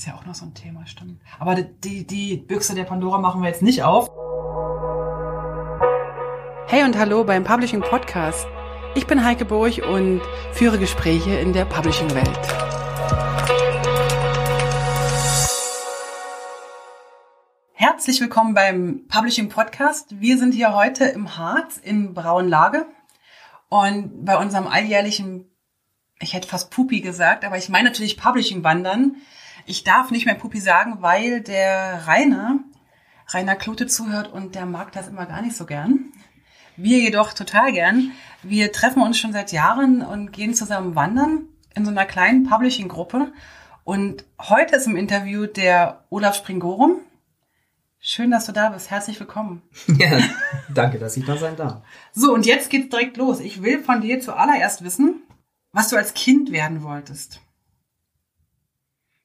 [0.00, 1.20] ist ja auch noch so ein Thema, stimmt.
[1.38, 4.08] Aber die, die Büchse der Pandora machen wir jetzt nicht auf.
[6.68, 8.46] Hey und hallo beim Publishing Podcast.
[8.94, 12.40] Ich bin Heike Burg und führe Gespräche in der Publishing-Welt.
[17.74, 20.18] Herzlich willkommen beim Publishing Podcast.
[20.18, 22.86] Wir sind hier heute im Harz in Braunlage
[23.68, 25.44] und bei unserem alljährlichen,
[26.20, 29.16] ich hätte fast Pupi gesagt, aber ich meine natürlich Publishing Wandern.
[29.70, 32.58] Ich darf nicht mehr Pupi sagen, weil der Rainer,
[33.28, 36.12] Rainer Klote zuhört und der mag das immer gar nicht so gern.
[36.76, 38.10] Wir jedoch total gern.
[38.42, 41.44] Wir treffen uns schon seit Jahren und gehen zusammen wandern
[41.76, 43.32] in so einer kleinen Publishing-Gruppe.
[43.84, 47.02] Und heute ist im Interview der Olaf Springorum.
[48.00, 48.90] Schön, dass du da bist.
[48.90, 49.62] Herzlich willkommen.
[49.86, 50.18] Ja,
[50.74, 51.82] danke, dass ich da sein darf.
[52.10, 53.38] So, und jetzt geht's direkt los.
[53.38, 55.22] Ich will von dir zuallererst wissen,
[55.70, 57.40] was du als Kind werden wolltest.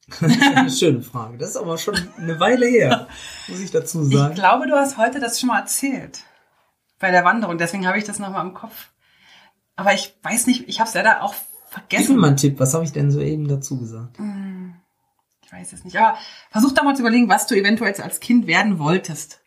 [0.07, 1.37] Das ist eine schöne Frage.
[1.37, 3.07] Das ist aber schon eine Weile her,
[3.47, 4.33] muss ich dazu sagen.
[4.33, 6.23] Ich glaube, du hast heute das schon mal erzählt.
[6.99, 7.57] Bei der Wanderung.
[7.57, 8.89] Deswegen habe ich das nochmal im Kopf.
[9.75, 11.33] Aber ich weiß nicht, ich habe es leider auch
[11.69, 12.05] vergessen.
[12.07, 12.59] Gib mir mal einen Tipp.
[12.59, 14.17] Was habe ich denn soeben dazu gesagt?
[15.43, 15.97] Ich weiß es nicht.
[15.97, 16.17] Aber
[16.51, 19.41] versuch doch mal zu überlegen, was du eventuell als Kind werden wolltest.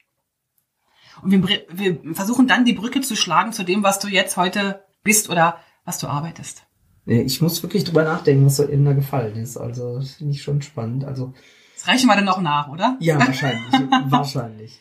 [1.23, 4.85] Und wir, wir versuchen dann die Brücke zu schlagen zu dem, was du jetzt heute
[5.03, 6.65] bist oder was du arbeitest.
[7.09, 9.57] Nee, ich muss wirklich drüber nachdenken, was so eben da gefallen ist.
[9.57, 11.05] Also, das finde ich schon spannend.
[11.05, 11.33] Also.
[11.75, 12.97] Das reichen wir dann noch nach, oder?
[13.01, 13.63] Ja, wahrscheinlich.
[14.09, 14.79] wahrscheinlich.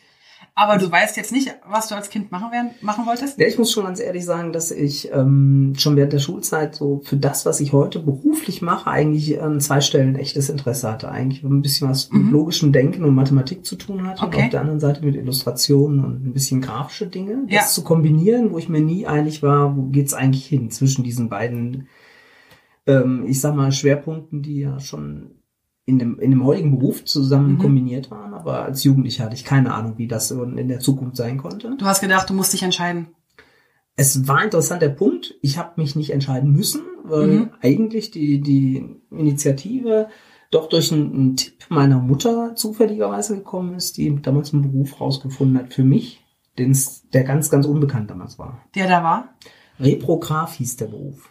[0.54, 3.38] Aber du weißt jetzt nicht, was du als Kind machen, werden, machen wolltest?
[3.38, 7.00] Ja, ich muss schon ganz ehrlich sagen, dass ich ähm, schon während der Schulzeit so
[7.04, 11.10] für das, was ich heute beruflich mache, eigentlich an zwei Stellen echtes Interesse hatte.
[11.12, 12.32] Eigentlich ein bisschen was mit Mhm.
[12.32, 14.20] logischem Denken und Mathematik zu tun hatte.
[14.24, 14.36] Okay.
[14.38, 17.36] Und auf der anderen Seite mit Illustrationen und ein bisschen grafische Dinge.
[17.46, 17.62] Das Ja.
[17.68, 21.86] zu kombinieren, wo ich mir nie einig war, wo geht's eigentlich hin zwischen diesen beiden,
[22.88, 25.36] ähm, ich sag mal, Schwerpunkten, die ja schon
[25.84, 27.58] in dem, in dem heutigen Beruf zusammen Mhm.
[27.58, 28.34] kombiniert waren.
[28.34, 31.76] Aber als Jugendlicher hatte ich keine Ahnung, wie das in der Zukunft sein konnte.
[31.78, 33.08] Du hast gedacht, du musst dich entscheiden.
[33.96, 35.34] Es war interessant der Punkt.
[35.42, 37.50] Ich habe mich nicht entscheiden müssen, weil Mhm.
[37.62, 40.08] eigentlich die, die Initiative
[40.50, 45.58] doch durch einen, einen Tipp meiner Mutter zufälligerweise gekommen ist, die damals einen Beruf rausgefunden
[45.58, 46.24] hat für mich,
[46.58, 48.62] den's, der ganz, ganz unbekannt damals war.
[48.74, 49.34] Der da war?
[49.80, 51.28] Reprograph hieß der Beruf.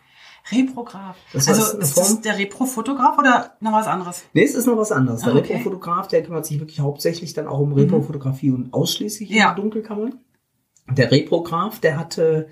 [0.52, 1.18] Reprograph.
[1.34, 4.24] Das also heißt, eine ist das der Reprofotograf oder noch was anderes?
[4.34, 5.22] Nee, es ist noch was anderes.
[5.22, 5.54] Der Ah, okay.
[5.54, 9.52] Reprofotograf, der kümmert sich wirklich hauptsächlich dann auch um Reprofotografie und ausschließlich Ja.
[9.52, 10.16] um Dunkelkammern.
[10.90, 12.48] Der Reprograph, der hatte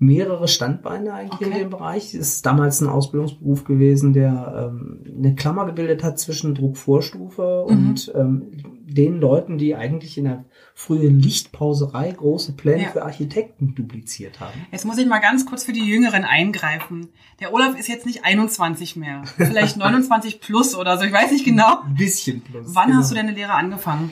[0.00, 1.50] mehrere Standbeine eigentlich Okay.
[1.50, 2.12] in dem Bereich.
[2.12, 7.76] Das ist damals ein Ausbildungsberuf gewesen, der ähm, eine Klammer gebildet hat zwischen Druckvorstufe Mhm.
[7.76, 8.42] und ähm,
[8.90, 10.44] den Leuten, die eigentlich in der
[10.74, 12.88] frühen Lichtpauserei große Pläne Ja.
[12.90, 14.54] für Architekten dupliziert haben.
[14.70, 17.08] Jetzt muss ich mal ganz kurz für die Jüngeren eingreifen.
[17.40, 19.22] Der Olaf ist jetzt nicht 21 mehr.
[19.36, 21.04] Vielleicht 29 plus oder so.
[21.04, 21.82] Ich weiß nicht genau.
[21.84, 22.68] Ein bisschen plus.
[22.74, 23.00] Wann genau.
[23.00, 24.10] hast du deine Lehre angefangen?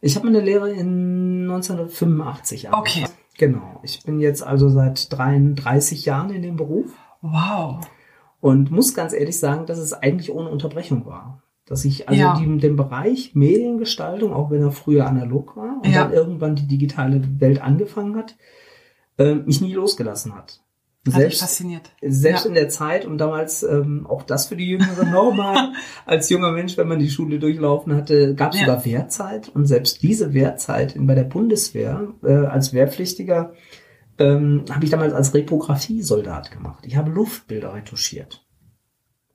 [0.00, 3.04] Ich habe meine Lehre in 1985 Okay.
[3.38, 3.80] Genau.
[3.82, 6.90] Ich bin jetzt also seit 33 Jahren in dem Beruf
[7.22, 7.88] Wow.
[8.40, 11.42] und muss ganz ehrlich sagen, dass es eigentlich ohne Unterbrechung war.
[11.64, 12.38] Dass ich also Ja.
[12.38, 16.04] die, den Bereich Mediengestaltung, auch wenn er früher analog war und Ja.
[16.04, 18.36] dann irgendwann die digitale Welt angefangen hat,
[19.18, 20.62] äh, mich nie losgelassen hat.
[21.06, 21.90] Hat mich Selbst, fasziniert.
[22.02, 22.48] selbst Ja.
[22.48, 25.72] in der Zeit und damals ähm, auch das für die Jüngeren nochmal
[26.06, 28.66] als junger Mensch, wenn man die Schule durchlaufen hatte, gab es Ja.
[28.66, 33.54] sogar Wehrzeit und selbst diese Wehrzeit in, bei der Bundeswehr äh, als Wehrpflichtiger
[34.18, 36.84] ähm, habe ich damals als Reprografie-Soldat gemacht.
[36.86, 38.44] Ich habe Luftbilder retuschiert.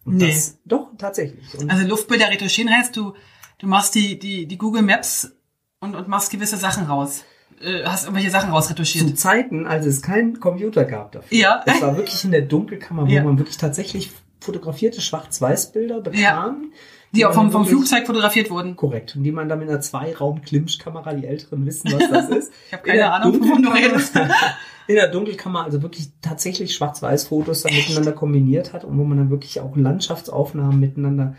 [0.05, 0.27] Und Nee.
[0.31, 1.57] Das, doch, tatsächlich.
[1.57, 3.13] Und Also Luftbilder retuschieren heißt, du,
[3.59, 5.31] du machst die, die, die Google Maps
[5.79, 7.23] und, und machst gewisse Sachen raus.
[7.63, 9.17] Äh, hast irgendwelche Sachen zu rausretuschiert.
[9.17, 11.37] Zeiten, als es keinen Computer gab dafür.
[11.37, 11.63] Ja.
[11.65, 13.23] Es war wirklich in der Dunkelkammer, wo Ja.
[13.23, 16.71] man wirklich tatsächlich fotografierte Schwarz-Weiß-Bilder bekam.
[17.15, 18.75] Die auch vom, vom Flugzeug fotografiert wurden.
[18.75, 19.15] Korrekt.
[19.15, 22.51] Und die man dann mit einer Zwei-Raum-Klimschkamera, die Älteren wissen, was das ist.
[22.67, 24.15] Ich habe keine Ahnung, wovon du redest.
[24.87, 29.29] In der Dunkelkammer also wirklich tatsächlich Schwarz-Weiß-Fotos dann miteinander kombiniert hat und wo man dann
[29.29, 31.35] wirklich auch Landschaftsaufnahmen miteinander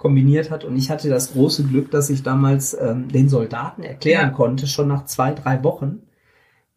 [0.00, 0.64] kombiniert hat.
[0.64, 4.34] Und ich hatte das große Glück, dass ich damals ähm, den Soldaten erklären Ja.
[4.34, 6.00] konnte, schon nach zwei, drei Wochen,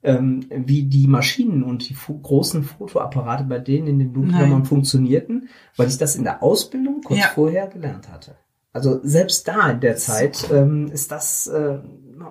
[0.03, 4.65] ähm, wie die Maschinen und die großen Fotoapparate bei denen in den Dunkelkammern Nein.
[4.65, 7.27] funktionierten, weil ich das in der Ausbildung kurz Ja.
[7.33, 8.35] vorher gelernt hatte.
[8.73, 11.77] Also selbst da in der Zeit ähm, ist das äh,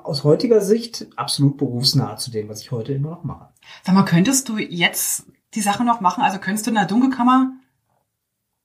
[0.03, 3.49] aus heutiger Sicht absolut berufsnah zu dem, was ich heute immer noch mache.
[3.83, 5.25] Sag mal, könntest du jetzt
[5.55, 6.23] die Sache noch machen?
[6.23, 7.53] Also könntest du in der Dunkelkammer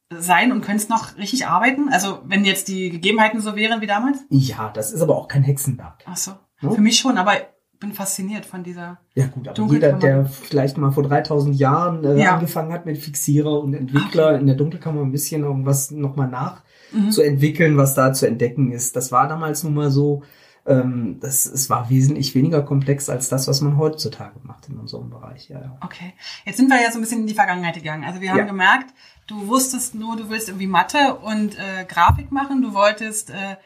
[0.10, 1.90] sein und könntest noch richtig arbeiten?
[1.90, 4.20] Also wenn jetzt die Gegebenheiten so wären wie damals?
[4.30, 6.04] Ja, das ist aber auch kein Hexenwerk.
[6.06, 6.32] Ach so.
[6.62, 6.72] Ja.
[6.72, 7.46] Für mich schon, aber ich
[7.80, 9.00] bin fasziniert von dieser.
[9.14, 12.36] Ja gut, aber jeder, der vielleicht mal vor 3000 Jahren äh, Ja.
[12.36, 16.58] angefangen hat mit Fixierer und Entwickler in der Dunkelkammer ein bisschen irgendwas nochmal
[16.92, 17.12] mhm.
[17.12, 18.96] zu entwickeln, was da zu entdecken ist.
[18.96, 20.24] Das war damals nun mal so,
[20.66, 25.10] ähm, das, es war wesentlich weniger komplex als das, was man heutzutage macht in unserem
[25.10, 25.50] Bereich.
[25.50, 25.78] Ja, ja.
[25.84, 26.14] Okay,
[26.46, 28.04] jetzt sind wir ja so ein bisschen in die Vergangenheit gegangen.
[28.04, 28.46] Also wir haben ja.
[28.46, 28.94] gemerkt,
[29.28, 33.58] du wusstest nur, du willst irgendwie Mathe und äh, Grafik machen, du wolltest äh,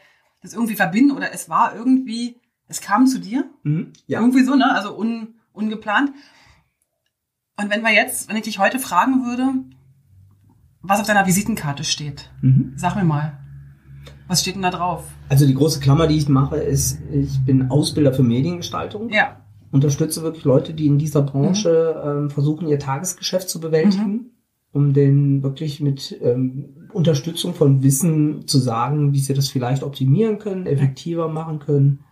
[0.42, 3.48] das irgendwie verbinden oder es war irgendwie, es kam zu dir.
[3.62, 4.20] Mhm, ja.
[4.20, 4.74] Irgendwie so, ne?
[4.74, 6.10] Also un, ungeplant.
[7.56, 9.54] Und wenn wir jetzt, wenn ich dich heute fragen würde,
[10.80, 12.72] was auf deiner Visitenkarte steht, mhm.
[12.76, 13.38] sag mir mal,
[14.26, 15.04] was steht denn da drauf?
[15.28, 19.10] Also die große Klammer, die ich mache, ist, ich bin Ausbilder für Mediengestaltung.
[19.10, 19.36] Ja.
[19.70, 22.10] Unterstütze wirklich Leute, die in dieser Branche mhm.
[22.10, 24.30] ähm, versuchen, ihr Tagesgeschäft zu bewältigen, mhm.
[24.72, 30.38] Um denen wirklich mit ähm, Unterstützung von Wissen zu sagen, wie sie das vielleicht optimieren
[30.38, 32.04] können, effektiver machen können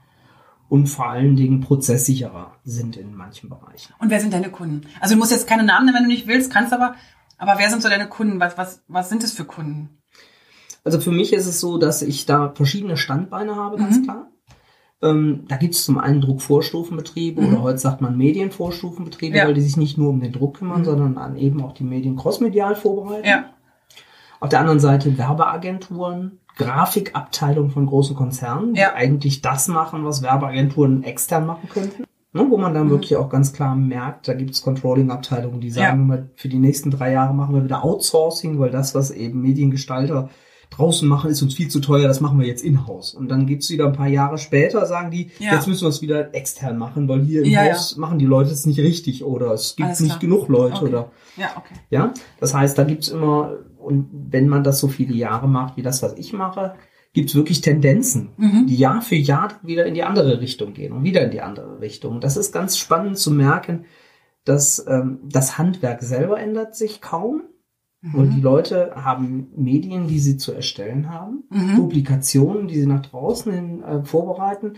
[0.69, 3.93] und vor allen Dingen prozesssicherer sind in manchen Bereichen.
[3.99, 4.83] Und wer sind deine Kunden?
[5.01, 6.95] Also du musst jetzt keine Namen nennen, wenn du nicht willst, kannst aber,
[7.39, 8.41] aber wer sind so deine Kunden?
[8.41, 9.99] Was, was, was sind es für Kunden?
[10.85, 14.05] Also für mich ist es so, dass ich da verschiedene Standbeine habe, ganz mhm.
[14.05, 14.31] klar.
[15.03, 17.49] Ähm, da gibt es zum einen Druckvorstufenbetriebe mhm.
[17.49, 19.47] oder heute sagt man Medienvorstufenbetriebe, ja.
[19.47, 20.85] weil die sich nicht nur um den Druck kümmern, mhm.
[20.85, 23.27] sondern an eben auch die Medien crossmedial vorbereiten.
[23.27, 23.47] Ja.
[24.41, 28.91] Auf der anderen Seite Werbeagenturen, Grafikabteilung von großen Konzernen, ja.
[28.91, 32.05] die eigentlich das machen, was Werbeagenturen extern machen könnten.
[32.33, 32.91] Ne, wo man dann mhm.
[32.91, 36.19] wirklich auch ganz klar merkt, da gibt es Controlling-Abteilungen, die sagen, ja.
[36.37, 40.31] für die nächsten drei Jahre machen wir wieder Outsourcing, weil das, was eben Mediengestalter
[40.71, 43.15] draußen machen, ist uns viel zu teuer, das machen wir jetzt in-house.
[43.15, 45.55] Und dann gibt's wieder ein paar Jahre später, sagen die, ja.
[45.55, 48.01] jetzt müssen wir es wieder extern machen, weil hier im ja, Haus ja.
[48.01, 50.21] machen die Leute es nicht richtig oder es gibt Alles nicht klar.
[50.21, 50.87] genug Leute okay.
[50.87, 51.13] oder.
[51.37, 51.75] Ja, okay.
[51.91, 55.83] Ja, das heißt, da gibt's immer, und wenn man das so viele Jahre macht, wie
[55.83, 56.75] das, was ich mache,
[57.13, 58.67] gibt's wirklich Tendenzen, mhm.
[58.69, 61.81] die Jahr für Jahr wieder in die andere Richtung gehen und wieder in die andere
[61.81, 62.21] Richtung.
[62.21, 63.85] Das ist ganz spannend zu merken,
[64.45, 67.43] dass ähm, das Handwerk selber ändert sich kaum,
[68.03, 68.15] Mhm.
[68.15, 71.77] Und die Leute haben Medien, die sie zu erstellen haben, mhm.
[71.77, 74.75] Publikationen, die sie nach draußen hin äh, vorbereiten.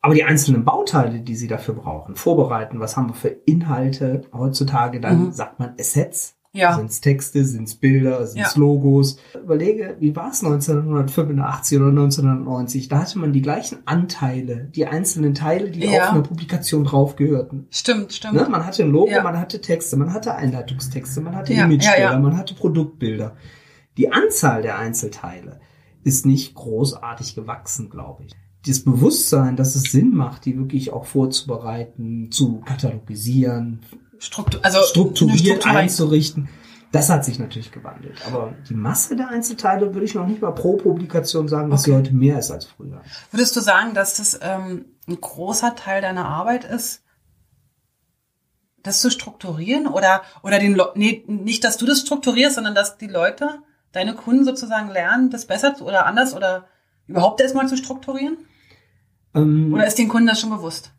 [0.00, 5.00] Aber die einzelnen Bauteile, die sie dafür brauchen, vorbereiten, was haben wir für Inhalte heutzutage,
[5.00, 5.32] dann mhm.
[5.32, 6.76] sagt man Assets, ja.
[6.76, 8.60] Sind es Texte, sind es Bilder, sind es ja.
[8.60, 9.18] Logos?
[9.34, 12.88] Überlege, wie war es 1985 oder 1990?
[12.88, 16.04] Da hatte man die gleichen Anteile, die einzelnen Teile, die ja.
[16.04, 17.66] auf eine Publikation draufgehörten.
[17.70, 18.34] Stimmt, stimmt.
[18.34, 18.46] Ne?
[18.48, 22.54] Man hatte ein Logo, man hatte Texte, man hatte Einleitungstexte, man hatte Imagebilder, man hatte
[22.54, 23.36] Produktbilder.
[23.96, 25.58] Die Anzahl der Einzelteile
[26.04, 28.32] ist nicht großartig gewachsen, glaube ich
[28.66, 33.80] das Bewusstsein, dass es Sinn macht, die wirklich auch vorzubereiten, zu katalogisieren,
[34.18, 36.48] Struktur, also strukturiert einzurichten.
[36.92, 38.16] Das hat sich natürlich gewandelt.
[38.24, 41.90] Aber die Masse der Einzelteile würde ich noch nicht mal pro Publikation sagen, dass okay.
[41.90, 43.02] sie heute mehr ist als früher.
[43.32, 47.02] Würdest du sagen, dass das ähm, ein großer Teil deiner Arbeit ist,
[48.84, 52.96] das zu strukturieren oder oder den Le nee, nicht, dass du das strukturierst, sondern dass
[52.96, 53.58] die Leute,
[53.90, 56.68] deine Kunden sozusagen lernen, das besser oder anders oder
[57.08, 58.38] überhaupt erstmal zu strukturieren?
[59.34, 60.92] Ähm, oder ist den Kunden das schon bewusst?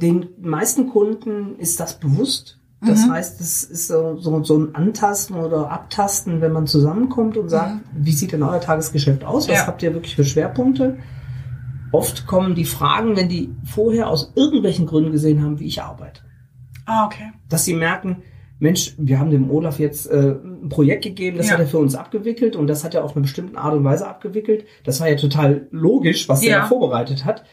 [0.00, 2.58] Den meisten Kunden ist das bewusst.
[2.80, 3.12] Das mhm.
[3.12, 7.74] heißt, es ist so, so, so ein Antasten oder Abtasten, wenn man zusammenkommt und sagt,
[7.74, 8.04] mhm.
[8.04, 9.48] wie sieht denn euer Tagesgeschäft aus?
[9.48, 9.66] Was ja.
[9.66, 10.98] habt ihr wirklich für Schwerpunkte?
[11.90, 16.20] Oft kommen die Fragen, wenn die vorher aus irgendwelchen Gründen gesehen haben, wie ich arbeite.
[16.86, 17.32] Ah, okay.
[17.48, 18.22] Dass sie merken,
[18.60, 21.52] Mensch, wir haben dem Olaf jetzt äh, ein Projekt gegeben, das ja.
[21.54, 24.06] hat er für uns abgewickelt und das hat er auf eine bestimmte Art und Weise
[24.06, 24.66] abgewickelt.
[24.84, 26.58] Das war ja total logisch, was ja.
[26.58, 27.44] er vorbereitet hat.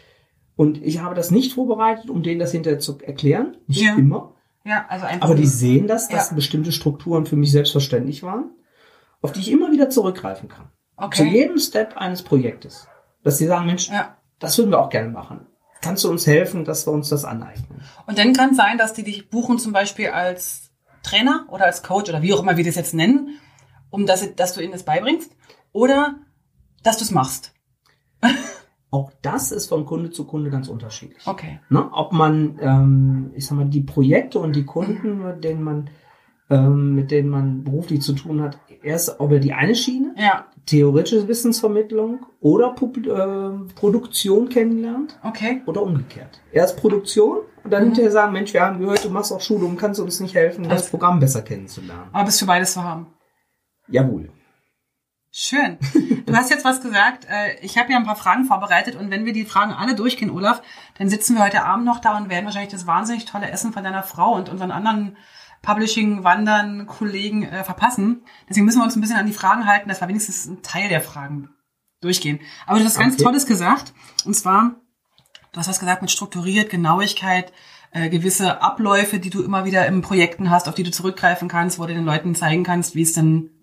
[0.56, 3.58] Und ich habe das nicht vorbereitet, um denen das hinterher zu erklären.
[3.68, 3.96] Nicht ja.
[3.96, 4.36] immer.
[4.64, 5.28] Ja, also einfach.
[5.28, 6.36] Aber die sehen das, dass ja.
[6.36, 8.52] bestimmte Strukturen für mich selbstverständlich waren,
[9.22, 10.70] auf die ich immer wieder zurückgreifen kann.
[10.98, 11.24] Okay.
[11.24, 12.88] Zu jedem Step eines Projektes.
[13.24, 14.18] Dass sie sagen, Mensch, ja.
[14.40, 15.46] das würden wir auch gerne machen.
[15.82, 17.84] Kannst du uns helfen, dass wir uns das aneignen?
[18.08, 20.72] Und dann kann es sein, dass die dich buchen zum Beispiel als
[21.04, 23.40] Trainer oder als Coach oder wie auch immer wir das jetzt nennen,
[23.92, 25.32] um dass, dass du ihnen das beibringst
[25.72, 26.16] oder
[26.82, 27.54] dass du es machst.
[28.96, 31.28] Auch das ist von Kunde zu Kunde ganz unterschiedlich.
[31.28, 31.60] Okay.
[31.68, 31.90] Ne?
[31.92, 35.90] Ob man, ähm, ich sag mal, die Projekte und die Kunden, mit denen man,
[36.50, 40.46] ähm, mit denen man beruflich zu tun hat, erst ob er die eine Schiene, ja.
[40.66, 45.20] theoretische Wissensvermittlung oder Pub äh, Produktion kennenlernt.
[45.24, 45.62] Okay.
[45.66, 46.40] Oder umgekehrt.
[46.54, 47.88] Erst Produktion und dann mhm.
[47.88, 50.64] hinterher sagen, Mensch, wir haben gehört, du machst auch Schulung, kannst du uns nicht helfen,
[50.64, 52.08] das, das Programm besser kennenzulernen.
[52.14, 53.08] Aber bist für beides zu haben.
[53.90, 54.30] Jawohl.
[55.38, 55.78] Schön.
[56.26, 57.26] Du hast jetzt was gesagt.
[57.30, 60.30] Äh, ich habe ja ein paar Fragen vorbereitet und wenn wir die Fragen alle durchgehen,
[60.32, 60.62] Olaf,
[60.98, 63.84] dann sitzen wir heute Abend noch da und werden wahrscheinlich das wahnsinnig tolle Essen von
[63.84, 65.18] deiner Frau und unseren anderen
[65.62, 68.24] Publishing-Wandern, Kollegen äh, verpassen.
[68.48, 70.88] Deswegen müssen wir uns ein bisschen an die Fragen halten, dass wir wenigstens ein Teil
[70.88, 71.50] der Fragen
[72.00, 72.40] durchgehen.
[72.66, 73.04] Aber du hast okay.
[73.04, 73.94] ganz Tolles gesagt.
[74.24, 74.76] Und zwar,
[75.52, 77.52] du hast was gesagt mit strukturiert, Genauigkeit,
[77.92, 81.78] äh, gewisse Abläufe, die du immer wieder in Projekten hast, auf die du zurückgreifen kannst,
[81.78, 83.55] wo du den Leuten zeigen kannst, wie es denn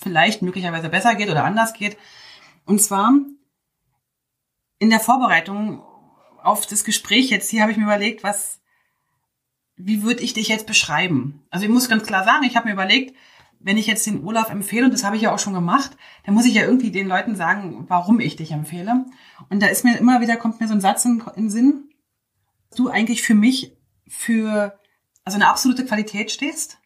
[0.00, 1.96] vielleicht möglicherweise besser geht oder anders geht.
[2.64, 3.12] Und zwar
[4.78, 5.82] in der Vorbereitung
[6.42, 8.60] auf das Gespräch jetzt hier habe ich mir überlegt, was,
[9.76, 11.42] wie würde ich dich jetzt beschreiben?
[11.50, 13.14] Also ich muss ganz klar sagen, ich habe mir überlegt,
[13.60, 16.34] wenn ich jetzt den Olaf empfehle, und das habe ich ja auch schon gemacht, dann
[16.34, 19.04] muss ich ja irgendwie den Leuten sagen, warum ich dich empfehle.
[19.50, 21.90] Und da ist mir immer wieder, kommt mir so ein Satz in, den Sinn,
[22.74, 23.76] du eigentlich für mich
[24.08, 24.78] für,
[25.24, 26.78] also eine absolute Qualität stehst.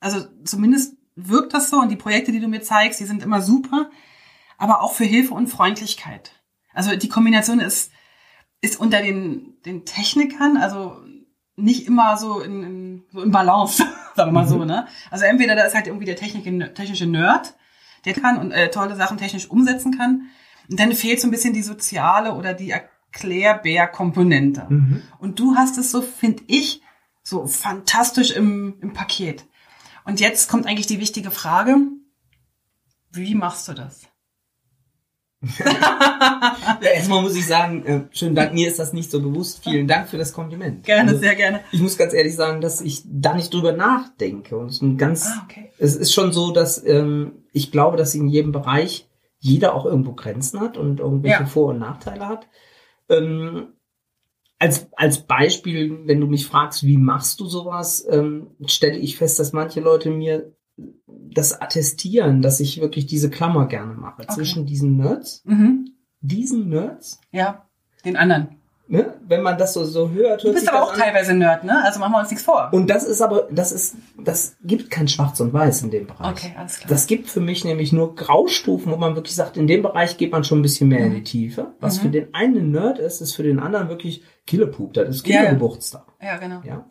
[0.00, 3.40] Also zumindest wirkt das so und die Projekte, die du mir zeigst, die sind immer
[3.40, 3.90] super,
[4.58, 6.32] aber auch für Hilfe und Freundlichkeit.
[6.72, 7.90] Also die Kombination ist,
[8.60, 10.98] ist unter den, den Technikern, also
[11.56, 13.82] nicht immer so in, in, so in Balance,
[14.14, 14.48] sagen wir mal mhm.
[14.48, 14.86] so, ne?
[15.10, 16.44] Also entweder da ist halt irgendwie der Technik,
[16.74, 17.54] technische Nerd,
[18.04, 20.28] der kann und äh, tolle Sachen technisch umsetzen kann.
[20.68, 24.66] Und dann fehlt so ein bisschen die soziale oder die Erklärbär-Komponente.
[24.68, 25.02] Mhm.
[25.18, 26.82] Und du hast es so, finde ich,
[27.22, 29.46] so fantastisch im, im Paket.
[30.06, 31.76] Und jetzt kommt eigentlich die wichtige Frage,
[33.10, 34.02] wie machst du das?
[35.58, 39.62] ja, erstmal muss ich sagen, äh, schönen Dank, mir ist das nicht so bewusst.
[39.62, 40.84] Vielen Dank für das Kompliment.
[40.84, 41.60] Gerne, also, sehr gerne.
[41.72, 44.56] Ich muss ganz ehrlich sagen, dass ich da nicht drüber nachdenke.
[44.56, 45.70] Und es, ist ganz, ah, okay.
[45.78, 49.08] es ist schon so, dass ähm, ich glaube, dass in jedem Bereich
[49.38, 51.46] jeder auch irgendwo Grenzen hat und irgendwelche ja.
[51.46, 52.48] Vor- und Nachteile hat.
[53.08, 53.74] Ähm,
[54.58, 59.38] als, als Beispiel, wenn du mich fragst, wie machst du sowas, ähm, stelle ich fest,
[59.38, 60.52] dass manche Leute mir
[61.06, 64.34] das attestieren, dass ich wirklich diese Klammer gerne mache okay.
[64.34, 65.90] zwischen diesen Nerds, mhm.
[66.20, 67.20] diesen Nerds.
[67.32, 67.66] Ja,
[68.04, 68.56] den anderen.
[68.88, 69.14] Ne?
[69.26, 71.00] Wenn man das so, so hört, hört Du bist aber auch an.
[71.00, 71.82] teilweise Nerd, ne?
[71.82, 72.68] Also machen wir uns nichts vor.
[72.72, 76.30] Und das ist aber, das ist, das gibt kein Schwarz und Weiß in dem Bereich.
[76.30, 76.88] Okay, alles klar.
[76.88, 80.30] Das gibt für mich nämlich nur Graustufen, wo man wirklich sagt, in dem Bereich geht
[80.30, 81.06] man schon ein bisschen mehr mhm.
[81.06, 81.74] in die Tiefe.
[81.80, 82.02] Was mhm.
[82.02, 84.94] für den einen Nerd ist, ist für den anderen wirklich Killepup.
[84.94, 86.04] Das ist Kindergeburtstag.
[86.20, 86.60] Ja, ja, genau.
[86.64, 86.86] Ja.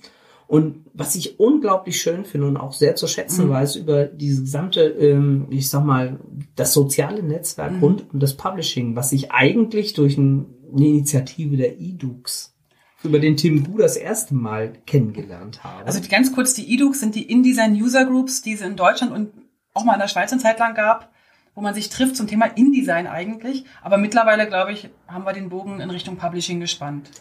[0.47, 3.51] Und was ich unglaublich schön finde und auch sehr zu schätzen mhm.
[3.51, 6.19] weiß über diese gesamte, ähm, ich sag mal,
[6.55, 7.79] das soziale Netzwerk mhm.
[7.79, 10.45] rund um das Publishing, was sich eigentlich durch ein,
[10.75, 12.55] eine Initiative der eDux
[13.03, 15.85] über den Tim Gu das erste Mal kennengelernt habe.
[15.85, 19.11] Also die, ganz kurz, die eDux sind die InDesign User Groups, die es in Deutschland
[19.11, 19.31] und
[19.73, 21.11] auch mal in der Schweiz eine Zeit lang gab,
[21.53, 23.65] wo man sich trifft zum Thema InDesign eigentlich.
[23.83, 27.11] Aber mittlerweile, glaube ich, haben wir den Bogen in Richtung Publishing gespannt.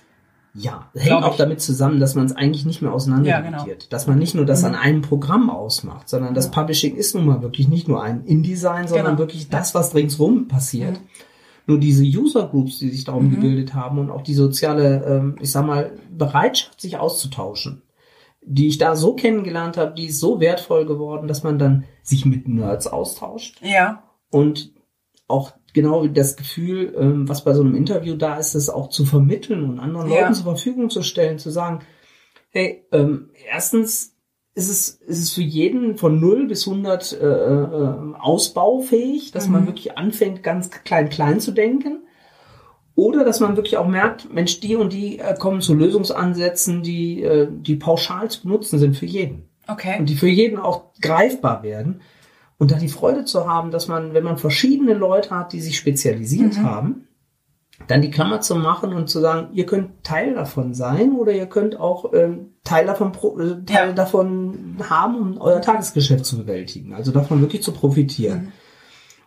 [0.56, 3.66] Ja, hängt auch damit zusammen, dass man es eigentlich nicht mehr auseinander ja, genau.
[3.90, 4.68] Dass man nicht nur das mhm.
[4.68, 8.86] an einem Programm ausmacht, sondern das Publishing ist nun mal wirklich nicht nur ein InDesign,
[8.86, 9.18] sondern genau.
[9.18, 11.00] wirklich das, was ringsrum passiert.
[11.00, 11.08] Mhm.
[11.66, 13.36] Nur diese User Groups, die sich darum mhm.
[13.36, 17.82] gebildet haben und auch die soziale, ähm, ich sag mal, Bereitschaft, sich auszutauschen,
[18.42, 22.26] die ich da so kennengelernt habe, die ist so wertvoll geworden, dass man dann sich
[22.26, 23.60] mit Nerds austauscht.
[23.62, 24.02] Ja.
[24.30, 24.72] Und
[25.26, 29.06] auch genau das Gefühl, ähm, was bei so einem Interview da ist, das auch zu
[29.06, 30.20] vermitteln und anderen ja.
[30.20, 31.80] Leuten zur Verfügung zu stellen, zu sagen,
[32.50, 34.13] hey, ähm, erstens
[34.54, 39.52] ist es, ist es für jeden von 0 bis 100 äh, äh, ausbaufähig, dass mhm.
[39.52, 42.04] man wirklich anfängt, ganz klein, klein zu denken.
[42.94, 47.22] Oder dass man wirklich auch merkt, Mensch, die und die äh, kommen zu Lösungsansätzen, die,
[47.24, 49.48] äh, die pauschal zu benutzen sind für jeden.
[49.66, 49.98] Okay.
[49.98, 52.02] Und die für jeden auch greifbar werden.
[52.56, 55.76] Und da die Freude zu haben, dass man, wenn man verschiedene Leute hat, die sich
[55.76, 56.62] spezialisiert mhm.
[56.62, 57.08] haben,
[57.88, 61.46] dann die Klammer zu machen und zu sagen, ihr könnt Teil davon sein oder ihr
[61.46, 63.92] könnt auch ähm, Teil davon äh, Teil ja.
[63.92, 66.94] davon haben, um euer Tagesgeschäft zu bewältigen.
[66.94, 68.40] Also davon wirklich zu profitieren.
[68.40, 68.52] Mhm.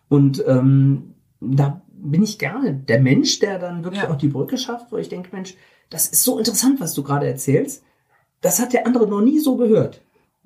[0.09, 4.09] Und ähm, da bin ich gerne der Mensch, der dann wirklich ja.
[4.09, 5.55] auch die Brücke schafft, wo ich denke, Mensch,
[5.89, 7.83] das ist so interessant, was du gerade erzählst.
[8.41, 10.01] Das hat der andere noch nie so gehört.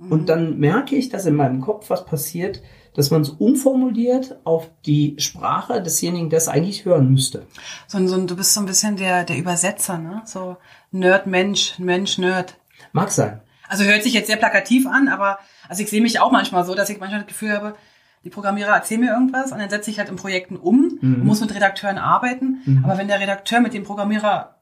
[0.10, 4.70] Und dann merke ich, dass in meinem Kopf was passiert, dass man es umformuliert auf
[4.86, 7.46] die Sprache desjenigen, der es eigentlich hören müsste.
[7.88, 10.22] So, so, du bist so ein bisschen der, der Übersetzer, ne?
[10.26, 10.58] So
[10.92, 12.58] Nerd, Mensch, Mensch, Nerd.
[12.92, 13.42] Mag sein.
[13.68, 16.76] Also hört sich jetzt sehr plakativ an, aber also ich sehe mich auch manchmal so,
[16.76, 17.76] dass ich manchmal das Gefühl habe,
[18.24, 21.16] die Programmierer erzählen mir irgendwas und dann setze ich halt in Projekten um mhm.
[21.16, 22.62] und muss mit Redakteuren arbeiten.
[22.66, 22.84] Mhm.
[22.84, 24.56] Aber wenn der Redakteur mit dem Programmierer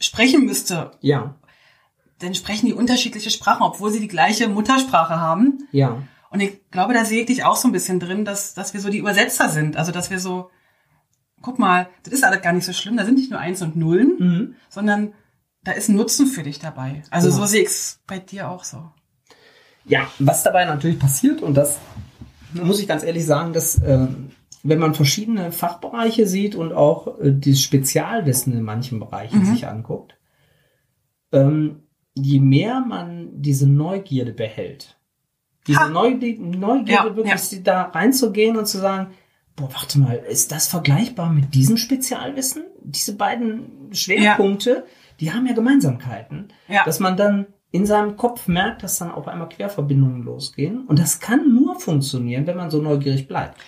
[0.00, 1.36] sprechen müsste, ja
[2.18, 5.68] dann sprechen die unterschiedliche Sprachen, obwohl sie die gleiche Muttersprache haben.
[5.72, 6.02] Ja.
[6.30, 8.80] Und ich glaube, da sehe ich dich auch so ein bisschen drin, dass, dass wir
[8.80, 9.76] so die Übersetzer sind.
[9.76, 10.50] Also, dass wir so,
[11.40, 12.96] guck mal, das ist alles gar nicht so schlimm.
[12.96, 14.54] Da sind nicht nur Eins und Nullen, mhm.
[14.68, 15.14] sondern
[15.64, 17.02] da ist ein Nutzen für dich dabei.
[17.10, 17.34] Also, ja.
[17.34, 18.90] so sehe ich es bei dir auch so.
[19.86, 21.78] Ja, was dabei natürlich passiert, und das
[22.52, 24.06] muss ich ganz ehrlich sagen, dass, äh,
[24.62, 29.44] wenn man verschiedene Fachbereiche sieht und auch äh, das Spezialwissen in manchen Bereichen mhm.
[29.46, 30.18] sich anguckt,
[31.32, 34.97] ähm, je mehr man diese Neugierde behält,
[35.68, 35.88] diese ha.
[35.88, 37.58] Neugierde, Neugierde ja, wirklich ja.
[37.62, 39.08] da reinzugehen und zu sagen,
[39.56, 42.64] boah, warte mal, ist das vergleichbar mit diesem Spezialwissen?
[42.82, 44.82] Diese beiden Schwerpunkte, ja.
[45.20, 46.48] die haben ja Gemeinsamkeiten,
[46.84, 50.86] dass man dann in seinem Kopf merkt, dass dann auf einmal Querverbindungen losgehen.
[50.86, 53.58] Und das kann nur funktionieren, wenn man so neugierig bleibt.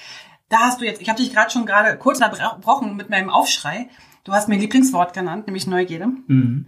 [0.49, 3.88] Da hast du jetzt, ich habe dich gerade schon gerade kurz unterbrochen mit meinem Aufschrei.
[4.25, 6.09] Du hast mir ein Lieblingswort genannt, nämlich Neugierde.
[6.26, 6.66] Mhm.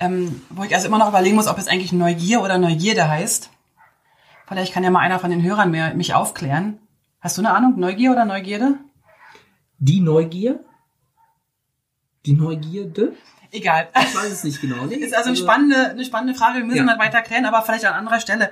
[0.00, 3.50] Ähm, wo ich also immer noch überlegen muss, ob es eigentlich Neugier oder Neugierde heißt.
[4.48, 6.78] Vielleicht kann ja mal einer von den Hörern mehr, mich aufklären.
[7.20, 7.78] Hast du eine Ahnung?
[7.78, 8.78] Neugier oder Neugierde?
[9.78, 10.64] Die Neugier?
[12.24, 13.14] Die Neugierde?
[13.50, 13.88] Egal.
[13.94, 14.84] Ich weiß es nicht genau.
[14.86, 16.60] Nee, ist also, also spannende, eine spannende Frage.
[16.60, 16.84] Wir müssen ja.
[16.84, 18.50] mal weiter klären, aber vielleicht an anderer Stelle.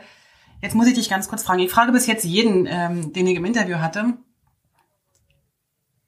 [0.61, 1.61] Jetzt muss ich dich ganz kurz fragen.
[1.61, 4.15] Ich frage bis jetzt jeden, ähm, den ich im Interview hatte.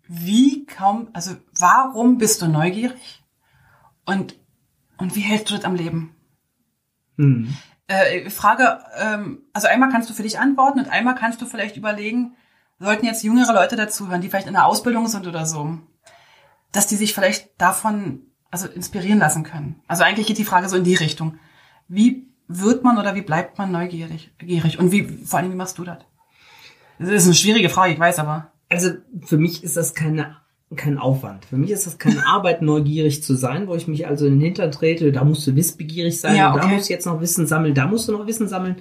[0.06, 3.22] Wie kaum, also warum bist du neugierig?
[4.04, 4.36] Und,
[4.98, 6.14] und wie hältst du das am Leben?
[7.16, 7.56] Hm.
[7.88, 11.76] Äh, Frage, ähm, also einmal kannst du für dich antworten und einmal kannst du vielleicht
[11.76, 12.36] überlegen,
[12.78, 15.78] sollten jetzt jüngere Leute dazuhören, die vielleicht in der Ausbildung sind oder so,
[16.70, 19.82] dass die sich vielleicht davon also inspirieren lassen können.
[19.88, 21.38] Also eigentlich geht die Frage so in die Richtung.
[21.88, 24.32] Wie wird man oder wie bleibt man neugierig?
[24.38, 24.78] Gierig?
[24.78, 25.98] Und wie, vor allem, wie machst du das?
[26.98, 28.52] Das ist eine schwierige Frage, ich weiß aber.
[28.70, 28.90] Also
[29.24, 30.36] für mich ist das keine,
[30.76, 31.46] kein Aufwand.
[31.46, 34.40] Für mich ist das keine Arbeit, neugierig zu sein, wo ich mich also in den
[34.40, 36.60] Hintern trete, da musst du wissbegierig sein, ja, okay.
[36.60, 38.76] da musst du jetzt noch Wissen sammeln, da musst du noch Wissen sammeln.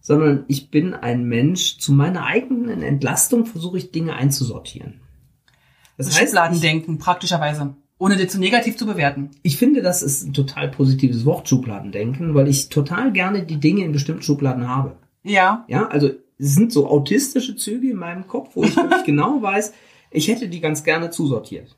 [0.00, 5.00] Sondern ich bin ein Mensch, zu meiner eigenen Entlastung versuche ich Dinge einzusortieren.
[5.96, 9.30] Das, das heißt, Schubladendenken, praktischerweise ohne dir zu negativ zu bewerten.
[9.42, 13.84] Ich finde, das ist ein total positives Wort, Schubladendenken, weil ich total gerne die Dinge
[13.84, 14.96] in bestimmten Schubladen habe.
[15.24, 15.64] Ja.
[15.68, 19.72] Ja, also es sind so autistische Züge in meinem Kopf, wo ich wirklich genau weiß,
[20.10, 21.76] ich hätte die ganz gerne zusortiert.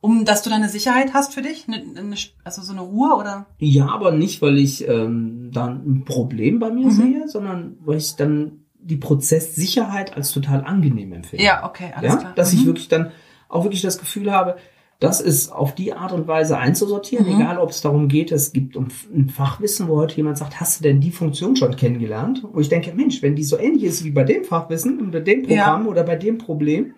[0.00, 1.66] Um, dass du da eine Sicherheit hast für dich?
[1.68, 3.46] Eine, eine, also so eine Ruhe oder?
[3.58, 6.90] Ja, aber nicht, weil ich ähm, da ein Problem bei mir mhm.
[6.90, 11.44] sehe, sondern weil ich dann die Prozesssicherheit als total angenehm empfinde.
[11.44, 12.18] Ja, okay, alles ja?
[12.18, 12.32] klar.
[12.34, 12.58] Dass mhm.
[12.58, 13.12] ich wirklich dann
[13.48, 14.56] auch wirklich das Gefühl habe,
[14.98, 17.40] das ist auf die Art und Weise einzusortieren, mhm.
[17.40, 20.78] egal ob es darum geht, es gibt um ein Fachwissen, wo heute jemand sagt, hast
[20.80, 22.44] du denn die Funktion schon kennengelernt?
[22.52, 25.20] Wo ich denke, Mensch, wenn die so ähnlich ist wie bei dem Fachwissen und bei
[25.20, 25.90] dem Programm ja.
[25.90, 26.94] oder bei dem Problem,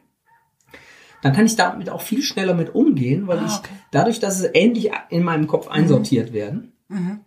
[1.24, 4.50] dann kann ich damit auch viel schneller mit umgehen, weil ah, ich dadurch, dass es
[4.52, 6.34] ähnlich in meinem Kopf einsortiert mhm.
[6.34, 7.20] werden, mhm.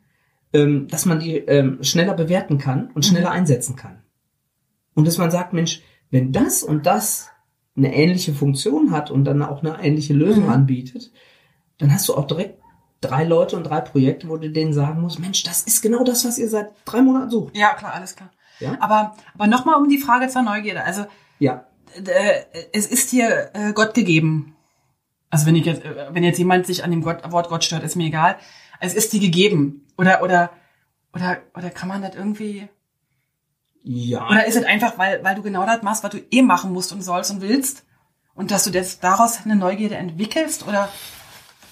[0.54, 3.38] Ähm, dass man die ähm, schneller bewerten kann und schneller mhm.
[3.38, 4.04] einsetzen kann.
[4.94, 7.30] Und dass man sagt, Mensch, wenn das und das
[7.76, 10.52] eine ähnliche Funktion hat und dann auch eine ähnliche Lösung mhm.
[10.52, 11.12] anbietet,
[11.80, 12.62] dann hast du auch direkt
[13.02, 16.24] drei Leute und drei Projekte, wo du denen sagen musst, Mensch, das ist genau das,
[16.24, 17.58] was ihr seit drei Monaten sucht.
[17.58, 18.30] Ja, klar, alles klar.
[18.60, 18.78] Ja?
[18.80, 20.84] Aber, aber nochmal um die Frage zur Neugierde.
[20.84, 21.06] Also,
[21.40, 21.66] ja.
[21.96, 24.56] Äh, es ist dir äh, Gott gegeben.
[25.30, 27.84] Also wenn ich jetzt, äh, wenn jetzt jemand sich an dem Gott, Wort Gott stört,
[27.84, 28.38] ist mir egal.
[28.80, 29.88] Es ist dir gegeben.
[29.98, 30.52] Oder, oder,
[31.14, 32.68] oder, oder kann man das irgendwie,
[33.90, 34.28] ja.
[34.28, 36.92] Oder ist es einfach, weil, weil du genau das machst, was du eh machen musst
[36.92, 37.86] und sollst und willst?
[38.36, 40.68] Und dass du das daraus eine Neugierde entwickelst?
[40.68, 40.90] Oder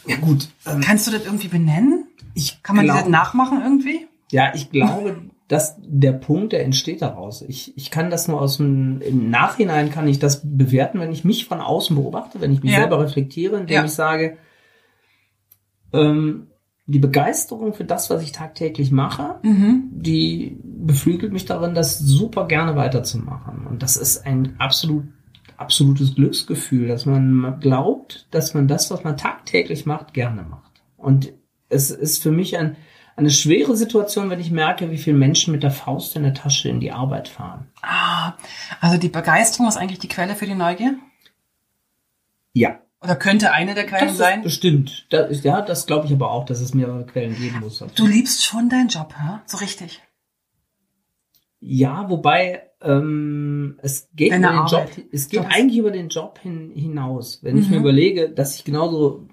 [0.06, 0.50] ja, gut.
[0.66, 2.08] Ähm, kannst du das irgendwie benennen?
[2.34, 4.08] Ich Kann man glaub, das nachmachen irgendwie?
[4.32, 7.44] Ja, ich glaube, dass der Punkt, der entsteht daraus.
[7.44, 11.24] Ich, ich kann das nur aus dem, im Nachhinein kann ich das bewerten, wenn ich
[11.24, 12.80] mich von außen beobachte, wenn ich mich ja.
[12.80, 13.86] selber reflektiere, indem ja.
[13.86, 14.38] ich sage,
[15.94, 16.48] ähm,
[16.88, 19.90] die Begeisterung für das, was ich tagtäglich mache, mhm.
[19.92, 23.66] die beflügelt mich darin, das super gerne weiterzumachen.
[23.68, 25.06] Und das ist ein absolut,
[25.58, 30.84] absolutes Glücksgefühl, dass man glaubt, dass man das, was man tagtäglich macht, gerne macht.
[30.98, 31.34] Und
[31.70, 32.76] es ist für mich ein,
[33.16, 36.70] eine schwere Situation, wenn ich merke, wie viele Menschen mit der Faust in der Tasche
[36.70, 37.68] in die Arbeit fahren.
[37.82, 38.34] Ah,
[38.82, 40.96] also die Begeisterung ist eigentlich die Quelle für die Neugier?
[42.54, 44.42] Ja, oder könnte eine der Quellen das sein?
[44.42, 45.06] Bestimmt.
[45.12, 47.84] Das ist, ja, das glaube ich aber auch, dass es mehrere Quellen geben muss.
[47.96, 49.40] Du liebst schon deinen Job, hä?
[49.46, 50.02] so richtig.
[51.60, 55.56] Ja, wobei ähm, es geht Deine über den Job, es geht Jobs.
[55.56, 57.44] eigentlich über den Job hin, hinaus.
[57.44, 57.62] Wenn mhm.
[57.62, 57.84] ich mir mhm.
[57.84, 59.26] überlege, dass ich genauso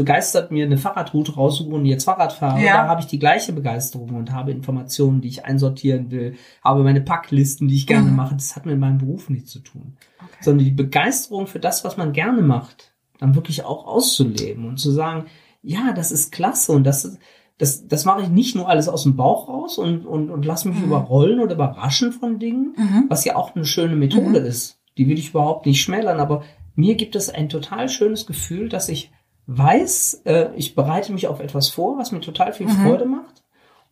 [0.00, 2.72] begeistert mir eine Fahrradroute raussuche und jetzt Fahrrad fahre, ja.
[2.72, 7.02] da habe ich die gleiche Begeisterung und habe Informationen, die ich einsortieren will, habe meine
[7.02, 8.16] Packlisten, die ich gerne mhm.
[8.16, 8.34] mache.
[8.34, 9.98] Das hat mit meinem Beruf nichts zu tun.
[10.18, 10.38] Okay.
[10.40, 14.90] Sondern die Begeisterung für das, was man gerne macht, dann wirklich auch auszuleben und zu
[14.90, 15.26] sagen,
[15.62, 17.18] ja, das ist klasse und das,
[17.58, 20.64] das, das mache ich nicht nur alles aus dem Bauch raus und, und, und lass
[20.64, 20.84] mich mhm.
[20.84, 23.04] überrollen oder überraschen von Dingen, mhm.
[23.10, 24.46] was ja auch eine schöne Methode mhm.
[24.46, 24.80] ist.
[24.96, 26.42] Die will ich überhaupt nicht schmälern, aber
[26.74, 29.12] mir gibt es ein total schönes Gefühl, dass ich
[29.56, 32.82] weiß, äh, ich bereite mich auf etwas vor, was mir total viel mhm.
[32.82, 33.42] Freude macht.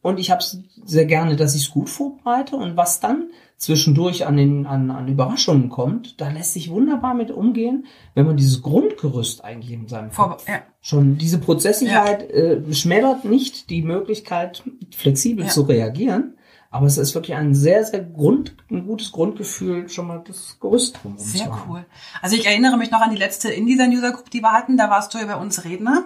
[0.01, 2.57] Und ich habe es sehr gerne, dass ich es gut vorbereite.
[2.57, 7.33] Und was dann zwischendurch an, den, an, an Überraschungen kommt, da lässt sich wunderbar mit
[7.33, 10.61] umgehen, wenn man dieses Grundgerüst eigentlich in seinem Kopf ja.
[10.81, 12.37] schon diese Prozesssicherheit ja.
[12.37, 14.63] äh, schmälert nicht die Möglichkeit,
[14.95, 15.51] flexibel ja.
[15.51, 16.37] zu reagieren.
[16.71, 20.99] Aber es ist wirklich ein sehr, sehr Grund, ein gutes Grundgefühl, schon mal das Gerüst
[21.03, 21.15] drum.
[21.17, 21.87] Sehr cool.
[22.21, 24.77] Also ich erinnere mich noch an die letzte InDesign User Group, die wir hatten.
[24.77, 26.05] Da warst du ja bei uns Redner.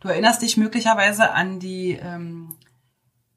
[0.00, 2.56] Du erinnerst dich möglicherweise an die ähm,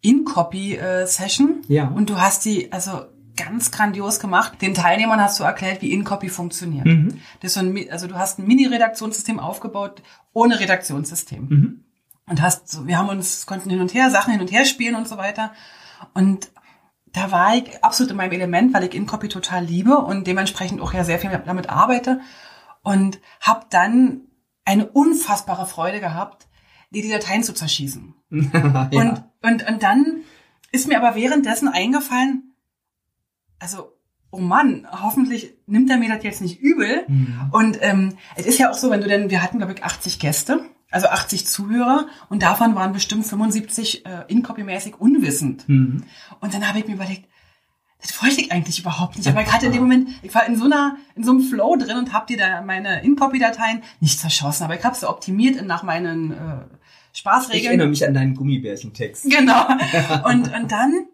[0.02, 1.62] In-Copy-Session.
[1.70, 1.88] Ja.
[1.88, 3.04] Und du hast die, also
[3.36, 4.62] ganz grandios gemacht.
[4.62, 6.86] Den Teilnehmern hast du erklärt, wie InCopy funktioniert.
[6.86, 7.20] Mhm.
[7.42, 10.02] Das ist so ein, also du hast ein Mini-Redaktionssystem aufgebaut
[10.34, 11.48] ohne Redaktionssystem.
[11.50, 11.84] Mhm.
[12.28, 14.96] Und hast, so, wir haben uns, konnten hin und her, Sachen hin und her spielen
[14.96, 15.52] und so weiter.
[16.14, 16.52] Und
[17.08, 20.94] da war ich absolut in meinem Element, weil ich InCopy total liebe und dementsprechend auch
[20.94, 22.22] ja sehr viel damit arbeite.
[22.82, 24.22] Und habe dann
[24.66, 26.48] eine unfassbare Freude gehabt,
[26.90, 28.14] dir die Dateien zu zerschießen.
[28.32, 28.90] ja.
[28.92, 30.24] Und, und, und dann
[30.72, 32.56] ist mir aber währenddessen eingefallen,
[33.60, 33.94] also,
[34.32, 37.06] oh Mann, hoffentlich nimmt er mir das jetzt nicht übel.
[37.08, 37.50] Mhm.
[37.52, 40.20] Und ähm, es ist ja auch so, wenn du denn, wir hatten, glaube ich, 80
[40.20, 45.68] Gäste, also 80 Zuhörer und davon waren bestimmt 75 äh, incopy-mäßig unwissend.
[45.68, 46.04] Mhm.
[46.40, 47.28] Und dann habe ich mir überlegt,
[48.02, 49.28] das wollte ich eigentlich überhaupt nicht.
[49.28, 51.76] Aber ich hatte in dem Moment, ich war in so einer, in so einem Flow
[51.78, 55.84] drin und habe dir da meine In-Copy-Dateien nicht zerschossen, aber ich habe sie optimiert nach
[55.84, 56.36] meinen äh,
[57.14, 57.66] Ich Spaßregeln.
[57.66, 59.30] erinnere mich an deinen Gummibärchen-Text.
[59.32, 59.68] Genau.
[60.26, 61.08] Und, und dann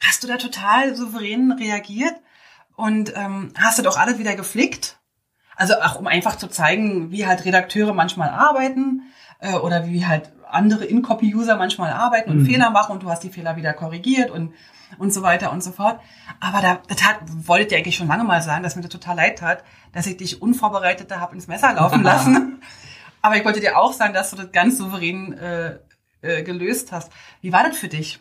[0.00, 2.14] hast du da total souverän reagiert
[2.76, 4.98] und ähm, hast du doch alles wieder geflickt.
[5.56, 9.02] Also auch um einfach zu zeigen, wie halt Redakteure manchmal arbeiten
[9.40, 12.46] äh, oder wie halt andere In-Copy-User manchmal arbeiten und Mhm.
[12.46, 14.52] Fehler machen und du hast die Fehler wieder korrigiert und
[14.98, 15.98] und so weiter und so fort.
[16.38, 18.90] Aber da das hat, wollte ich dir eigentlich schon lange mal sagen, dass mir das
[18.92, 22.60] total leid tat, dass ich dich unvorbereitet da hab ins Messer laufen lassen.
[23.20, 25.78] Aber ich wollte dir auch sagen, dass du das ganz souverän äh,
[26.22, 27.10] äh, gelöst hast.
[27.40, 28.20] Wie war das für dich?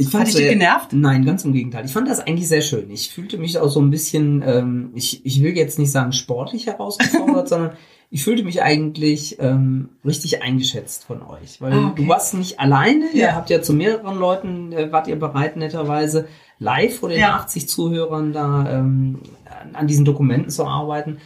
[0.00, 0.92] Ich Hat dich genervt?
[0.92, 1.84] Nein, ganz im Gegenteil.
[1.84, 2.88] Ich fand das eigentlich sehr schön.
[2.90, 6.66] Ich fühlte mich auch so ein bisschen, ähm, ich, ich will jetzt nicht sagen sportlich
[6.66, 7.72] herausgefordert, sondern
[8.10, 11.60] ich fühlte mich eigentlich ähm, richtig eingeschätzt von euch.
[11.60, 12.02] Weil Ah, okay.
[12.02, 13.32] du warst nicht alleine, ihr Ja.
[13.34, 16.28] habt ja zu mehreren Leuten, äh, wart ihr bereit, netterweise
[16.60, 17.34] live vor den Ja.
[17.34, 21.18] 80 Zuhörern da ähm, an, an diesen Dokumenten zu arbeiten.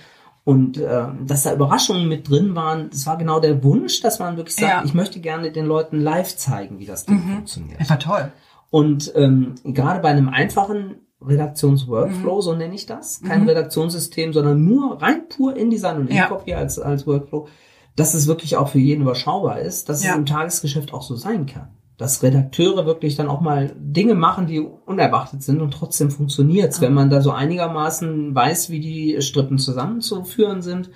[0.45, 4.37] Und äh, dass da Überraschungen mit drin waren, das war genau der Wunsch, dass man
[4.39, 4.83] wirklich sagt, Ja.
[4.85, 7.35] ich möchte gerne den Leuten live zeigen, wie das Ding Mhm.
[7.35, 7.81] funktioniert.
[7.81, 8.33] Das war toll.
[8.73, 13.49] Und ähm, gerade bei einem einfachen Redaktionsworkflow, so nenne ich das, kein Mhm.
[13.51, 16.25] Redaktionssystem, sondern nur rein pur InDesign und Ja.
[16.25, 17.49] InCopy als, als Workflow,
[17.97, 20.13] dass es wirklich auch für jeden überschaubar ist, dass Ja.
[20.13, 21.69] es im Tagesgeschäft auch so sein kann.
[21.99, 26.95] Dass Redakteure wirklich dann auch mal Dinge machen, die unerwartet sind und trotzdem funktioniert's, wenn
[26.95, 30.89] man da so einigermaßen weiß, wie die Strippen zusammenzuführen sind.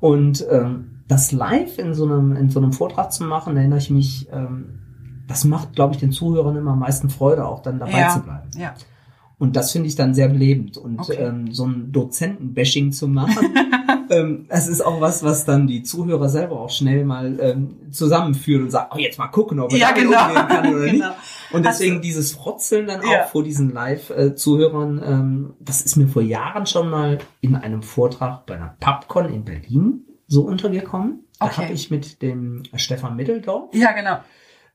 [0.00, 3.90] Und ähm, das live in so einem in so einem Vortrag zu machen, erinnere ich
[3.90, 4.80] mich, ähm,
[5.30, 8.08] das macht, glaube ich, den Zuhörern immer am meisten Freude, auch dann dabei Ja.
[8.10, 8.50] zu bleiben.
[8.58, 8.74] Ja.
[9.38, 10.76] Und das finde ich dann sehr belebend.
[10.76, 11.14] Und Okay.
[11.18, 13.54] ähm, so ein Dozenten-Bashing zu machen,
[14.10, 18.64] ähm, das ist auch was, was dann die Zuhörer selber auch schnell mal ähm, zusammenführen
[18.64, 20.26] und sagen, oh, jetzt mal gucken, ob er Ja, damit genau.
[20.28, 20.92] umgehen kann oder nicht.
[20.94, 21.10] Genau.
[21.52, 23.24] Und Hast deswegen du- dieses Frotzeln dann Ja.
[23.24, 28.44] auch vor diesen Live-Zuhörern, ähm, das ist mir vor Jahren schon mal in einem Vortrag
[28.46, 31.20] bei einer PubCon in Berlin so untergekommen.
[31.38, 31.62] Da Okay.
[31.62, 34.18] habe ich mit dem Stefan Mitteldorf Ja, genau.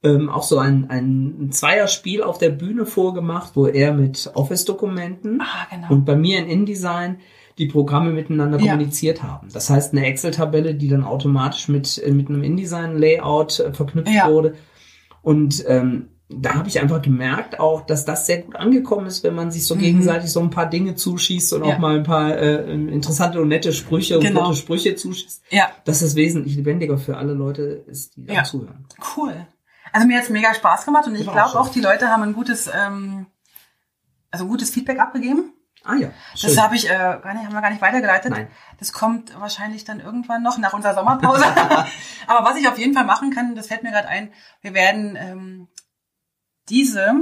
[0.03, 5.67] Ähm, auch so ein, ein Zweierspiel auf der Bühne vorgemacht, wo er mit Office-Dokumenten Ah,
[5.69, 5.87] genau.
[5.91, 7.17] und bei mir in InDesign
[7.57, 8.73] die Programme miteinander Ja.
[8.73, 9.47] kommuniziert haben.
[9.53, 14.29] Das heißt, eine Excel-Tabelle, die dann automatisch mit, äh, mit einem InDesign-Layout äh, verknüpft Ja.
[14.29, 14.55] wurde.
[15.21, 19.35] Und ähm, da habe ich einfach gemerkt auch, dass das sehr gut angekommen ist, wenn
[19.35, 19.79] man sich so Mhm.
[19.79, 21.75] gegenseitig so ein paar Dinge zuschießt und Ja.
[21.75, 24.45] auch mal ein paar äh, interessante und nette Sprüche und Genau.
[24.47, 25.43] gute Sprüche zuschießt.
[25.51, 28.85] ja, Dass es wesentlich lebendiger für alle Leute ist, die da zuhören.
[29.15, 29.33] cool.
[29.95, 32.67] Also mir hat's mega Spaß gemacht und ich glaube auch die Leute haben ein gutes,
[32.67, 33.27] ähm,
[34.29, 35.53] also ein gutes Feedback abgegeben.
[35.85, 36.49] Ah ja, schön.
[36.49, 38.29] Das habe ich äh, gar nicht, haben wir gar nicht weitergeleitet.
[38.29, 38.49] Nein.
[38.77, 41.45] Das kommt wahrscheinlich dann irgendwann noch nach unserer Sommerpause.
[42.27, 45.15] Aber was ich auf jeden Fall machen kann, das fällt mir gerade ein, wir werden
[45.17, 45.67] ähm,
[46.67, 47.13] diese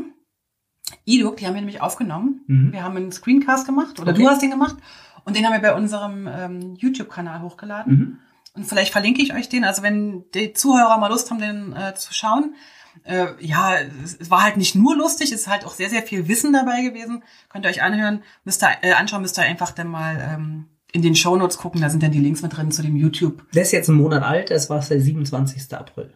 [1.05, 2.41] E-Doc, die haben wir nämlich aufgenommen.
[2.47, 2.71] Mhm.
[2.73, 4.23] Wir haben einen Screencast gemacht oder Okay.
[4.23, 4.77] du hast den gemacht
[5.25, 7.93] und den haben wir bei unserem ähm, YouTube-Kanal hochgeladen.
[7.93, 8.19] Mhm.
[8.55, 9.63] Und vielleicht verlinke ich euch den.
[9.63, 12.55] Also wenn die Zuhörer mal Lust haben, den äh, zu schauen.
[13.03, 16.27] Äh, ja, es, war halt nicht nur lustig, es ist halt auch sehr, sehr viel
[16.27, 17.23] Wissen dabei gewesen.
[17.49, 21.01] Könnt ihr euch anhören, müsst ihr, äh, anschauen, müsst ihr einfach dann mal ähm, in
[21.01, 23.43] den Shownotes gucken, da sind dann die Links mit drin zu dem YouTube.
[23.51, 25.73] Der ist jetzt einen Monat alt, es war der 27.
[25.73, 26.13] April.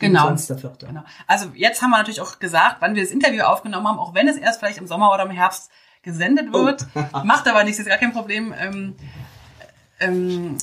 [0.00, 0.28] Genau.
[0.28, 0.86] 27.04.
[0.86, 1.04] Genau.
[1.28, 4.28] Also jetzt haben wir natürlich auch gesagt, wann wir das Interview aufgenommen haben, auch wenn
[4.28, 5.70] es erst vielleicht im Sommer oder im Herbst
[6.02, 6.86] gesendet wird.
[7.24, 8.54] Macht aber nichts, ist gar kein Problem.
[8.58, 8.96] Ähm,
[10.00, 10.58] ähm,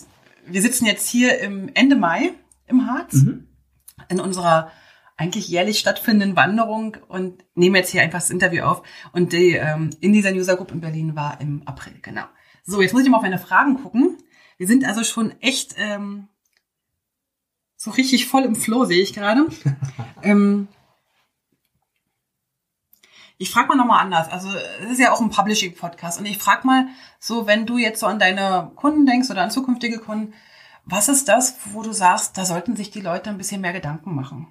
[0.47, 2.31] wir sitzen jetzt hier im Ende Mai
[2.67, 3.47] im Harz Mhm.
[4.09, 4.71] in unserer
[5.17, 8.83] eigentlich jährlich stattfindenden Wanderung und nehmen jetzt hier einfach das Interview auf.
[9.13, 12.25] Und die ähm, in dieser User Group in Berlin war im April, genau.
[12.65, 14.17] So, jetzt muss ich mal auf meine Fragen gucken.
[14.57, 16.27] Wir sind also schon echt ähm,
[17.77, 19.45] so richtig voll im Flow, sehe ich gerade.
[20.23, 20.67] ähm,
[23.37, 24.31] ich frage mal nochmal anders.
[24.31, 24.49] Also
[24.83, 26.19] es ist ja auch ein Publishing-Podcast.
[26.19, 26.87] Und ich frage mal
[27.19, 30.33] so, wenn du jetzt so an deine Kunden denkst oder an zukünftige Kunden,
[30.85, 34.15] was ist das, wo du sagst, da sollten sich die Leute ein bisschen mehr Gedanken
[34.15, 34.47] machen?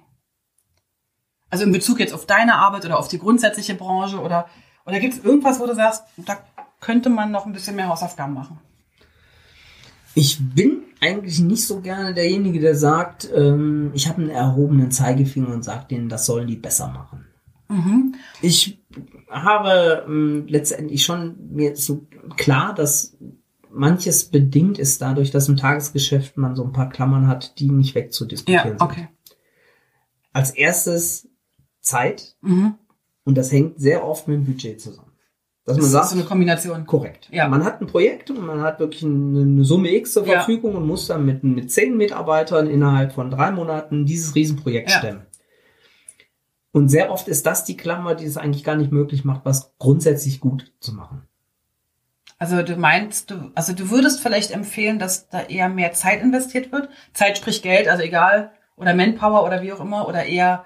[1.49, 4.47] Also in Bezug jetzt auf deine Arbeit oder auf die grundsätzliche Branche oder,
[4.85, 6.37] oder gibt es irgendwas, wo du sagst, da
[6.81, 8.59] könnte man noch ein bisschen mehr Hausaufgaben machen?
[10.13, 15.49] Ich bin eigentlich nicht so gerne derjenige, der sagt, ähm, ich habe einen erhobenen Zeigefinger
[15.49, 17.25] und sagt denen, das sollen die besser machen.
[17.67, 18.15] Mhm.
[18.41, 18.79] Ich
[19.29, 22.05] habe ähm, letztendlich schon mir so
[22.37, 23.17] klar, dass
[23.71, 27.95] manches bedingt ist dadurch, dass im Tagesgeschäft man so ein paar Klammern hat, die nicht
[27.95, 29.07] wegzudiskutieren ja, okay.
[29.25, 29.37] sind.
[30.31, 31.29] Als erstes
[31.81, 32.75] Zeit mhm.
[33.23, 35.11] und das hängt sehr oft mit dem Budget zusammen.
[35.65, 36.85] Dass man das sagt, ist so eine Kombination.
[36.85, 37.27] Korrekt.
[37.31, 37.47] Ja.
[37.47, 40.77] Man hat ein Projekt und man hat wirklich eine, eine Summe X zur Verfügung ja.
[40.77, 44.99] und muss dann mit, mit zehn Mitarbeitern innerhalb von drei Monaten dieses Riesenprojekt ja.
[44.99, 45.21] stemmen.
[46.75, 49.73] Und sehr oft ist das die Klammer, die es eigentlich gar nicht möglich macht, was
[49.79, 51.21] grundsätzlich gut zu machen.
[52.37, 56.73] Also du meinst, du, also du würdest vielleicht empfehlen, dass da eher mehr Zeit investiert
[56.73, 56.89] wird?
[57.13, 60.65] Zeit spricht Geld, also egal, oder Manpower oder wie auch immer, oder eher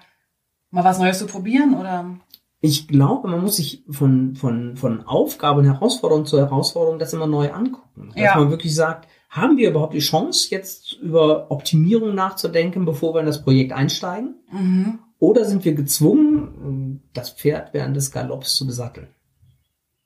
[0.71, 2.17] mal was Neues zu probieren, oder?
[2.59, 7.27] ich glaube, man muss sich von, von, von Aufgabe und Herausforderung zu Herausforderung das immer
[7.27, 8.09] neu angucken.
[8.15, 8.35] Dass ja.
[8.35, 13.27] man wirklich sagt, haben wir überhaupt die Chance, jetzt über Optimierung nachzudenken, bevor wir in
[13.27, 14.35] das Projekt einsteigen?
[14.51, 14.99] Mhm.
[15.19, 19.09] Oder sind wir gezwungen, das Pferd während des Galopps zu besatteln?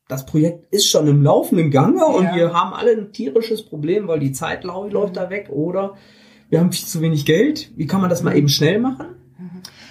[0.07, 2.35] Das Projekt ist schon im laufenden Gange und ja.
[2.35, 5.13] wir haben alle ein tierisches Problem, weil die Zeit läuft mhm.
[5.13, 5.95] da weg oder
[6.49, 7.71] wir haben viel zu wenig Geld.
[7.77, 9.15] Wie kann man das mal eben schnell machen?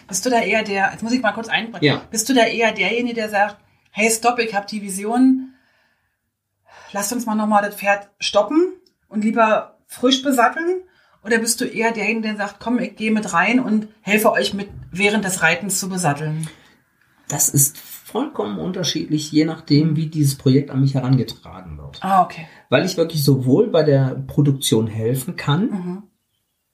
[0.06, 2.02] Bist du da eher der, jetzt muss ich mal kurz einbringen, ja.
[2.10, 3.56] bist du da eher derjenige, der sagt,
[3.90, 5.54] hey, stopp, ich habe die Vision,
[6.92, 8.74] lasst uns mal nochmal das Pferd stoppen
[9.08, 10.82] und lieber frisch besatteln?
[11.24, 14.54] Oder bist du eher derjenige, der sagt, komm, ich gehe mit rein und helfe euch
[14.54, 16.48] mit während des Reitens zu besatteln?
[17.28, 21.98] Das ist vollkommen unterschiedlich, je nachdem, wie dieses Projekt an mich herangetragen wird.
[22.02, 22.46] Ah, okay.
[22.68, 26.02] Weil ich wirklich sowohl bei der Produktion helfen kann, mhm.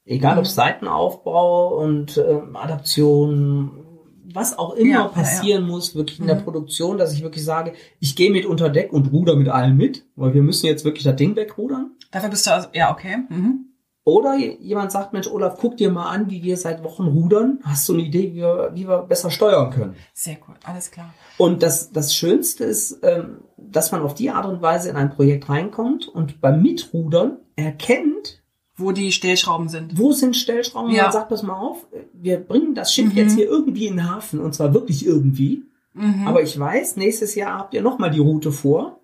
[0.09, 0.39] Egal mhm.
[0.39, 3.85] ob Seitenaufbau und äh, Adaption,
[4.33, 5.75] was auch immer ja, passieren ja, ja.
[5.75, 6.29] muss, wirklich in mhm.
[6.29, 9.77] der Produktion, dass ich wirklich sage, ich gehe mit unter Deck und ruder mit allen
[9.77, 11.91] mit, weil wir müssen jetzt wirklich das Ding wegrudern.
[12.11, 13.19] Dafür bist du also, ja, okay.
[13.29, 13.67] Mhm.
[14.09, 17.59] Oder jemand sagt, Mensch, Olaf, guck dir mal an, wie wir seit Wochen rudern.
[17.63, 19.97] Hast du eine Idee, wie wir, wie wir besser steuern können?
[20.15, 21.13] Sehr gut, alles klar.
[21.37, 25.11] Und das, das Schönste ist, ähm, dass man auf die Art und Weise in ein
[25.11, 28.43] Projekt reinkommt und beim Mitrudern erkennt,
[28.77, 29.99] wo die Stellschrauben sind.
[29.99, 30.91] Wo sind Stellschrauben?
[30.91, 31.03] Ja.
[31.03, 33.19] Man sagt, pass mal auf, wir bringen das Schiff mhm.
[33.19, 35.65] jetzt hier irgendwie in den Hafen und zwar wirklich irgendwie.
[35.93, 36.27] Mhm.
[36.27, 39.01] Aber ich weiß, nächstes Jahr habt ihr nochmal die Route vor.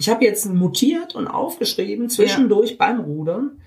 [0.00, 2.76] Ich habe jetzt mutiert und aufgeschrieben zwischendurch ja.
[2.78, 3.60] beim Rudern,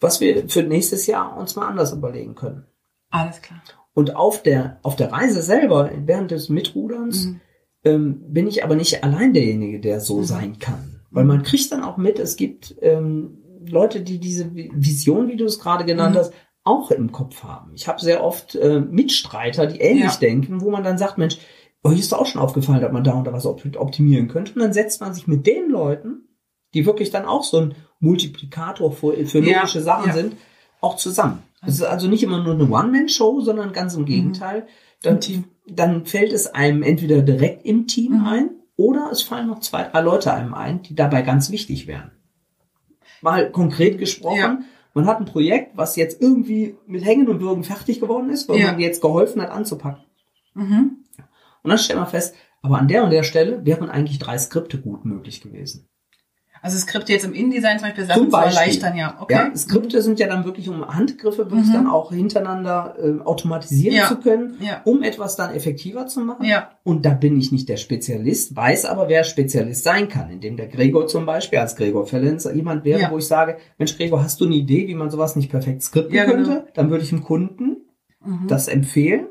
[0.00, 2.66] was wir für nächstes Jahr uns mal anders überlegen können.
[3.10, 3.62] Alles klar.
[3.92, 7.40] Und auf der, auf der Reise selber, während des Mitruderns, mhm.
[7.84, 10.24] ähm, bin ich aber nicht allein derjenige, der so mhm.
[10.24, 11.00] sein kann.
[11.10, 15.44] Weil man kriegt dann auch mit, es gibt ähm, Leute, die diese Vision, wie du
[15.44, 16.18] es gerade genannt mhm.
[16.20, 16.32] hast,
[16.62, 17.72] auch im Kopf haben.
[17.74, 20.18] Ich habe sehr oft äh, Mitstreiter, die ähnlich ja.
[20.20, 21.38] denken, wo man dann sagt, Mensch,
[21.82, 24.52] euch ist auch schon aufgefallen, dass man da und da was optimieren könnte.
[24.54, 26.28] Und dann setzt man sich mit den Leuten,
[26.74, 30.14] die wirklich dann auch so ein Multiplikator für, für logische ja, Sachen ja.
[30.14, 30.36] sind,
[30.80, 31.42] auch zusammen.
[31.66, 34.06] Es ist also nicht immer nur eine One-Man-Show, sondern ganz im mhm.
[34.06, 34.66] Gegenteil.
[35.02, 35.20] Dann,
[35.66, 38.26] dann fällt es einem entweder direkt im Team mhm.
[38.26, 42.12] ein oder es fallen noch zwei, drei Leute einem ein, die dabei ganz wichtig wären
[43.22, 44.36] mal konkret gesprochen.
[44.36, 44.58] Ja.
[44.94, 48.58] Man hat ein Projekt, was jetzt irgendwie mit Hängen und Würgen fertig geworden ist, weil
[48.58, 48.72] ja.
[48.72, 50.04] man jetzt geholfen hat anzupacken.
[50.54, 51.04] Mhm.
[51.62, 54.80] Und dann stellt man fest, aber an der und der Stelle wären eigentlich drei Skripte
[54.80, 55.88] gut möglich gewesen.
[56.62, 59.16] Also Skripte jetzt im InDesign zum Beispiel Sachen zum Beispiel, zu erleichtern, ja.
[59.20, 59.34] Okay.
[59.34, 61.72] Ja, Skripte sind ja dann wirklich, um Handgriffe wirklich mhm.
[61.72, 64.08] dann auch hintereinander äh, automatisieren ja.
[64.08, 64.82] zu können, ja.
[64.84, 66.44] um etwas dann effektiver zu machen.
[66.44, 66.70] Ja.
[66.84, 70.68] Und da bin ich nicht der Spezialist, weiß aber, wer Spezialist sein kann, indem der
[70.68, 73.10] Gregor zum Beispiel als Gregor Fellenz jemand wäre, ja.
[73.10, 76.14] wo ich sage, Mensch Gregor, hast du eine Idee, wie man sowas nicht perfekt skripten
[76.14, 76.50] ja, könnte?
[76.50, 76.64] Genau.
[76.74, 77.78] Dann würde ich dem Kunden
[78.24, 78.46] mhm.
[78.48, 79.28] das empfehlen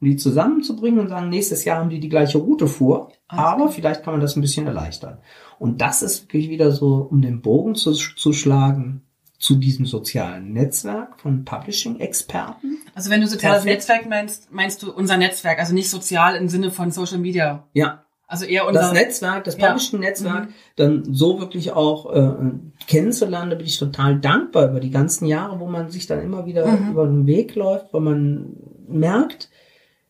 [0.00, 3.12] um die zusammenzubringen und sagen, nächstes Jahr haben die die gleiche Route vor.
[3.28, 5.18] Aber vielleicht kann man das ein bisschen erleichtern.
[5.58, 9.02] Und das ist wirklich wieder so, um den Bogen zu, zu schlagen
[9.38, 12.78] zu diesem sozialen Netzwerk von Publishing-Experten.
[12.94, 13.64] Also wenn du soziales.
[13.64, 17.64] Netzwerk meinst, meinst du unser Netzwerk, also nicht sozial im Sinne von Social Media.
[17.72, 18.04] Ja.
[18.26, 20.54] Also eher unser das Netzwerk, das Publishing-Netzwerk, mhm.
[20.76, 22.50] dann so wirklich auch äh,
[22.86, 26.44] kennenzulernen, da bin ich total dankbar über die ganzen Jahre, wo man sich dann immer
[26.44, 26.90] wieder mhm.
[26.90, 29.48] über den Weg läuft, weil man merkt,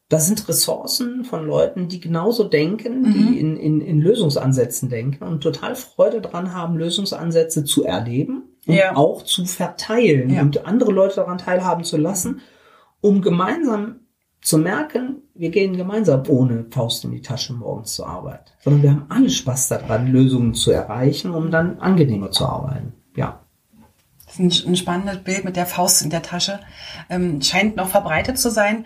[0.09, 3.13] das sind Ressourcen von Leuten, die genauso denken, mhm.
[3.13, 8.75] die in, in, in Lösungsansätzen denken und total Freude dran haben, Lösungsansätze zu erleben und
[8.75, 8.97] ja.
[8.97, 10.43] auch zu verteilen ja.
[10.43, 12.41] und andere Leute daran teilhaben zu lassen,
[13.01, 14.01] um gemeinsam
[14.41, 18.91] zu merken, wir gehen gemeinsam ohne Faust in die Tasche morgens zur Arbeit, sondern wir
[18.91, 22.95] haben alle Spaß daran, Lösungen zu erreichen, um dann angenehmer zu arbeiten.
[23.15, 23.41] Ja.
[24.27, 26.61] Das ist ein, spannendes Bild mit der Faust in der Tasche.
[27.09, 28.85] Ähm, scheint noch verbreitet zu sein.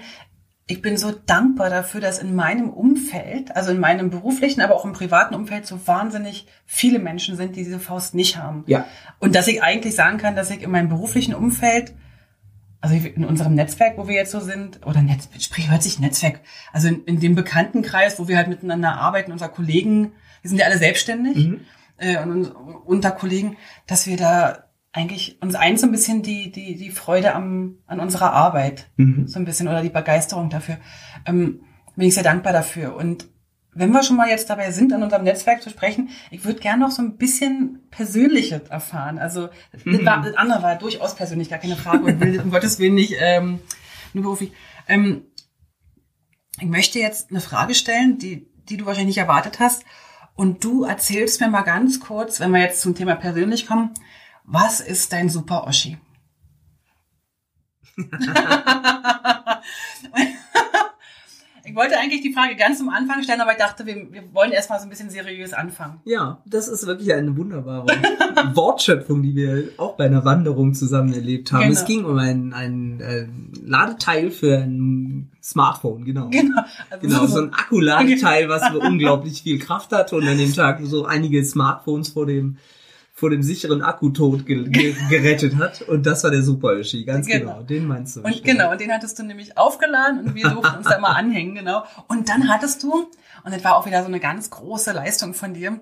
[0.66, 4.84] Ich bin so dankbar dafür, dass in meinem Umfeld, also in meinem beruflichen, aber auch
[4.84, 8.64] im privaten Umfeld so wahnsinnig viele Menschen sind, die diese Faust nicht haben.
[8.66, 8.86] Ja.
[9.18, 11.94] Und dass ich eigentlich sagen kann, dass ich in meinem beruflichen Umfeld,
[12.80, 16.40] also in unserem Netzwerk, wo wir jetzt so sind, oder Netz, sprich, hört sich Netzwerk,
[16.72, 20.66] also in, in dem Bekanntenkreis, wo wir halt miteinander arbeiten, unser Kollegen, wir sind ja
[20.66, 21.60] alle selbstständig, Mhm.
[21.98, 26.76] äh, und unter Kollegen, dass wir da eigentlich uns eins so ein bisschen die, die,
[26.76, 29.26] die Freude am, an unserer Arbeit Mhm.
[29.26, 30.76] so ein bisschen oder die Begeisterung dafür.
[31.26, 31.62] Ähm,
[31.96, 32.94] bin ich sehr dankbar dafür.
[32.94, 33.26] Und
[33.74, 36.82] wenn wir schon mal jetzt dabei sind, an unserem Netzwerk zu sprechen, ich würde gerne
[36.84, 39.18] noch so ein bisschen Persönliches erfahren.
[39.18, 42.78] Also das, war, das andere war durchaus persönlich, gar keine Frage und will um Gottes
[42.78, 43.60] Willen nicht ähm,
[44.12, 44.52] nur beruflich.
[44.88, 45.22] Ähm,
[46.60, 49.84] ich möchte jetzt eine Frage stellen, die, die du wahrscheinlich nicht erwartet hast.
[50.34, 53.90] Und du erzählst mir mal ganz kurz, wenn wir jetzt zum Thema persönlich kommen,
[54.44, 55.98] was ist dein Super Oschi?
[61.64, 64.52] ich wollte eigentlich die Frage ganz am Anfang stellen, aber ich dachte, wir, wir wollen
[64.52, 66.00] erstmal so ein bisschen seriös anfangen.
[66.04, 67.86] Ja, das ist wirklich eine wunderbare
[68.54, 71.62] Wortschöpfung, die wir auch bei einer Wanderung zusammen erlebt haben.
[71.62, 71.72] Genau.
[71.72, 73.26] Es ging um ein, ein, äh,
[73.64, 76.28] Ladeteil für ein Smartphone, genau.
[76.30, 76.62] Genau.
[76.90, 81.04] Also Genau, so ein Akkuladeteil, was unglaublich viel Kraft hat und an dem Tag so
[81.04, 82.58] einige Smartphones vor dem
[83.22, 85.82] vor dem sicheren Akkutod ge ge gerettet hat.
[85.82, 87.52] Und das war der Super Yoshi, ganz genau.
[87.52, 87.62] Genau.
[87.62, 88.20] Den meinst du.
[88.20, 88.46] Und bestimmt.
[88.46, 91.84] genau, und den hattest du nämlich aufgeladen und wir durften uns da mal anhängen, genau.
[92.08, 92.92] Und dann hattest du,
[93.44, 95.78] und das war auch wieder so eine ganz große Leistung von dir,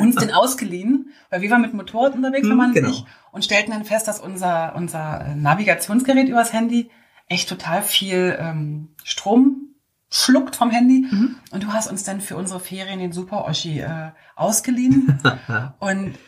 [0.00, 2.88] uns den ausgeliehen, weil wir waren mit Motorrad unterwegs, Hm, wenn man genau.
[2.88, 6.90] nicht, und stellten dann fest, dass unser, unser äh, Navigationsgerät übers Handy
[7.28, 9.76] echt total viel ähm, Strom
[10.10, 11.06] schluckt vom Handy.
[11.08, 11.36] Mhm.
[11.52, 15.20] Und du hast uns dann für unsere Ferien den Super Oschi äh, ausgeliehen.
[15.78, 16.18] Und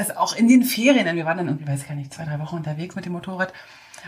[0.00, 2.24] es auch in den Ferien, denn wir waren dann irgendwie, weiß ich gar nicht, zwei,
[2.24, 3.52] drei Wochen unterwegs mit dem Motorrad.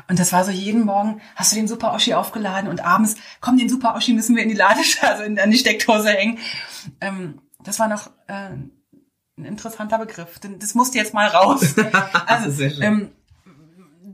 [0.09, 3.59] Und das war so jeden Morgen, hast du den Super Oschi aufgeladen und abends, komm,
[3.59, 6.39] den Super Oschi müssen wir in die Ladesche, also in, an die Steckdose hängen.
[7.01, 8.51] Ähm, das war noch äh,
[9.39, 10.39] ein interessanter Begriff.
[10.39, 11.75] denn Das musste jetzt mal raus.
[12.27, 12.83] Also, Sehr schön.
[12.83, 13.11] ähm,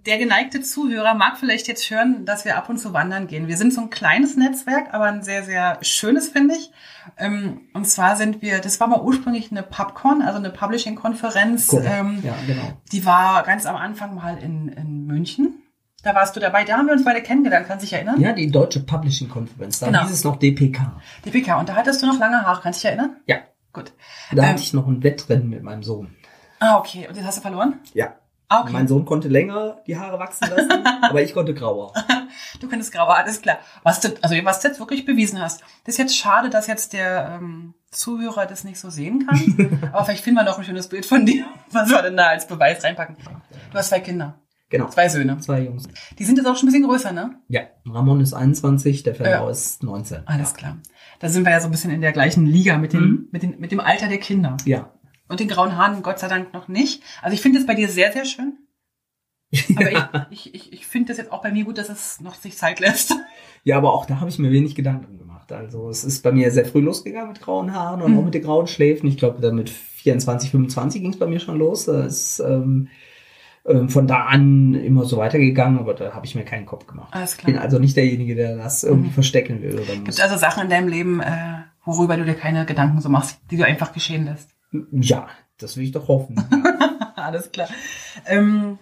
[0.06, 3.48] der geneigte Zuhörer mag vielleicht jetzt hören, dass wir ab und zu wandern gehen.
[3.48, 6.70] Wir sind so ein kleines Netzwerk, aber ein sehr, sehr schönes, finde ich.
[7.16, 11.68] Ähm, und zwar sind wir, das war mal ursprünglich eine PubCon, also eine Publishing-Konferenz.
[11.68, 11.88] Korrekt.
[11.90, 12.72] Ähm, ja, genau.
[12.92, 15.62] die war ganz am Anfang mal in, in München.
[16.02, 18.20] Da warst du dabei, da haben wir uns beide kennengelernt, kannst du dich erinnern?
[18.20, 19.80] Ja, die Deutsche Publishing Konferenz.
[19.80, 20.02] Da Genau.
[20.02, 21.00] hieß es noch DPK.
[21.24, 21.58] Die PK.
[21.58, 23.16] Und da hattest du noch lange Haare, kannst du dich erinnern?
[23.26, 23.38] Ja.
[23.72, 23.92] Gut.
[24.32, 26.14] Da Ähm, hatte ich noch ein Wettrennen mit meinem Sohn.
[26.60, 27.06] Ah, okay.
[27.08, 27.80] Und den hast du verloren?
[27.94, 28.14] Ja.
[28.50, 28.72] Ah, okay.
[28.72, 31.92] Mein Sohn konnte länger die Haare wachsen lassen, aber ich konnte grauer.
[32.60, 33.58] Du könntest grauer, alles klar.
[33.82, 35.60] Was du, also was du jetzt wirklich bewiesen hast.
[35.84, 39.90] Das ist jetzt schade, dass jetzt der ähm, Zuhörer das nicht so sehen kann.
[39.92, 42.46] Aber vielleicht finden wir noch ein schönes Bild von dir, was wir denn da als
[42.46, 43.16] Beweis reinpacken.
[43.70, 44.88] Du hast zwei Kinder, Genau.
[44.88, 45.38] zwei Söhne.
[45.40, 45.84] Zwei Jungs.
[46.18, 47.36] Die sind jetzt auch schon ein bisschen größer, ne?
[47.48, 47.62] Ja.
[47.86, 49.50] Ramon ist 21, der Verlau Ja.
[49.50, 50.26] ist 19.
[50.26, 50.76] Alles klar.
[51.20, 53.28] Da sind wir ja so ein bisschen in der gleichen Liga mit dem, Mhm.
[53.32, 54.56] mit, den, mit dem Alter der Kinder.
[54.64, 54.90] Ja.
[55.28, 57.02] Und den grauen Haaren Gott sei Dank noch nicht.
[57.22, 58.56] Also ich finde es bei dir sehr, sehr schön.
[59.76, 62.34] Aber ich, ich, ich, ich finde das jetzt auch bei mir gut, dass es noch
[62.34, 63.14] sich Zeit lässt.
[63.64, 65.50] Ja, aber auch da habe ich mir wenig Gedanken gemacht.
[65.52, 68.18] Also es ist bei mir sehr früh losgegangen mit grauen Haaren und Mhm.
[68.18, 69.06] auch mit den grauen Schläfen.
[69.08, 71.86] Ich glaube, dann mit 24, 25 ging es bei mir schon los.
[71.86, 72.88] Das ist ähm,
[73.66, 77.08] ähm, von da an immer so weitergegangen, aber da habe ich mir keinen Kopf gemacht.
[77.12, 77.64] Alles Ich bin klar.
[77.64, 79.14] also nicht derjenige, der das irgendwie Mhm.
[79.14, 79.74] verstecken will.
[79.80, 83.08] Oder Gibt es also Sachen in deinem Leben, äh, worüber du dir keine Gedanken so
[83.08, 84.50] machst, die du einfach geschehen lässt?
[84.92, 85.28] Ja,
[85.58, 86.36] das will ich doch hoffen.
[87.16, 87.68] Alles klar.
[88.26, 88.78] Ähm,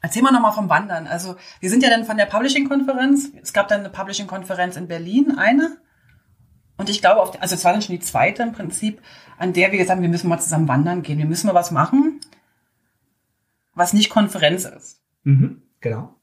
[0.00, 1.06] erzähl mal nochmal vom Wandern.
[1.06, 3.32] Also wir sind ja dann von der Publishing-Konferenz.
[3.42, 5.78] Es gab dann eine Publishing-Konferenz in Berlin, eine.
[6.76, 9.00] Und ich glaube, auf die, also es war dann schon die zweite im Prinzip,
[9.38, 11.18] an der wir gesagt haben, wir müssen mal zusammen wandern gehen.
[11.18, 12.20] Wir müssen mal was machen,
[13.74, 15.00] was nicht Konferenz ist.
[15.22, 16.16] mhm, genau.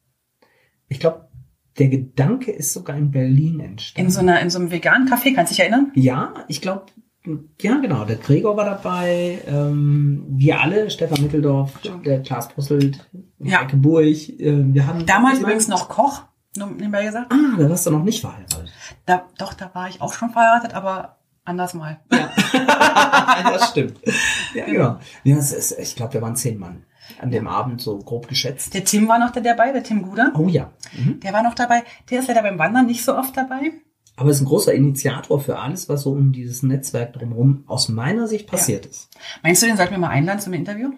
[0.88, 1.30] Ich glaube,
[1.78, 4.08] der Gedanke ist sogar in Berlin entstanden.
[4.08, 5.92] In so einer, in so einem veganen Café, kannst du dich erinnern?
[5.94, 6.88] Ja, ich glaube,
[7.62, 8.06] ja, genau.
[8.06, 13.08] Der Gregor war dabei, ähm, wir alle, Stefan Mitteldorf, der Klaas Posselt,
[13.40, 13.62] Ja.
[13.64, 14.06] Ecke Burg.
[14.06, 16.24] Äh, wir haben Damals übrigens noch Koch,
[16.56, 17.32] nebenbei gesagt.
[17.32, 18.72] Ah, da warst du noch nicht verheiratet.
[19.06, 22.00] Da, doch, da war ich auch schon verheiratet, aber anders mal.
[22.12, 22.30] Ja,
[23.52, 24.00] das stimmt.
[24.54, 24.98] Ja, genau.
[25.24, 26.86] Ja, es ist, ich glaube, wir waren zehn Mann
[27.22, 28.74] an dem Abend, so grob geschätzt.
[28.74, 30.32] Der Tim war noch da dabei, der Tim Guder.
[30.38, 30.72] Oh ja.
[30.94, 31.20] Mhm.
[31.20, 31.84] Der war noch dabei.
[32.10, 33.72] Der ist leider beim Wandern nicht so oft dabei.
[34.20, 38.28] Aber ist ein großer Initiator für alles, was so um dieses Netzwerk drumherum aus meiner
[38.28, 39.10] Sicht passiert ist.
[39.44, 40.92] Meinst du, den sollten wir mal einladen zum Interview?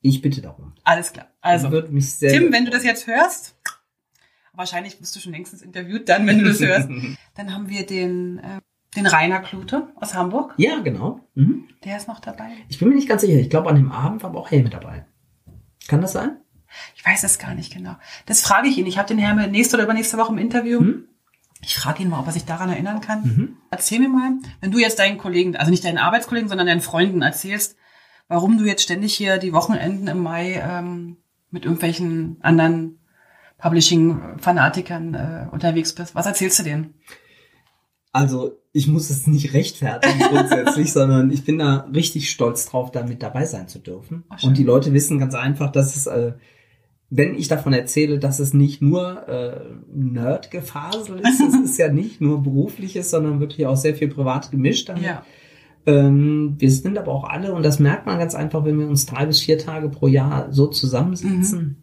[0.00, 0.74] Ich bitte darum.
[0.84, 1.26] Alles klar.
[1.40, 3.56] Also, Tim, wenn du das jetzt hörst,
[4.52, 6.88] wahrscheinlich bist du schon längstens interviewt dann, wenn du das hörst.
[7.34, 8.60] Dann haben wir den, äh,
[8.94, 10.54] den Rainer Klute aus Hamburg.
[10.56, 11.18] Ja, genau.
[11.34, 11.64] Mhm.
[11.82, 12.50] Der ist noch dabei.
[12.68, 13.40] Ich bin mir nicht ganz sicher.
[13.40, 15.04] Ich glaube, an dem Abend war aber auch Helme dabei.
[15.88, 16.36] Kann das sein?
[16.94, 17.96] Ich weiß es gar nicht genau.
[18.26, 18.86] Das frage ich ihn.
[18.86, 20.78] Ich habe den Herrn nächste oder übernächste Woche im Interview.
[20.78, 21.08] Hm?
[21.60, 23.22] Ich frage ihn mal, ob er sich daran erinnern kann.
[23.22, 23.56] Mhm.
[23.70, 27.22] Erzähl mir mal, wenn du jetzt deinen Kollegen, also nicht deinen Arbeitskollegen, sondern deinen Freunden
[27.22, 27.76] erzählst,
[28.28, 31.16] warum du jetzt ständig hier die Wochenenden im Mai ähm,
[31.50, 32.98] mit irgendwelchen anderen
[33.58, 36.14] Publishing-Fanatikern äh, unterwegs bist.
[36.14, 36.94] Was erzählst du denen?
[38.12, 43.02] Also ich muss es nicht rechtfertigen grundsätzlich, sondern ich bin da richtig stolz drauf, da
[43.02, 44.24] mit dabei sein zu dürfen.
[44.28, 44.42] Ach.
[44.44, 46.32] Und die Leute wissen ganz einfach, dass es, äh,
[47.10, 49.60] wenn ich davon erzähle, dass es nicht nur äh,
[49.94, 54.88] Nerdgefasel ist, es ist ja nicht nur berufliches, sondern wirklich auch sehr viel privat gemischt.
[54.88, 55.04] Damit.
[55.04, 55.22] Ja.
[55.86, 59.06] Ähm, wir sind aber auch alle, und das merkt man ganz einfach, wenn wir uns
[59.06, 61.82] drei bis vier Tage pro Jahr so zusammensetzen,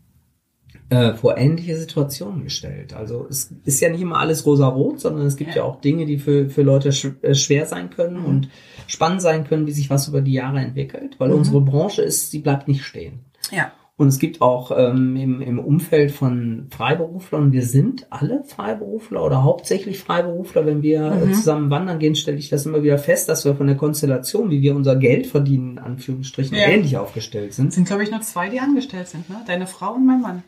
[0.89, 2.93] äh, vor ähnliche Situationen gestellt.
[2.93, 5.57] Also es ist ja nicht immer alles rosa-rot, sondern es gibt Ja.
[5.57, 8.25] ja, auch Dinge, die für, für Leute sch äh, schwer sein können Mhm.
[8.25, 8.49] und
[8.85, 11.37] spannend sein können, wie sich was über die Jahre entwickelt, weil Mhm.
[11.37, 13.21] unsere Branche ist, sie bleibt nicht stehen.
[13.51, 13.71] Ja.
[13.97, 19.43] Und es gibt auch ähm, im, im Umfeld von Freiberuflern, wir sind alle Freiberufler oder
[19.43, 21.33] hauptsächlich Freiberufler, wenn wir Mhm.
[21.33, 24.61] zusammen wandern gehen, stelle ich das immer wieder fest, dass wir von der Konstellation, wie
[24.61, 26.67] wir unser Geld verdienen, in Anführungsstrichen, Ja.
[26.67, 27.69] ähnlich aufgestellt sind.
[27.69, 29.37] Es sind, glaube ich, nur zwei, die angestellt sind, ne?
[29.47, 30.43] Deine Frau und mein Mann.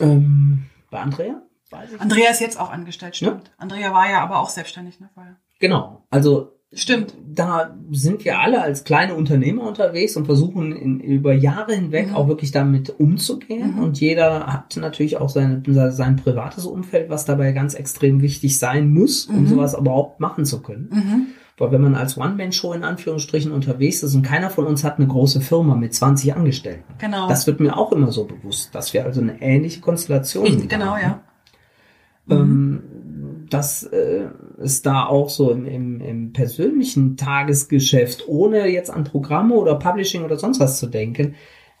[0.00, 1.42] Ähm, bei Andrea?
[1.70, 2.02] Weiß ich nicht.
[2.02, 3.50] Andrea ist jetzt auch angestellt, stimmt.
[3.56, 5.08] Andrea war ja aber auch selbstständig, ne?
[5.14, 5.36] Vorher.
[5.58, 6.04] Genau.
[6.10, 7.14] Also Stimmt.
[7.34, 12.14] da sind wir alle als kleine Unternehmer unterwegs und versuchen in, über Jahre hinweg Mhm.
[12.16, 13.76] auch wirklich damit umzugehen.
[13.76, 13.82] Mhm.
[13.82, 15.62] Und jeder hat natürlich auch seine,
[15.92, 19.46] sein privates Umfeld, was dabei ganz extrem wichtig sein muss, um Mhm.
[19.48, 20.88] sowas überhaupt machen zu können.
[20.92, 21.26] Mhm.
[21.58, 25.06] Weil wenn man als One-Man-Show in Anführungsstrichen unterwegs ist und keiner von uns hat eine
[25.06, 26.84] große Firma mit 20 Angestellten.
[26.98, 27.28] Genau.
[27.28, 30.68] Das wird mir auch immer so bewusst, dass wir also eine ähnliche Konstellation ich, haben.
[30.68, 31.20] genau, ja.
[32.30, 32.82] ähm,
[33.52, 34.28] dass äh,
[34.60, 40.24] es da auch so im, im, im persönlichen Tagesgeschäft, ohne jetzt an Programme oder Publishing
[40.24, 41.34] oder sonst was zu denken,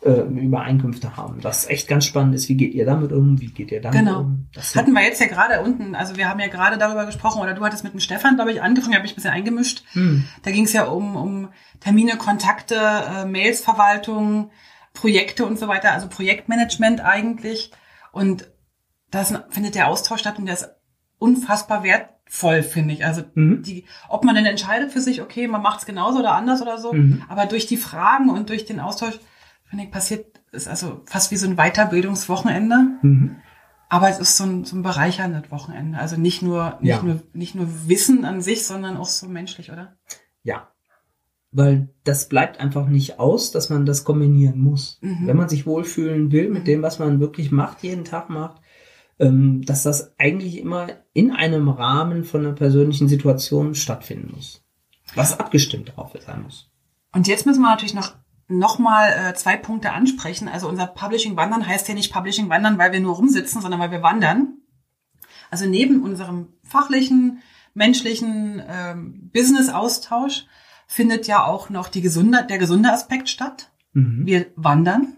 [0.04, 1.40] äh, Übereinkünfte haben.
[1.40, 4.20] Das echt ganz spannend ist, wie geht ihr damit um, wie geht ihr damit Genau.
[4.20, 4.48] um?
[4.52, 7.54] Das Hatten wir jetzt ja gerade unten, also wir haben ja gerade darüber gesprochen, oder
[7.54, 9.84] du hattest mit dem Stefan, glaube ich, angefangen, habe ich ein bisschen eingemischt.
[9.92, 11.48] hm, Da ging es ja um, um
[11.80, 14.50] Termine, Kontakte, äh, Mailsverwaltung,
[14.92, 17.70] Projekte und so weiter, also Projektmanagement eigentlich.
[18.10, 18.50] Und
[19.10, 20.68] das findet der Austausch statt und der ist
[21.22, 23.04] unfassbar wertvoll, finde ich.
[23.04, 23.62] Also Mhm.
[23.62, 26.78] die, ob man denn entscheidet für sich, okay, man macht es genauso oder anders oder
[26.78, 27.22] so, Mhm.
[27.28, 29.18] aber durch die Fragen und durch den Austausch,
[29.64, 32.76] finde ich, passiert, ist also fast wie so ein Weiterbildungswochenende.
[33.02, 33.36] mhm.
[33.88, 35.98] Aber es ist so ein, so ein bereicherndes Wochenende.
[35.98, 37.02] Also nicht nur, nicht Ja.
[37.02, 39.96] nur, nicht nur Wissen an sich, sondern auch so menschlich, oder?
[40.42, 40.68] Ja.
[41.50, 44.98] Weil das bleibt einfach nicht aus, dass man das kombinieren muss.
[45.02, 45.26] Mhm.
[45.26, 46.64] Wenn man sich wohlfühlen will mit Mhm.
[46.64, 48.61] dem, was man wirklich macht, jeden Tag macht,
[49.22, 54.64] dass das eigentlich immer in einem Rahmen von einer persönlichen Situation stattfinden muss.
[55.14, 56.70] Was abgestimmt drauf sein muss.
[57.14, 58.14] Und jetzt müssen wir natürlich noch
[58.48, 60.48] noch mal äh, zwei Punkte ansprechen.
[60.48, 63.92] Also unser Publishing Wandern heißt ja nicht Publishing Wandern, weil wir nur rumsitzen, sondern weil
[63.92, 64.58] wir wandern.
[65.50, 67.42] Also neben unserem fachlichen,
[67.72, 70.46] menschlichen ähm, Business-Austausch
[70.86, 73.70] findet ja auch noch die gesunde, der gesunde Aspekt statt.
[73.92, 74.26] Mhm.
[74.26, 75.16] Wir wandern.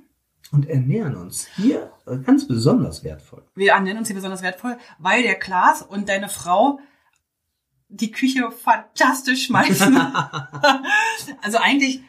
[0.52, 1.90] Und ernähren uns hier
[2.24, 3.44] ganz besonders wertvoll.
[3.54, 6.78] Wir nennen uns hier besonders wertvoll, weil der Klaas und deine Frau
[7.88, 9.96] die Küche fantastisch schmeißen.
[11.42, 12.02] also eigentlich,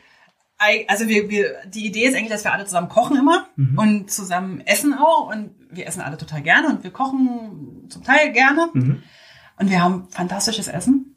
[0.57, 3.77] ei- also wir, wir, die Idee ist eigentlich, dass wir alle zusammen kochen immer Mhm.
[3.77, 8.31] und zusammen essen auch und wir essen alle total gerne und wir kochen zum Teil
[8.31, 9.03] gerne Mhm.
[9.59, 11.11] und wir haben fantastisches Essen.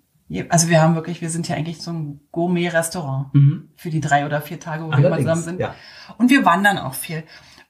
[0.51, 3.71] Also wir haben wirklich, wir sind hier eigentlich so ein Gourmet-Restaurant Mhm.
[3.77, 5.61] für die drei oder vier Tage, wo wir immer zusammen sind.
[5.61, 5.75] ja.
[6.19, 7.25] Und wir wandern auch viel.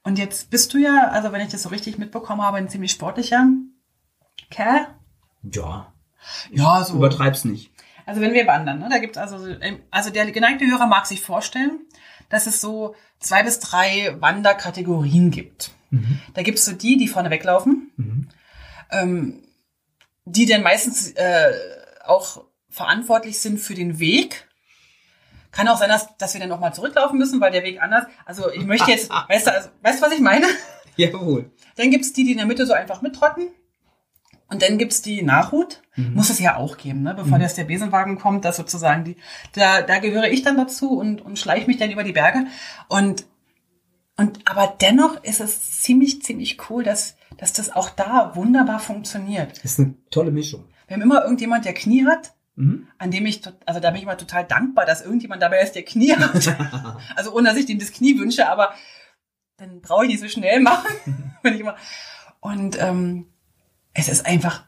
[0.09, 2.91] Und jetzt bist du ja, also wenn ich das so richtig mitbekommen habe, ein ziemlich
[2.91, 3.45] sportlicher
[4.49, 4.87] Kerl.
[5.43, 5.93] Ja,
[6.49, 6.95] Ja, so.
[6.95, 7.71] übertreib's nicht.
[8.07, 9.37] Also wenn wir wandern, ne, da gibt's also,
[9.91, 11.81] also der geneigte Hörer mag sich vorstellen,
[12.29, 15.71] dass es so zwei bis drei Wanderkategorien gibt.
[15.91, 16.19] Mhm.
[16.33, 18.29] Da gibt's so die, die vorne weglaufen, Mhm.
[18.89, 19.43] ähm,
[20.25, 21.51] die dann meistens äh,
[22.03, 24.48] auch verantwortlich sind für den Weg.
[25.51, 28.05] Kann auch sein, dass, dass wir dann nochmal zurücklaufen müssen, weil der Weg anders.
[28.25, 30.45] Also ich möchte jetzt, weißt du, also, weißt du, was ich meine?
[30.95, 31.51] Jawohl.
[31.75, 33.47] Dann gibt's die, die in der Mitte so einfach mittrotten.
[34.49, 35.81] Und dann gibt's die Nachhut.
[35.95, 36.13] Mhm.
[36.15, 37.13] Muss es ja auch geben, ne?
[37.13, 37.43] bevor Mhm.
[37.43, 39.15] jetzt der Besenwagen kommt, dass sozusagen die,
[39.53, 42.47] da, da gehöre ich dann dazu und, und schleiche mich dann über die Berge.
[42.87, 43.25] Und,
[44.17, 49.51] und, aber dennoch ist es ziemlich, ziemlich cool, dass, dass das auch da wunderbar funktioniert.
[49.63, 50.65] Das ist eine tolle Mischung.
[50.87, 52.87] Wir haben immer irgendjemand, der Knie hat, Mhm.
[52.97, 55.83] an dem ich, also da bin ich immer total dankbar, dass irgendjemand dabei ist, der
[55.83, 56.57] Knie hat.
[57.15, 58.73] Also ohne, dass ich dem das Knie wünsche, aber
[59.55, 61.33] dann brauche ich nicht so schnell machen.
[61.41, 61.77] wenn ich immer.
[62.41, 63.27] Und ähm,
[63.93, 64.65] es ist einfach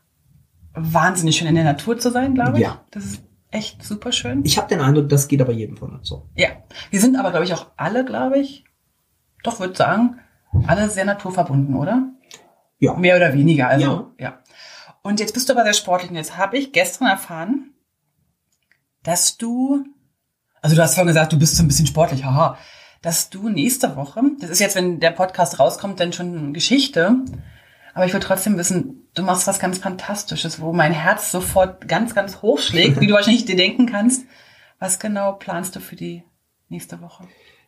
[0.73, 2.63] wahnsinnig schön in der Natur zu sein, glaube ich.
[2.63, 2.85] Ja.
[2.91, 4.45] Das ist echt super schön.
[4.45, 6.29] Ich habe den Eindruck, das geht aber jedem von uns so.
[6.35, 6.47] Ja.
[6.91, 8.63] Wir sind aber, glaube ich, auch alle, glaube ich,
[9.43, 10.17] doch würde sagen,
[10.65, 12.09] Alle sehr naturverbunden, oder?
[12.79, 12.93] Ja.
[12.93, 14.25] Mehr oder weniger, also ja.
[14.25, 14.39] ja.
[15.01, 16.09] Und jetzt bist du aber sehr sportlich.
[16.09, 17.71] Und jetzt habe ich gestern erfahren,
[19.03, 19.83] dass du,
[20.61, 22.57] also du hast vorhin gesagt, du bist so ein bisschen sportlich, haha,
[23.01, 27.15] dass du nächste Woche, das ist jetzt, wenn der Podcast rauskommt, dann schon Geschichte,
[27.93, 32.15] aber ich will trotzdem wissen, du machst was ganz Fantastisches, wo mein Herz sofort ganz,
[32.15, 34.25] ganz hoch schlägt, wie du wahrscheinlich dir denken kannst.
[34.79, 36.23] Was genau planst du für die
[36.69, 37.25] nächste Woche?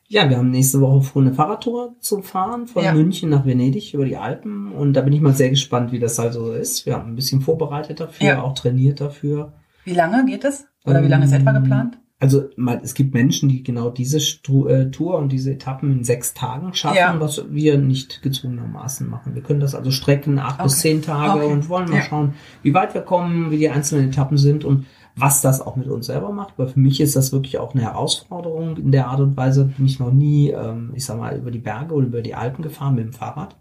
[0.08, 2.94] Ja, wir haben nächste Woche vor, eine Fahrradtour zu fahren von ja.
[2.94, 6.20] München nach Venedig über die Alpen und da bin ich mal sehr gespannt, wie das
[6.20, 6.86] also ist.
[6.86, 8.42] Wir haben ein bisschen vorbereitet dafür, ja.
[8.42, 9.54] auch trainiert dafür.
[9.86, 10.66] Wie lange geht es?
[10.86, 11.98] Oder wie lange ist etwa geplant?
[12.20, 16.34] Also mal, es gibt Menschen, die genau diese äh, Tour und diese Etappen in sechs
[16.34, 17.20] Tagen schaffen, ja.
[17.20, 19.36] was wir nicht gezwungenermaßen machen.
[19.36, 20.64] Wir können das also strecken, acht okay.
[20.64, 21.52] bis zehn Tage okay.
[21.52, 22.04] und wollen mal ja.
[22.04, 24.86] schauen, wie weit wir kommen, wie die einzelnen Etappen sind und
[25.18, 26.54] was das auch mit uns selber macht.
[26.58, 28.78] Weil für mich ist das wirklich auch eine Herausforderung.
[28.78, 31.60] In der Art und Weise bin ich noch nie, ähm, ich sag mal, über die
[31.60, 33.58] Berge oder über die Alpen gefahren mit dem Fahrrad.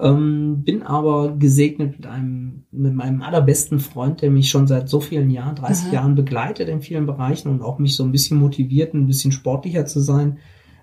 [0.00, 5.00] Ähm, bin aber gesegnet mit einem, mit meinem allerbesten Freund, der mich schon seit so
[5.00, 5.92] vielen Jahren, 30 mhm.
[5.92, 9.86] Jahren begleitet in vielen Bereichen und auch mich so ein bisschen motiviert, ein bisschen sportlicher
[9.86, 10.38] zu sein.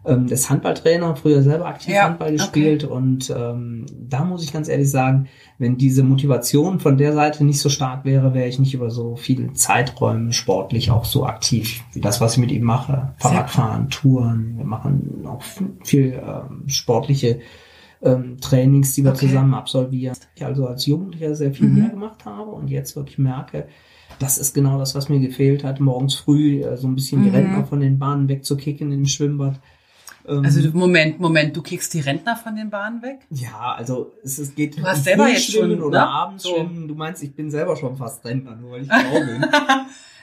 [0.06, 2.94] Ähm, ist Handballtrainer, früher selber aktiv ja, Handball gespielt okay.
[2.94, 7.60] und ähm, da muss ich ganz ehrlich sagen, wenn diese Motivation von der Seite nicht
[7.60, 12.00] so stark wäre, wäre ich nicht über so viele Zeiträume sportlich auch so aktiv wie
[12.00, 13.16] das, was ich mit ihm mache.
[13.18, 15.42] Fahrradfahren, Touren, wir machen auch
[15.84, 17.40] viel ähm, sportliche
[18.02, 19.28] ähm, Trainings, die wir okay.
[19.28, 20.18] zusammen absolvieren.
[20.36, 21.80] Ich also als Jugendlicher sehr viel mhm.
[21.80, 23.68] mehr gemacht habe und jetzt wirklich merke,
[24.20, 27.24] das ist genau das, was mir gefehlt hat, morgens früh äh, so ein bisschen mhm.
[27.26, 29.60] die Rentner von den Bahnen wegzukicken im Schwimmbad.
[30.28, 33.20] Ähm, also Moment, Moment, du kickst die Rentner von den Bahnen weg?
[33.30, 36.08] Ja, also es, es geht du hast selber jetzt schwimmen oder ne?
[36.08, 36.56] abends so.
[36.56, 36.88] schwimmen.
[36.88, 39.46] Du meinst, ich bin selber schon fast Rentner, nur weil ich Frau bin.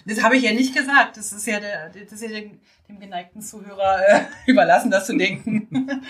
[0.06, 1.16] das habe ich ja nicht gesagt.
[1.16, 2.52] Das ist ja, der, das ist ja dem,
[2.88, 4.20] dem geneigten Zuhörer äh,
[4.50, 5.68] überlassen, das zu denken.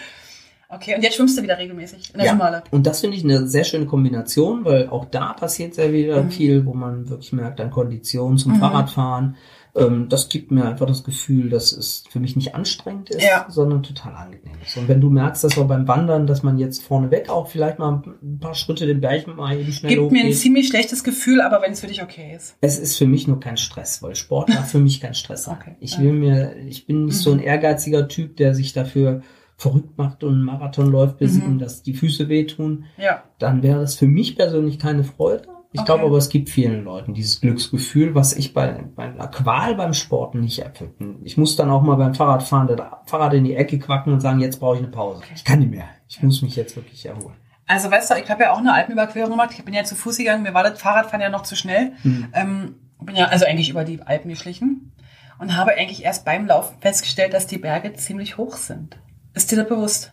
[0.69, 2.35] Okay, und jetzt schwimmst du wieder regelmäßig in der ja.
[2.35, 2.65] Schmale.
[2.71, 6.31] Und das finde ich eine sehr schöne Kombination, weil auch da passiert sehr wieder mhm.
[6.31, 8.61] viel, wo man wirklich merkt, an Konditionen zum mhm.
[8.61, 9.37] Fahrradfahren.
[9.77, 13.47] Ähm, das gibt mir einfach das Gefühl, dass es für mich nicht anstrengend ist, ja.
[13.49, 14.77] sondern total angenehm ist.
[14.77, 18.03] Und wenn du merkst, dass man beim Wandern, dass man jetzt vorneweg auch vielleicht mal
[18.23, 20.23] ein paar Schritte den Berg mal eben schnell Gibt hochgeht.
[20.23, 22.57] mir ein ziemlich schlechtes Gefühl, aber wenn es für dich okay ist.
[22.61, 25.49] Es ist für mich nur kein Stress, weil Sport war für mich kein Stress.
[25.49, 25.75] Okay.
[25.81, 27.21] Ich will mir, ich bin nicht mhm.
[27.21, 29.23] so ein ehrgeiziger Typ, der sich dafür
[29.57, 31.45] verrückt macht und einen Marathon läuft, bis mhm.
[31.45, 33.23] ihm das die Füße wehtun, ja.
[33.39, 35.49] dann wäre das für mich persönlich keine Freude.
[35.73, 35.87] Ich okay.
[35.87, 39.93] glaube aber, es gibt vielen Leuten dieses Glücksgefühl, was ich bei, bei einer Qual beim
[39.93, 41.21] Sporten nicht erfinden.
[41.25, 44.39] Ich muss dann auch mal beim Fahrradfahren das Fahrrad in die Ecke quacken und sagen,
[44.39, 45.19] jetzt brauche ich eine Pause.
[45.19, 45.33] Okay.
[45.35, 45.89] Ich kann nicht mehr.
[46.09, 47.35] Ich muss mich jetzt wirklich erholen.
[47.67, 49.51] Also weißt du, ich habe ja auch eine Alpenüberquerung gemacht.
[49.53, 50.45] Ich bin ja zu Fuß gegangen.
[50.45, 51.93] Mir war das Fahrradfahren ja noch zu schnell.
[52.05, 52.29] Mhm.
[52.35, 54.93] Ähm, bin ja also eigentlich über die Alpen geschlichen
[55.39, 58.97] und habe eigentlich erst beim Laufen festgestellt, dass die Berge ziemlich hoch sind.
[59.35, 60.13] Ist dir das bewusst?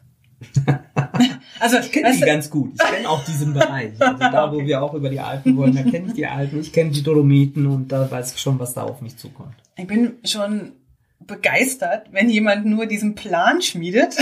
[1.59, 2.73] also ich kenne die ganz gut.
[2.73, 3.93] Ich kenne auch diesen Bereich.
[3.99, 6.59] Also da, wo wir auch über die Alpen wollen, da kenne ich die Alpen.
[6.59, 9.55] Ich kenne die Dolomiten und da weiß ich schon, was da auf mich zukommt.
[9.77, 10.73] Ich bin schon
[11.19, 14.15] begeistert, wenn jemand nur diesen Plan schmiedet.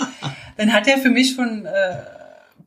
[0.56, 1.96] dann hat er für mich schon äh,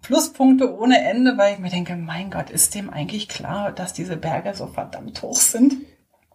[0.01, 4.17] Pluspunkte ohne Ende, weil ich mir denke, mein Gott, ist dem eigentlich klar, dass diese
[4.17, 5.75] Berge so verdammt hoch sind?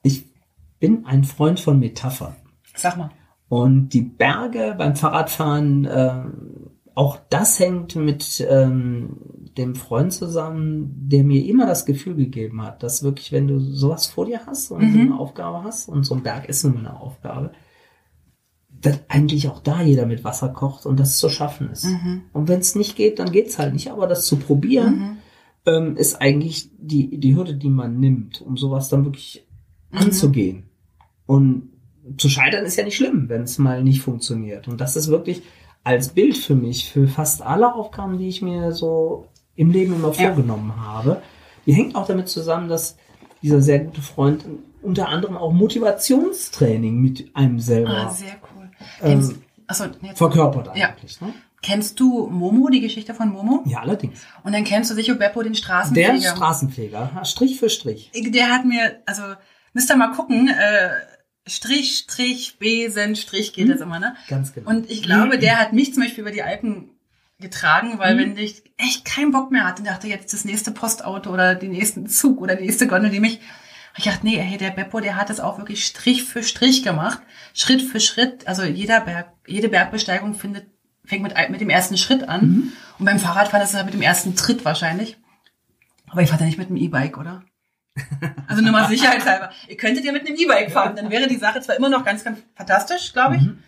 [0.02, 0.24] Ich
[0.78, 2.36] bin ein Freund von Metaphern.
[2.74, 3.10] Sag mal.
[3.48, 6.24] Und die Berge beim Fahrradfahren, äh,
[6.94, 9.16] auch das hängt mit ähm,
[9.56, 14.06] dem Freund zusammen, der mir immer das Gefühl gegeben hat, dass wirklich, wenn du sowas
[14.06, 14.92] vor dir hast und mhm.
[14.92, 17.52] so eine Aufgabe hast, und so ein Berg ist nun mal eine Aufgabe,
[18.68, 21.84] dass eigentlich auch da jeder mit Wasser kocht und das zu schaffen ist.
[21.84, 22.22] Mhm.
[22.32, 23.90] Und wenn es nicht geht, dann geht's halt nicht.
[23.90, 25.16] Aber das zu probieren, mhm.
[25.66, 29.46] ähm, ist eigentlich die, die Hürde, die man nimmt, um sowas dann wirklich
[29.90, 29.98] mhm.
[29.98, 30.64] anzugehen.
[31.26, 31.70] Und
[32.16, 34.68] zu scheitern ist ja nicht schlimm, wenn es mal nicht funktioniert.
[34.68, 35.42] Und das ist wirklich
[35.82, 40.12] als Bild für mich, für fast alle Aufgaben, die ich mir so im Leben immer
[40.12, 40.82] vorgenommen ja.
[40.82, 41.22] habe.
[41.66, 42.96] Die hängt auch damit zusammen, dass
[43.42, 44.44] dieser sehr gute Freund
[44.82, 48.70] unter anderem auch Motivationstraining mit einem selber ah, sehr cool.
[49.02, 49.84] Ähm, achso,
[50.14, 51.20] verkörpert eigentlich.
[51.20, 51.26] Ja.
[51.26, 51.34] Ne?
[51.62, 53.62] Kennst du Momo, die Geschichte von Momo?
[53.64, 54.20] Ja, allerdings.
[54.42, 56.12] Und dann kennst du sicher Beppo, den Straßenpfleger.
[56.12, 58.10] Der Straßenpfleger, Strich für Strich.
[58.14, 59.22] Der hat mir, also
[59.72, 60.90] müsst ihr mal gucken, äh,
[61.46, 64.16] Strich, Strich, Besen, Strich geht hm, das immer, ne?
[64.28, 64.70] Ganz genau.
[64.70, 66.90] Und ich glaube, der hat mich zum Beispiel über die Alpen
[67.38, 68.18] getragen, weil hm.
[68.18, 71.72] wenn ich echt keinen Bock mehr hatte und dachte, jetzt das nächste Postauto oder den
[71.72, 73.40] nächsten Zug oder die nächste Gondel, die mich,
[73.96, 77.20] ich dachte, nee, hey, der Beppo, der hat das auch wirklich Strich für Strich gemacht,
[77.52, 78.48] Schritt für Schritt.
[78.48, 80.66] Also jeder Berg, jede Bergbesteigung findet,
[81.04, 82.40] fängt mit, mit dem ersten Schritt an.
[82.40, 82.72] Mhm.
[82.98, 85.18] Und beim Fahrradfahren ist es halt mit dem ersten Tritt wahrscheinlich.
[86.08, 87.42] Aber ich fahre ja nicht mit dem E-Bike, oder?
[88.48, 89.50] Also nur mal sicherheitshalber.
[89.68, 92.24] Ihr könntet ja mit einem E-Bike fahren, dann wäre die Sache zwar immer noch ganz,
[92.24, 93.42] ganz fantastisch, glaube ich.
[93.42, 93.58] Mhm.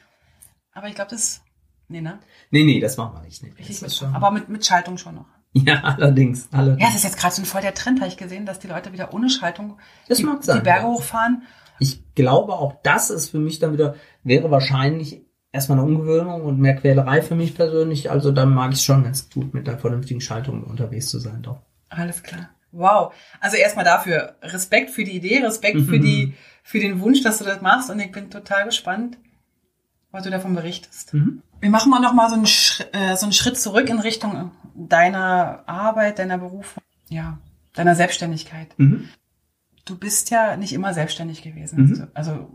[0.72, 1.43] Aber ich glaube, das
[1.89, 2.18] Nee, ne?
[2.51, 3.43] Nee, nee, das machen wir nicht.
[3.43, 5.27] Nee, Richtig mit, schon, aber mit, mit Schaltung schon noch.
[5.53, 6.49] ja, allerdings.
[6.53, 6.83] allerdings.
[6.83, 8.66] Ja, es ist jetzt gerade so ein voll der Trend, habe ich gesehen, dass die
[8.66, 10.89] Leute wieder ohne Schaltung Das die, mag sein, die Berge ja.
[10.89, 11.43] hochfahren.
[11.79, 15.22] Ich glaube, auch das ist für mich dann wieder, wäre wahrscheinlich
[15.53, 18.11] erstmal eine Umgewöhnung und mehr Quälerei für mich persönlich.
[18.11, 21.61] Also dann mag ich schon ganz gut mit einer vernünftigen Schaltung unterwegs zu sein, doch.
[21.89, 22.49] Alles klar.
[22.77, 23.12] Wow.
[23.41, 26.03] Also erstmal dafür Respekt für die Idee, Respekt für Mhm.
[26.03, 29.18] die, für den Wunsch, dass du das machst und ich bin total gespannt,
[30.11, 31.14] was du davon berichtest.
[31.14, 31.43] Mhm.
[31.61, 34.51] Wir machen mal noch mal so einen, Schritt, äh, so einen Schritt zurück in Richtung
[34.74, 37.39] deiner Arbeit, deiner Berufung, ja,
[37.74, 38.74] deiner Selbstständigkeit.
[38.79, 39.09] Mhm.
[39.85, 41.79] Du bist ja nicht immer selbstständig gewesen.
[41.79, 42.09] Mhm.
[42.14, 42.51] Also, also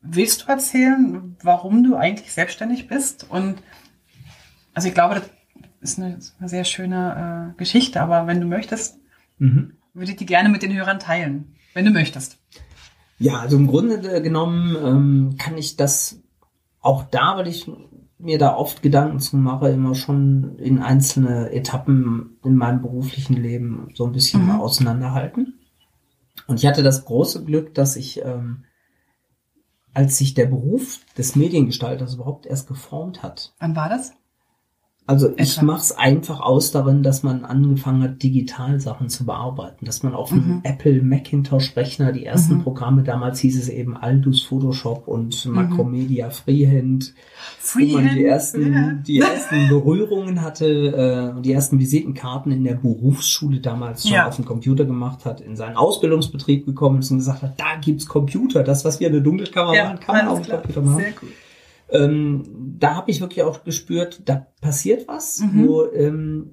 [0.00, 3.28] willst du erzählen, warum du eigentlich selbstständig bist?
[3.28, 3.62] Und
[4.74, 5.30] also ich glaube, das
[5.80, 8.98] ist eine, eine sehr schöne äh, Geschichte, aber wenn du möchtest,
[9.38, 9.72] Mhm.
[9.94, 12.38] würde ich die gerne mit den Hörern teilen, wenn du möchtest.
[13.18, 16.20] Ja, also im Grunde äh, genommen ähm, kann ich das
[16.80, 17.70] auch da, weil ich
[18.18, 23.88] mir da oft Gedanken zu mache, immer schon in einzelne Etappen in meinem beruflichen Leben
[23.94, 24.60] so ein bisschen Mhm.
[24.60, 25.58] auseinanderhalten.
[26.46, 28.64] Und ich hatte das große Glück, dass ich, ähm,
[29.94, 34.12] als sich der Beruf des Mediengestalters überhaupt erst geformt hat, Wann war das?
[35.08, 39.84] Also ich mache es einfach aus darin, dass man angefangen hat, digital Sachen zu bearbeiten.
[39.86, 40.60] Dass man auf dem Mhm.
[40.64, 42.62] Apple Macintosh-Rechner die ersten Mhm.
[42.62, 47.14] Programme, damals hieß es eben Aldus Photoshop und Macromedia Freehand,
[47.74, 48.92] wo man die ersten, ja.
[49.06, 50.66] die ersten Berührungen hatte
[51.32, 54.26] äh, und die ersten Visitenkarten in der Berufsschule damals schon Ja.
[54.26, 58.06] auf dem Computer gemacht hat, in seinen Ausbildungsbetrieb gekommen ist und gesagt hat, da gibt's
[58.06, 60.50] Computer, das, was wir in der Dunkelkammer machen, kann man auf dem.
[60.56, 61.00] Computer machen.
[61.00, 61.28] Sehr gut.
[61.90, 65.68] Ähm, da habe ich wirklich auch gespürt, da passiert was, Mhm.
[65.68, 66.50] wo ähm,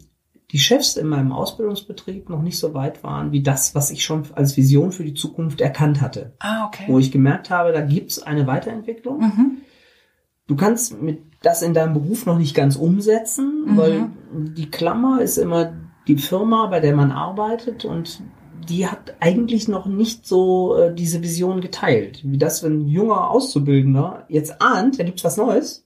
[0.51, 4.23] die Chefs in meinem Ausbildungsbetrieb noch nicht so weit waren wie das, was ich schon
[4.36, 6.34] als Vision für die Zukunft erkannt hatte.
[6.39, 6.84] Ah, okay.
[6.88, 9.19] Wo ich gemerkt habe, da gibt's eine Weiterentwicklung.
[9.21, 9.57] mhm.
[10.45, 13.77] Du kannst mit das in deinem Beruf noch nicht ganz umsetzen, Mhm.
[13.77, 14.09] weil
[14.55, 15.73] die Klammer ist immer
[16.07, 18.21] die Firma, bei der man arbeitet und
[18.70, 22.22] die hat eigentlich noch nicht so äh, diese Vision geteilt.
[22.24, 25.86] Wie das, wenn ein junger Auszubildender jetzt ahnt, da gibt's was Neues,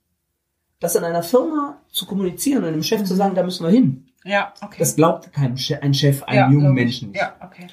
[0.80, 3.18] das in einer Firma zu kommunizieren und dem Chef zu Mhm.
[3.18, 4.06] sagen, da müssen wir hin.
[4.26, 4.76] Ja, okay.
[4.80, 6.74] Das glaubt kein Chef, ein Chef einem ja, jungen.
[6.74, 7.20] Menschen nicht.
[7.22, 7.68] Ja, okay.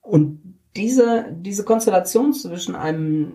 [0.00, 0.40] Und
[0.76, 3.32] diese, diese Konstellation zwischen einem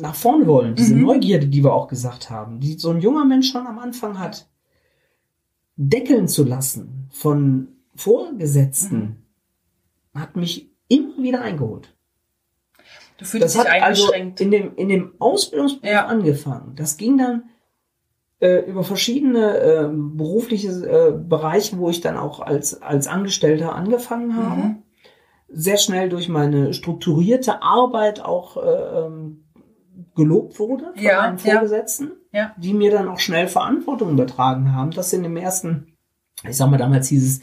[0.00, 1.02] nach vorne wollen, diese Mhm.
[1.02, 4.46] Neugierde, die wir auch gesagt haben, die so ein junger Mensch schon am Anfang hat,
[5.76, 9.24] deckeln zu lassen von Vorgesetzten,
[10.20, 11.94] hat mich immer wieder eingeholt.
[13.18, 16.06] Du fühlst Das dich hat also in dem, in dem Ausbildungsberuf Ja.
[16.06, 16.76] angefangen.
[16.76, 17.44] Das ging dann
[18.40, 24.36] äh, über verschiedene äh, berufliche äh, Bereiche, wo ich dann auch als, als Angestellter angefangen
[24.36, 24.60] habe.
[24.60, 24.82] Mhm.
[25.48, 28.60] Sehr schnell durch meine strukturierte Arbeit auch äh,
[29.06, 29.44] ähm,
[30.14, 31.52] gelobt wurde von Ja, meinen ja.
[31.54, 32.54] Vorgesetzten, Ja.
[32.56, 34.92] die mir dann auch schnell Verantwortung übertragen haben.
[34.92, 35.96] Das in dem ersten,
[36.48, 37.40] ich sag mal, damals hieß es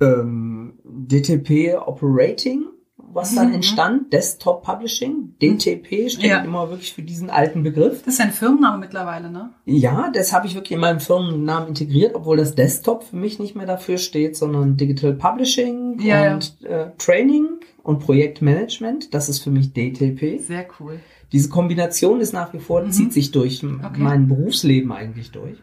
[0.00, 2.66] ähm, DTP Operating,
[2.98, 3.54] was dann Mhm.
[3.54, 5.34] entstand, Desktop Publishing.
[5.40, 6.40] DTP steht Ja.
[6.40, 8.02] immer wirklich für diesen alten Begriff.
[8.04, 9.50] Das ist ein Firmenname mittlerweile, ne?
[9.64, 13.56] Ja, das habe ich wirklich in meinem Firmennamen integriert, obwohl das Desktop für mich nicht
[13.56, 17.46] mehr dafür steht, sondern Digital Publishing Ja, und Äh, Training
[17.82, 19.14] und Projektmanagement.
[19.14, 20.38] Das ist für mich DTP.
[20.38, 21.00] Sehr cool.
[21.32, 22.90] Diese Kombination ist nach wie vor, Mhm.
[22.92, 23.98] zieht sich durch Okay.
[23.98, 25.56] mein Berufsleben eigentlich durch.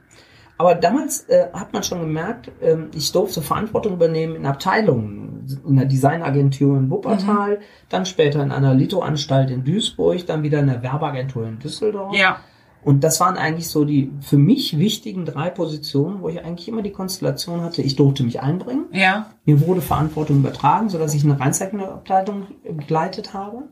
[0.57, 5.75] Aber damals äh, hat man schon gemerkt, ähm, ich durfte Verantwortung übernehmen in Abteilungen, in
[5.75, 10.83] der Designagentur in Wuppertal, dann später in einer Lito-Anstalt in Duisburg, dann wieder in der
[10.83, 12.15] Werbeagentur in Düsseldorf.
[12.15, 12.37] Ja.
[12.83, 16.81] Und das waren eigentlich so die für mich wichtigen drei Positionen, wo ich eigentlich immer
[16.81, 18.85] die Konstellation hatte, ich durfte mich einbringen.
[18.91, 19.27] Ja.
[19.45, 23.63] Mir wurde Verantwortung übertragen, sodass ich eine Reinzeichnungsabteilung begleitet habe.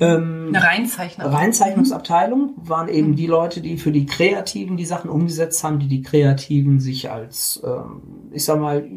[0.00, 1.26] Ähm, Eine Reinzeichner.
[1.32, 6.02] Reinzeichnungsabteilung waren eben die Leute, die für die Kreativen die Sachen umgesetzt haben, die die
[6.02, 8.88] Kreativen sich als, ähm, ich sag mal,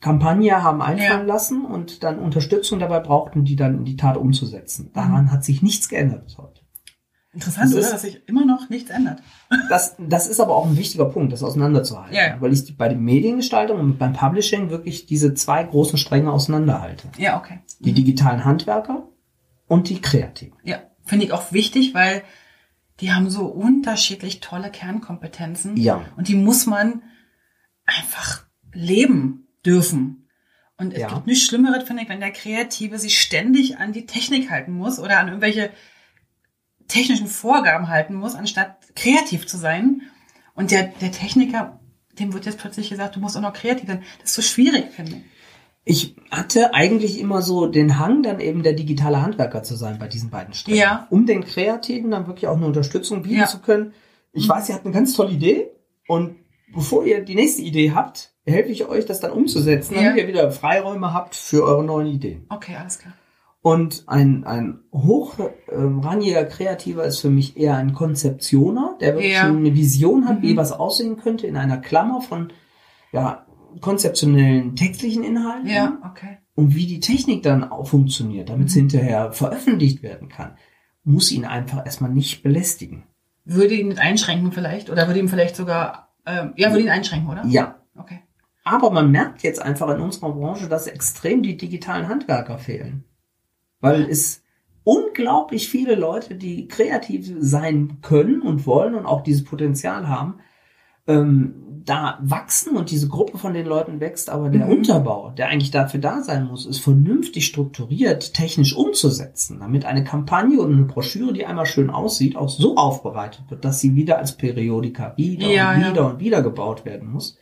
[0.00, 1.34] Kampagne haben einfallen Ja.
[1.34, 4.90] lassen und dann Unterstützung dabei brauchten, die dann in die Tat umzusetzen.
[4.94, 6.60] Daran hat sich nichts geändert bis heute.
[7.32, 7.80] Interessant, Das oder?
[7.82, 9.20] ist- Dass sich immer noch nichts ändert.
[9.70, 12.14] Das, das ist aber auch ein wichtiger Punkt, das auseinanderzuhalten.
[12.14, 12.40] Ja, ja.
[12.40, 17.08] Weil ich bei der Mediengestaltung und beim Publishing wirklich diese zwei großen Stränge auseinanderhalte.
[17.18, 17.60] Ja, okay.
[17.80, 19.08] Die digitalen Handwerker
[19.68, 20.58] und die Kreativen.
[20.64, 22.22] Ja, finde ich auch wichtig, weil
[23.00, 25.76] die haben so unterschiedlich tolle Kernkompetenzen.
[25.76, 26.04] Ja.
[26.16, 27.02] Und die muss man
[27.86, 30.28] einfach leben dürfen.
[30.76, 31.08] Und es Ja.
[31.08, 34.98] gibt nichts Schlimmeres, finde ich, wenn der Kreative sich ständig an die Technik halten muss
[34.98, 35.70] oder an irgendwelche
[36.88, 40.02] technischen Vorgaben halten muss, anstatt kreativ zu sein.
[40.54, 41.80] Und der, der Techniker,
[42.18, 44.02] dem wird jetzt plötzlich gesagt, du musst auch noch kreativ sein.
[44.20, 45.22] Das ist so schwierig, finde ich.
[45.90, 50.06] Ich hatte eigentlich immer so den Hang, dann eben der digitale Handwerker zu sein bei
[50.06, 50.78] diesen beiden Strängen.
[50.80, 51.06] Ja.
[51.08, 53.46] Um den Kreativen dann wirklich auch eine Unterstützung bieten Ja.
[53.46, 53.92] zu können,
[54.32, 55.70] Ich weiß, ihr habt eine ganz tolle Idee
[56.06, 56.36] und
[56.74, 60.02] bevor ihr die nächste Idee habt, helfe ich euch, das dann umzusetzen, Ja.
[60.02, 62.44] damit ihr wieder Freiräume habt für eure neuen Ideen.
[62.50, 63.14] Okay, alles klar.
[63.62, 69.44] Und ein, ein hochrangiger Kreativer ist für mich eher ein Konzeptioner, der wirklich Ja.
[69.46, 70.56] eine Vision hat, wie Mhm.
[70.58, 72.52] was aussehen könnte in einer Klammer von
[73.12, 73.46] ja,
[73.80, 76.38] konzeptionellen textlichen Inhalten Ja, okay.
[76.54, 78.80] und wie die Technik dann auch funktioniert, damit es Mhm.
[78.80, 80.56] hinterher veröffentlicht werden kann,
[81.04, 83.04] muss ihn einfach erstmal nicht belästigen.
[83.44, 84.90] Würde ihn nicht einschränken vielleicht?
[84.90, 87.44] Oder würde ihn vielleicht sogar, ähm, ja, würde ihn einschränken, oder?
[87.46, 88.20] Ja, Okay.
[88.64, 93.04] aber man merkt jetzt einfach in unserer Branche, dass extrem die digitalen Handwerker fehlen.
[93.80, 94.42] Weil es
[94.84, 100.40] unglaublich viele Leute, die kreativ sein können und wollen und auch dieses Potenzial haben,
[101.08, 101.54] ähm,
[101.84, 104.72] da wachsen und diese Gruppe von den Leuten wächst, aber der Mhm.
[104.72, 110.60] Unterbau, der eigentlich dafür da sein muss, ist vernünftig strukturiert, technisch umzusetzen, damit eine Kampagne
[110.60, 114.36] und eine Broschüre, die einmal schön aussieht, auch so aufbereitet wird, dass sie wieder als
[114.36, 115.90] Periodika wieder Ja, und ja.
[115.90, 117.38] wieder und wieder gebaut werden muss,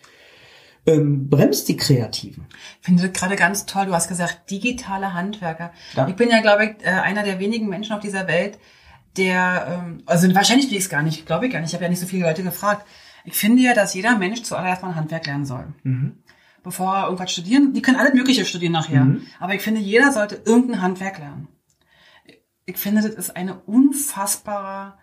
[0.87, 2.47] ähm, bremst die Kreativen.
[2.81, 3.87] Ich finde gerade ganz toll.
[3.87, 5.73] Du hast gesagt, digitale Handwerker.
[5.97, 6.07] Ja.
[6.07, 8.59] Ich bin ja, glaube ich, äh, einer der wenigen Menschen auf dieser Welt,
[9.17, 11.71] der, ähm, also wahrscheinlich will ich es gar nicht, glaube ich gar nicht.
[11.71, 12.87] Ich habe ja nicht so viele Leute gefragt.
[13.27, 15.75] Ich finde ja, dass jeder Mensch zuallererst mal ein Handwerk lernen soll.
[15.83, 16.23] Mhm.
[16.63, 19.05] Bevor er irgendwas studieren, die können alles Mögliche studieren nachher.
[19.05, 19.27] Mhm.
[19.39, 21.49] Aber ich finde, jeder sollte irgendein Handwerk lernen.
[22.65, 24.99] Ich finde, das ist eine unfassbarer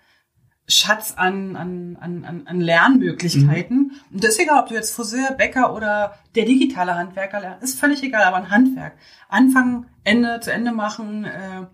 [0.67, 3.91] Schatz an, an, an, an, Lernmöglichkeiten.
[4.11, 7.79] Und das ist egal, ob du jetzt Friseur, Bäcker oder der digitale Handwerker lernst, ist
[7.79, 8.93] völlig egal, aber ein Handwerk.
[9.27, 11.67] Anfang, Ende, zu Ende machen, äh,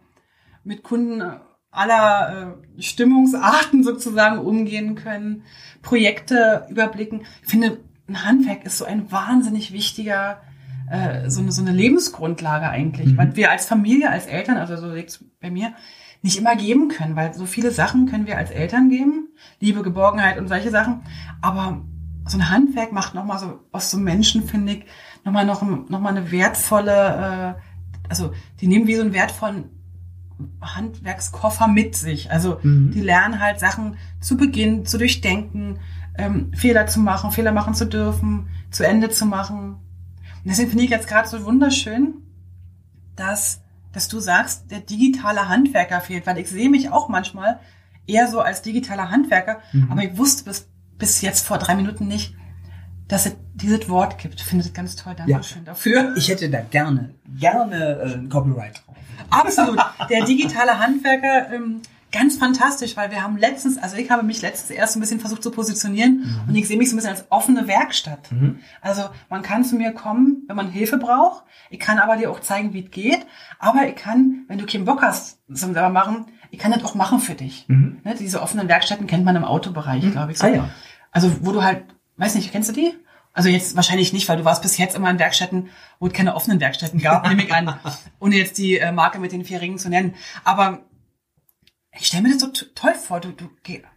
[0.63, 1.21] mit Kunden
[1.71, 5.43] aller äh, Stimmungsarten sozusagen umgehen können,
[5.81, 7.21] Projekte überblicken.
[7.43, 10.41] Ich finde, ein Handwerk ist so ein wahnsinnig wichtiger,
[10.89, 13.17] äh, so, eine, so eine Lebensgrundlage eigentlich, Mhm.
[13.17, 15.73] weil wir als Familie, als Eltern, also so liegt's bei mir,
[16.21, 20.37] nicht immer geben können, weil so viele Sachen können wir als Eltern geben, Liebe, Geborgenheit
[20.37, 21.01] und solche Sachen,
[21.41, 21.81] aber
[22.25, 24.85] so ein Handwerk macht nochmal so aus so Menschen, finde ich,
[25.23, 29.69] nochmal noch, noch mal eine wertvolle, äh, also die nehmen wie so einen wertvollen
[30.61, 32.31] Handwerkskoffer mit sich.
[32.31, 32.91] Also Mhm.
[32.91, 35.79] die lernen halt Sachen zu Beginn zu durchdenken,
[36.17, 39.75] ähm, Fehler zu machen, Fehler machen zu dürfen, zu Ende zu machen.
[39.75, 42.15] Und deswegen finde ich jetzt gerade so wunderschön,
[43.15, 43.61] dass,
[43.91, 47.59] dass du sagst, der digitale Handwerker fehlt, weil ich sehe mich auch manchmal
[48.07, 49.91] eher so als digitaler Handwerker, Mhm.
[49.91, 50.67] aber ich wusste bis,
[50.97, 52.35] bis jetzt vor drei Minuten nicht,
[53.07, 54.35] dass es dieses Wort gibt.
[54.39, 55.15] Ich finde das ganz toll.
[55.15, 56.13] Dankeschön dafür.
[56.15, 57.09] Ich hätte da gerne,
[57.39, 58.83] gerne äh, ein Copyright.
[59.29, 59.79] Absolut.
[60.09, 64.71] Der digitale Handwerker, ähm, ganz fantastisch, weil wir haben letztens, also ich habe mich letztens
[64.71, 67.67] erst ein bisschen versucht zu positionieren und ich sehe mich so ein bisschen als offene
[67.67, 68.31] Werkstatt.
[68.31, 68.59] Mhm.
[68.81, 71.43] Also man kann zu mir kommen, wenn man Hilfe braucht.
[71.69, 73.25] Ich kann aber dir auch zeigen, wie es geht.
[73.59, 76.95] Aber ich kann, wenn du keinen Bock hast zum selber machen, ich kann das auch
[76.95, 77.65] machen für dich.
[77.67, 77.99] Mhm.
[78.03, 80.39] Ne, diese offenen Werkstätten kennt man im Autobereich, glaube ich.
[80.39, 80.47] So.
[80.47, 80.69] Ah ja.
[81.11, 81.83] Also wo du halt,
[82.17, 82.93] weiß nicht, kennst du die?
[83.33, 85.69] Also jetzt wahrscheinlich nicht, weil du warst bis jetzt immer in Werkstätten,
[85.99, 87.79] wo es keine offenen Werkstätten gab, nehme ich an,
[88.19, 90.15] ohne jetzt die äh, Marke mit den vier Ringen zu nennen.
[90.43, 90.79] Aber
[91.97, 93.19] ich stelle mir das so toll vor.
[93.19, 93.49] Du, du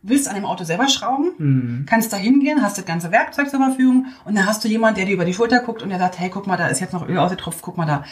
[0.02, 1.86] willst an dem Auto selber schrauben, Mhm.
[1.86, 5.06] kannst da hingehen, hast das ganze Werkzeug zur Verfügung und dann hast du jemand, der
[5.06, 7.06] dir über die Schulter guckt und der sagt, hey, guck mal, da ist jetzt noch
[7.08, 8.04] Öl ausgetropft, guck mal da.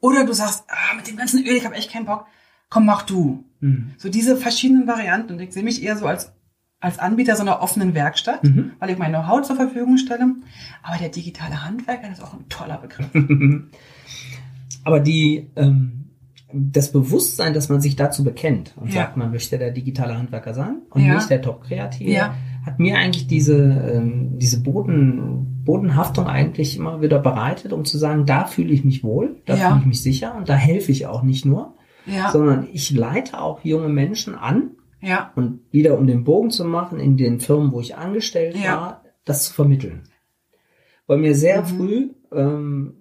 [0.00, 2.26] Oder du sagst, ah, mit dem ganzen Öl, ich habe echt keinen Bock.
[2.68, 3.44] Komm, mach du.
[3.60, 3.92] Mhm.
[3.98, 5.34] So diese verschiedenen Varianten.
[5.34, 6.32] Und ich sehe mich eher so als,
[6.82, 8.72] als Anbieter so einer offenen Werkstatt, Mhm.
[8.78, 10.26] weil ich mein Know-how zur Verfügung stelle.
[10.82, 13.08] Aber der digitale Handwerker das ist auch ein toller Begriff.
[14.84, 15.98] Aber die, ähm,
[16.52, 19.02] das Bewusstsein, dass man sich dazu bekennt und Ja.
[19.02, 21.14] sagt, man möchte der digitale Handwerker sein und Ja.
[21.14, 22.34] nicht der Top-Kreative, Ja.
[22.66, 28.26] hat mir eigentlich diese, ähm, diese Boden, Bodenhaftung eigentlich immer wieder bereitet, um zu sagen,
[28.26, 31.22] da fühle ich mich wohl, da fühle ich mich sicher und da helfe ich auch
[31.22, 31.74] nicht nur,
[32.32, 34.72] sondern ich leite auch junge Menschen an
[35.02, 38.76] ja, und wieder um den Bogen zu machen in den Firmen, wo ich angestellt Ja.
[38.80, 40.04] war, das zu vermitteln.
[41.06, 41.66] Weil mir sehr Mhm.
[41.66, 42.94] früh ähm,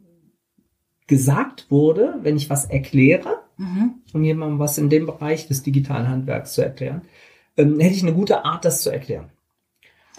[1.07, 3.95] gesagt wurde, wenn ich was erkläre, mhm.
[4.13, 7.01] um jemandem was in dem Bereich des digitalen Handwerks zu erklären,
[7.57, 9.25] ähm, hätte ich eine gute Art, das zu erklären.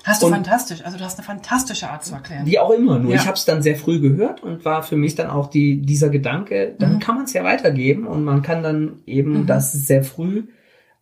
[0.04, 0.84] Hast du Und- fantastisch.
[0.84, 2.44] Also du hast eine fantastische Art zu erklären.
[2.44, 3.16] Wie auch immer, nur Ja.
[3.20, 6.08] ich habe es dann sehr früh gehört und war für mich dann auch die, dieser
[6.10, 6.98] Gedanke, dann Mhm.
[6.98, 9.46] kann man es ja weitergeben und man kann dann eben, Mhm.
[9.46, 10.44] das sehr früh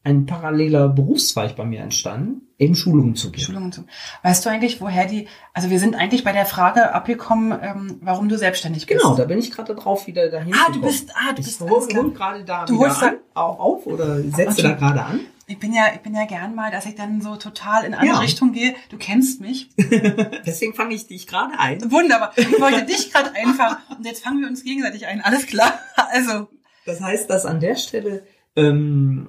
[0.03, 3.45] ein paralleler Berufszweig bei mir entstanden, eben Schulungen zu geben.
[3.45, 3.85] Schulungen zu.
[4.23, 8.29] Weißt du eigentlich, woher die, also wir sind eigentlich bei der Frage abgekommen, ähm, warum
[8.31, 9.01] du selbstständig bist.
[9.03, 11.61] Genau, da bin ich gerade drauf, wieder dahin Ah, du bist, ah, du Ich bist,
[11.61, 14.79] hol, gerade da Du wieder holst an, auch auf oder setze da Okay.
[14.79, 15.21] gerade an.
[15.47, 18.07] Ich bin ja, ich bin ja gern mal, dass ich dann so total in eine
[18.09, 18.19] Ja.
[18.21, 18.75] Richtung gehe.
[18.89, 19.69] Du kennst mich.
[20.47, 21.91] Deswegen fange ich dich gerade ein.
[21.91, 22.33] Wunderbar.
[22.37, 25.21] Ich wollte dich gerade einfangen und jetzt fangen wir uns gegenseitig ein.
[25.21, 25.73] Alles klar.
[26.13, 26.49] Also,
[26.87, 28.23] Das heißt, dass an der Stelle
[28.57, 29.29] ähm,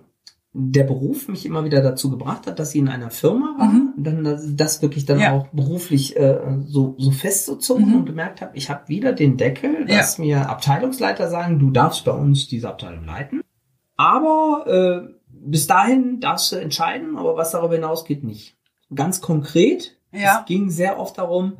[0.53, 3.93] der Beruf mich immer wieder dazu gebracht hat, dass sie in einer Firma war, Mhm.
[3.97, 4.23] dann
[4.57, 5.31] das, wirklich dann Ja.
[5.31, 7.95] auch beruflich äh, so, so festgezogen Mhm.
[7.95, 12.11] und gemerkt habe, ich habe wieder den Deckel, dass mir Abteilungsleiter sagen, du darfst bei
[12.11, 13.41] uns diese Abteilung leiten.
[13.95, 18.57] Aber äh, bis dahin darfst du entscheiden, aber was darüber hinausgeht, nicht.
[18.93, 20.39] Ganz konkret, Ja.
[20.39, 21.53] es ging sehr oft darum,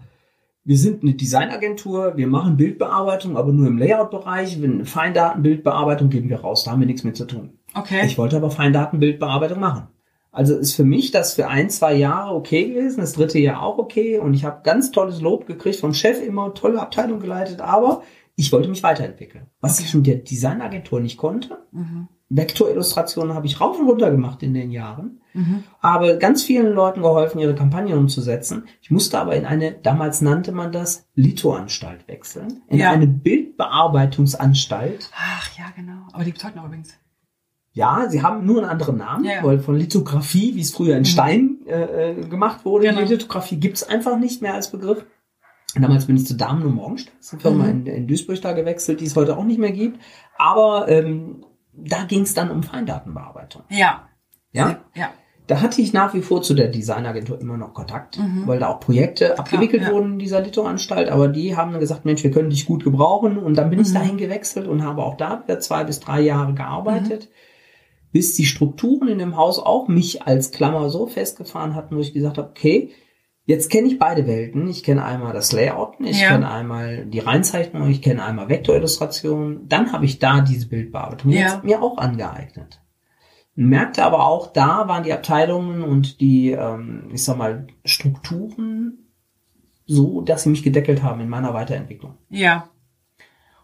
[0.63, 4.61] wir sind eine Designagentur, wir machen Bildbearbeitung, aber nur im Layout-Bereich.
[4.61, 7.57] Wenn Feindatenbildbearbeitung geben wir raus, da haben wir nichts mit zu tun.
[7.73, 8.05] Okay.
[8.05, 9.87] Ich wollte aber Feindatenbildbearbeitung machen.
[10.33, 13.77] Also ist für mich das für ein, zwei Jahre okay gewesen, das dritte Jahr auch
[13.77, 18.01] okay und ich habe ganz tolles Lob gekriegt vom Chef, immer tolle Abteilung geleitet, aber
[18.37, 19.47] ich wollte mich weiterentwickeln.
[19.59, 19.87] Was Okay.
[19.87, 21.57] ich mit der Designagentur nicht konnte.
[21.71, 22.07] mhm.
[22.33, 25.65] Vektorillustrationen habe ich rauf und runter gemacht in den Jahren Mhm.
[25.81, 28.65] habe ganz vielen Leuten geholfen, ihre Kampagnen umzusetzen.
[28.81, 32.91] Ich musste aber in eine, damals nannte man das Lithoanstalt wechseln, in Ja.
[32.91, 35.09] eine Bildbearbeitungsanstalt.
[35.15, 36.07] Ach ja, genau.
[36.13, 36.97] Aber die bedeuten auch übrigens.
[37.73, 39.43] Ja, sie haben nur einen anderen Namen, Ja, ja.
[39.43, 41.05] weil von Lithografie, wie es früher in Mhm.
[41.05, 43.01] Stein äh, äh, gemacht wurde, Genau.
[43.01, 45.05] die Lithografie gibt's einfach nicht mehr als Begriff.
[45.79, 47.69] Damals bin ich zu Damen und eine Firma Mhm.
[47.69, 49.99] in, in Duisburg da gewechselt, die es heute auch nicht mehr gibt.
[50.37, 53.63] Aber ähm, da ging es dann um Feindatenbearbeitung.
[53.69, 54.07] Ja.
[54.51, 55.11] Ja, Ja.
[55.47, 58.47] Da hatte ich nach wie vor zu der Designagentur immer noch Kontakt, Mhm.
[58.47, 59.91] weil da auch Projekte abgewickelt ja.
[59.91, 63.37] wurden in dieser Lithoanstalt, aber die haben dann gesagt, Mensch, wir können dich gut gebrauchen
[63.37, 63.93] und dann bin ich Mhm.
[63.95, 67.33] dahin gewechselt und habe auch da wieder zwei bis drei Jahre gearbeitet, Mhm.
[68.11, 72.13] Bis die Strukturen in dem Haus auch mich als Klammer so festgefahren hatten, wo ich
[72.13, 72.91] gesagt habe, okay,
[73.45, 74.67] jetzt kenne ich beide Welten.
[74.69, 76.29] Ich kenne einmal das Layouten, ich Ja.
[76.29, 79.67] kenne einmal die Reinzeichnung, ich kenne einmal Vektorillustration.
[79.67, 81.39] Dann habe ich da diese Bildbearbeitung Ja.
[81.41, 82.81] jetzt mir auch angeeignet.
[83.55, 89.09] Merkte aber auch, da waren die Abteilungen und die, ähm, ich sag mal, Strukturen
[89.85, 92.13] so, dass sie mich gedeckelt haben in meiner Weiterentwicklung.
[92.29, 92.69] Ja.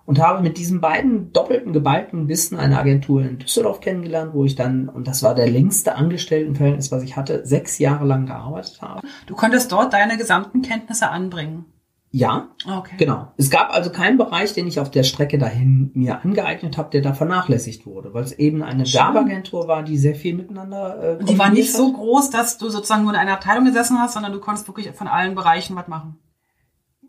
[0.07, 4.55] Und habe mit diesen beiden doppelten, geballten Bissen eine Agentur in Düsseldorf kennengelernt, wo ich
[4.55, 9.01] dann, und das war der längste Angestelltenverhältnis, was ich hatte, sechs Jahre lang gearbeitet habe.
[9.25, 11.65] Du konntest dort deine gesamten Kenntnisse anbringen.
[12.09, 12.95] Ja, Okay.
[12.97, 13.33] genau.
[13.35, 17.01] Es gab also keinen Bereich, den ich auf der Strecke dahin mir angeeignet habe, der
[17.01, 18.85] da vernachlässigt wurde, weil es eben eine.
[18.85, 21.93] Werbeagentur war, die sehr viel miteinander äh, Und die war nicht kombiniert so hat.
[21.95, 25.09] groß, dass du sozusagen nur in einer Abteilung gesessen hast, sondern du konntest wirklich von
[25.09, 26.17] allen Bereichen was machen.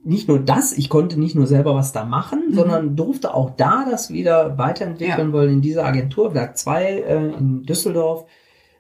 [0.09, 2.55] Nicht nur das, ich konnte nicht nur selber was da machen, Mhm.
[2.55, 7.63] sondern durfte auch da das wieder weiterentwickeln, weil in dieser Agentur, Werk 2 äh, in
[7.65, 8.25] Düsseldorf,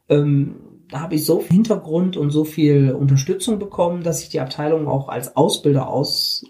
[0.08, 0.56] ähm,
[0.90, 4.88] da habe ich so viel Hintergrund und so viel Unterstützung bekommen, dass ich die Abteilung
[4.88, 5.80] auch als Ausbilder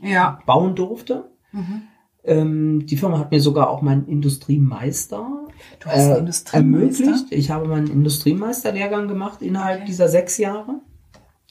[0.03, 0.37] Ja.
[0.39, 1.25] ausbauen durfte.
[1.53, 1.83] Mhm.
[2.25, 5.27] Ähm, die Firma hat mir sogar auch meinen Industriemeister
[5.81, 7.05] Du hast einen äh, Industriemeister?
[7.05, 7.33] ermöglicht.
[7.33, 9.87] Ich habe meinen Industriemeisterlehrgang gemacht innerhalb Okay.
[9.87, 10.81] dieser sechs Jahre.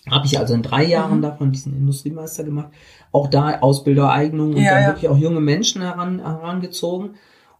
[0.09, 1.21] Habe ich also in drei Jahren Mhm.
[1.21, 2.69] davon diesen Industriemeister gemacht.
[3.11, 4.87] Auch da Ausbildereignung und Ja, dann ja.
[4.89, 7.11] wirklich auch junge Menschen heran, herangezogen.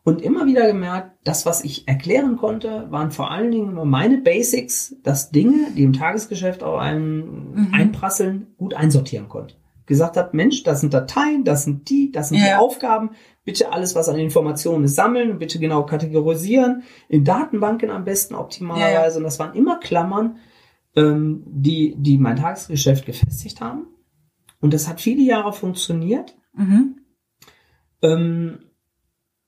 [0.04, 4.20] Und immer wieder gemerkt, das, was ich erklären konnte, waren vor allen Dingen immer meine
[4.20, 7.74] Basics, dass Dinge, die im Tagesgeschäft auf einen Mhm.
[7.74, 9.56] einprasseln, gut einsortieren konnte.
[9.86, 12.60] Gesagt habe, Mensch, das sind Dateien, das sind die, das sind die Ja.
[12.60, 13.12] Aufgaben.
[13.46, 19.18] Bitte alles, was an Informationen ist, sammeln, bitte genau kategorisieren, in Datenbanken am besten optimalerweise.
[19.20, 20.38] Und das waren immer Klammern,
[20.98, 23.86] ähm, die, die mein Tagesgeschäft gefestigt haben.
[24.60, 26.36] Und das hat viele Jahre funktioniert.
[26.54, 26.98] Mhm.
[28.02, 28.60] Ähm,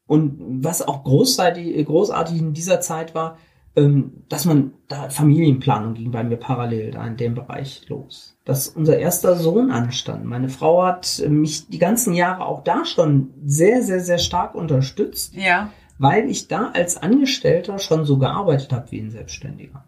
[0.05, 3.37] und was auch großartig, großartig in dieser Zeit war,
[3.75, 8.37] ähm, dass man da Familienplanung ging bei mir parallel da in dem Bereich los.
[8.45, 10.25] Dass unser erster Sohn anstand.
[10.25, 15.35] Meine Frau hat mich die ganzen Jahre auch da schon sehr, sehr, sehr stark unterstützt,
[15.35, 15.71] Ja.
[15.97, 19.83] weil ich da als Angestellter schon so gearbeitet habe wie ein Selbstständiger.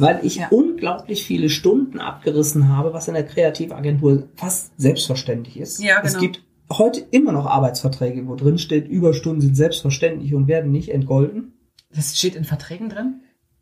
[0.00, 0.48] Weil ich ja.
[0.50, 5.82] unglaublich viele Stunden abgerissen habe, was in der Kreativagentur fast selbstverständlich ist.
[5.82, 6.20] Ja, Es genau.
[6.20, 11.52] gibt heute immer noch Arbeitsverträge, wo drin steht, Überstunden sind selbstverständlich und werden nicht entgolten.
[11.94, 13.20] Das steht in Verträgen drin?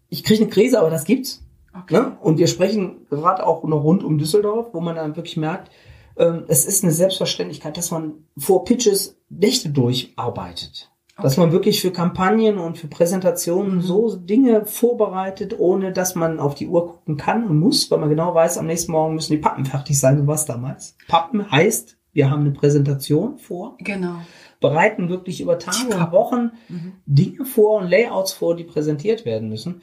[0.09, 1.43] Ich kriege eine Krise, aber das gibt's.
[1.77, 1.95] Okay.
[1.95, 2.17] Ne?
[2.21, 5.71] Und wir sprechen gerade auch noch rund um Düsseldorf, wo man dann wirklich merkt,
[6.17, 10.90] ähm, es ist eine Selbstverständlichkeit, dass man vor Pitches Nächte durcharbeitet.
[11.23, 13.81] Dass man wirklich für Kampagnen und für Präsentationen Mhm.
[13.83, 18.09] so Dinge vorbereitet, ohne dass man auf die Uhr gucken kann und muss, weil man
[18.09, 20.97] genau weiß, am nächsten Morgen müssen die Pappen fertig sein, so was damals.
[21.09, 24.15] Pappen heißt, wir haben eine Präsentation vor, Genau.
[24.61, 26.13] bereiten wirklich über Tage und.
[26.13, 26.93] Wochen Mhm.
[27.07, 29.83] Dinge vor und Layouts vor, die präsentiert werden müssen.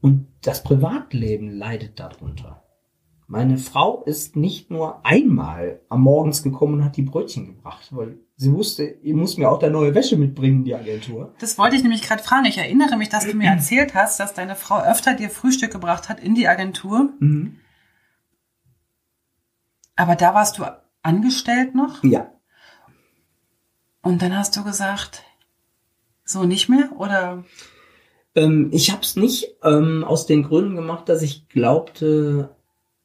[0.00, 2.61] Und das Privatleben leidet darunter.
[3.32, 8.18] Meine Frau ist nicht nur einmal am Morgens gekommen und hat die Brötchen gebracht, weil
[8.36, 11.34] sie wusste, ihr muss mir auch da neue Wäsche mitbringen, die Agentur.
[11.38, 12.44] Das wollte ich nämlich gerade fragen.
[12.44, 16.10] Ich erinnere mich, dass du mir erzählt hast, dass deine Frau öfter dir Frühstück gebracht
[16.10, 17.08] hat in die Agentur.
[17.20, 17.56] Mhm.
[19.96, 20.64] Aber da warst du
[21.02, 22.04] angestellt noch.
[22.04, 22.30] Ja,
[24.02, 25.24] Und dann hast du gesagt,
[26.22, 26.90] so nicht mehr?
[26.98, 27.44] Oder?
[28.34, 32.54] Ähm, ich habe es nicht ähm, aus den Gründen gemacht, dass ich glaubte,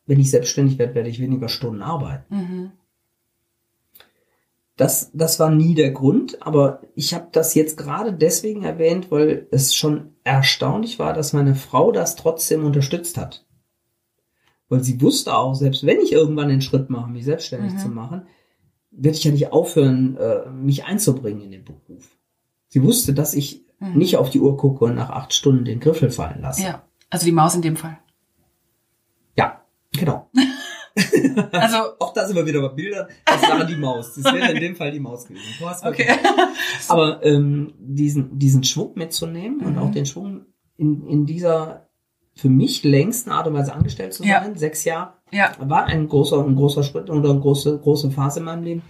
[0.07, 2.33] wenn ich selbstständig werde, werde ich weniger Stunden arbeiten.
[2.35, 2.71] Mhm.
[4.75, 9.47] Das, das war nie der Grund, aber ich habe das jetzt gerade deswegen erwähnt, weil
[9.49, 13.43] es schon erstaunlich war, dass meine Frau das trotzdem unterstützt hat.
[14.69, 17.77] Weil sie wusste auch, selbst wenn ich irgendwann den Schritt mache, mich selbstständig Mhm.
[17.79, 18.27] zu machen,
[18.91, 22.15] werde ich ja nicht aufhören, äh, mich einzubringen in den Beruf.
[22.67, 23.97] Sie wusste, dass ich Mhm.
[23.97, 26.63] nicht auf die Uhr gucke und nach acht Stunden den Griffel fallen lasse.
[26.63, 27.97] Ja, also die Maus in dem Fall.
[29.95, 30.29] Ja, genau.
[31.51, 33.07] Also, Auch da sind wir wieder bei Bildern.
[33.23, 34.15] Das war die Maus.
[34.15, 35.45] Das wäre in dem Fall die Maus gewesen.
[35.59, 36.07] Du hast okay.
[36.87, 39.77] Aber ähm, diesen, diesen Schwung mitzunehmen und Mhm.
[39.77, 41.87] auch den Schwung in, in dieser
[42.35, 44.41] für mich längsten Art und Weise angestellt zu Ja.
[44.43, 48.39] sein, sechs Jahre, Ja, war ein großer, ein großer Schritt oder eine große, große Phase
[48.39, 48.81] in meinem Leben.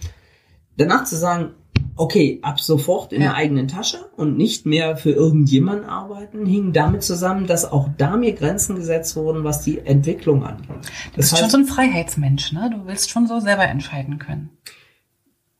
[0.78, 1.54] Danach zu sagen,
[1.98, 3.28] okay, ab sofort in Ja.
[3.28, 8.16] der eigenen Tasche und nicht mehr für irgendjemanden arbeiten, hing damit zusammen, dass auch da
[8.16, 10.68] mir Grenzen gesetzt wurden, was die Entwicklung angeht.
[11.12, 12.70] du bist schon so ein Freiheitsmensch, ne?
[12.72, 14.50] Du willst schon so selber entscheiden können.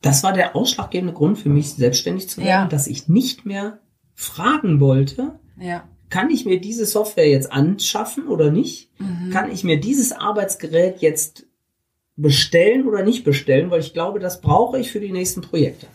[0.01, 2.65] das war der ausschlaggebende Grund für mich, selbstständig zu werden, Ja.
[2.67, 3.79] dass ich nicht mehr
[4.15, 5.83] fragen wollte, Ja.
[6.09, 8.89] kann ich mir diese Software jetzt anschaffen oder nicht?
[8.97, 9.29] Mhm.
[9.31, 11.47] Kann ich mir dieses Arbeitsgerät jetzt
[12.15, 13.71] bestellen oder nicht bestellen?
[13.71, 15.87] Weil ich glaube, das brauche ich für die nächsten Projekte.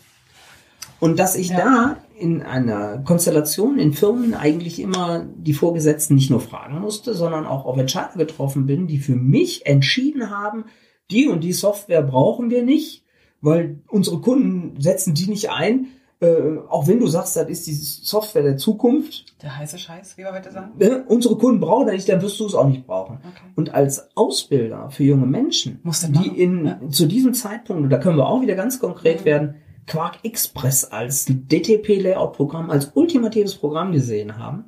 [1.05, 1.57] Und dass ich Ja.
[1.59, 7.45] da in einer Konstellation in Firmen eigentlich immer die Vorgesetzten nicht nur fragen musste, sondern
[7.47, 10.65] auch auf Entscheider getroffen bin, die für mich entschieden haben,
[11.11, 13.05] die und die Software brauchen wir nicht,
[13.43, 15.89] weil unsere Kunden setzen die nicht ein.
[16.21, 20.23] Äh, auch wenn du sagst, das ist die Software der Zukunft, Der heiße Scheiß, wie
[20.23, 20.71] wir heute sagen.
[20.79, 23.17] ne, unsere Kunden brauchen das nicht, dann wirst du es auch nicht brauchen.
[23.17, 23.51] Okay.
[23.57, 26.81] Und als Ausbilder für junge Menschen, die in, ja.
[26.89, 29.25] zu diesem Zeitpunkt, und da können wir auch wieder ganz konkret Mhm.
[29.27, 29.55] werden,
[29.87, 34.65] Quark Express als DTP-Layout-Programm, als ultimatives Programm gesehen haben.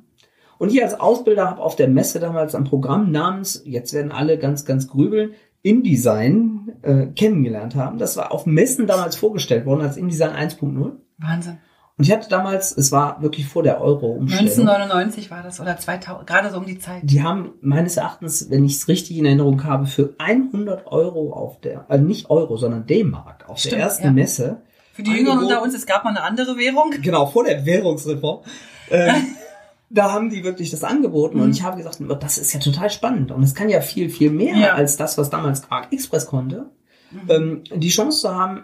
[0.57, 4.37] Und ich als Ausbilder habe auf der Messe damals ein Programm namens, jetzt werden alle
[4.37, 7.97] ganz, ganz grübeln, InDesign äh, kennengelernt haben.
[7.97, 10.93] Das war auf Messen damals vorgestellt worden als InDesign 1.0.
[11.17, 11.57] Wahnsinn.
[11.97, 14.51] Und ich hatte damals, es war wirklich vor der Euro-Umstellung.
[14.51, 17.01] 1999 war das oder 2000, gerade so um die Zeit.
[17.03, 21.59] Die haben meines Erachtens, wenn ich es richtig in Erinnerung habe, für 100 Euro auf
[21.59, 24.11] der, also nicht Euro, sondern D-Mark auf Stimmt, der ersten ja.
[24.11, 24.61] Messe.
[24.97, 26.89] Für die Jüngeren unter uns, es gab mal eine andere Währung.
[27.01, 28.41] Genau, vor der Währungsreform.
[28.89, 29.13] Ähm,
[29.91, 31.51] da haben die wirklich das angeboten und Mhm.
[31.53, 34.55] ich habe gesagt, das ist ja total spannend und es kann ja viel, viel mehr
[34.57, 34.73] Ja.
[34.73, 36.71] als das, was damals Quark Express konnte.
[37.11, 37.21] Mhm.
[37.29, 38.63] Ähm, die Chance zu haben,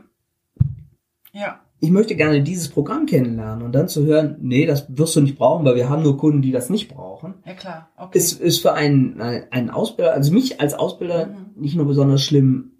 [1.34, 1.60] Ja.
[1.80, 5.38] ich möchte gerne dieses Programm kennenlernen und dann zu hören, nee, das wirst du nicht
[5.38, 7.36] brauchen, weil wir haben nur Kunden, die das nicht brauchen.
[7.46, 7.90] Ja klar.
[7.98, 8.18] Okay.
[8.18, 11.62] ist, ist für einen, einen Ausbilder, also mich als Ausbilder Mhm.
[11.62, 12.72] nicht nur besonders schlimm,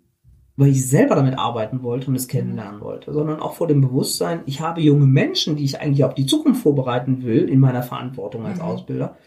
[0.56, 4.42] weil ich selber damit arbeiten wollte und es kennenlernen wollte, sondern auch vor dem Bewusstsein,
[4.46, 8.46] ich habe junge Menschen, die ich eigentlich auf die Zukunft vorbereiten will, in meiner Verantwortung
[8.46, 8.66] als Mhm.
[8.66, 9.18] Ausbilder.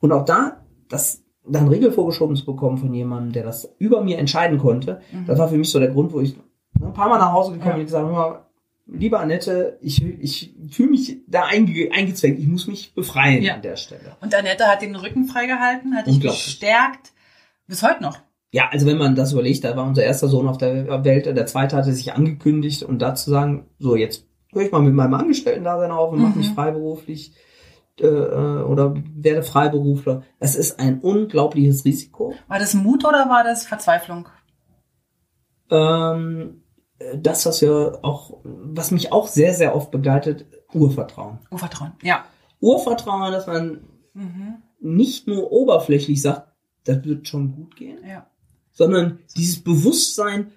[0.00, 4.18] Und auch da, das dann Riegel vorgeschoben zu bekommen von jemandem, der das über mir
[4.18, 5.26] entscheiden konnte, Mhm.
[5.26, 6.36] das war für mich so der Grund, wo ich
[6.82, 7.72] ein paar Mal nach Hause gekommen Ja.
[7.74, 8.40] bin und gesagt habe,
[8.86, 13.54] lieber Annette, ich, ich fühle mich da einge, eingezwängt, ich muss mich befreien Ja.
[13.54, 14.16] an der Stelle.
[14.20, 17.12] Und Annette hat den Rücken freigehalten, hat dich gestärkt.
[17.66, 18.18] Bis heute noch.
[18.54, 21.46] Ja, also wenn man das überlegt, da war unser erster Sohn auf der Welt, der
[21.46, 25.14] zweite hatte sich angekündigt und da zu sagen, so jetzt höre ich mal mit meinem
[25.14, 26.38] Angestellten-Dasein auf und mache Mhm.
[26.38, 27.34] mich freiberuflich
[28.00, 30.22] äh, äh, oder werde Freiberufler.
[30.38, 32.34] Das ist ein unglaubliches Risiko.
[32.46, 34.28] War das Mut oder war das Verzweiflung?
[35.70, 36.62] Ähm,
[36.98, 41.38] äh, das, was wir auch, was mich auch sehr, sehr oft begleitet, Urvertrauen.
[41.50, 41.92] Urvertrauen.
[42.02, 42.24] Ja.
[42.60, 43.80] Urvertrauen, dass man
[44.12, 44.62] Mhm.
[44.80, 46.48] nicht nur oberflächlich sagt,
[46.84, 48.26] das wird schon gut gehen, Ja.
[48.74, 50.52] Sondern dieses Bewusstsein,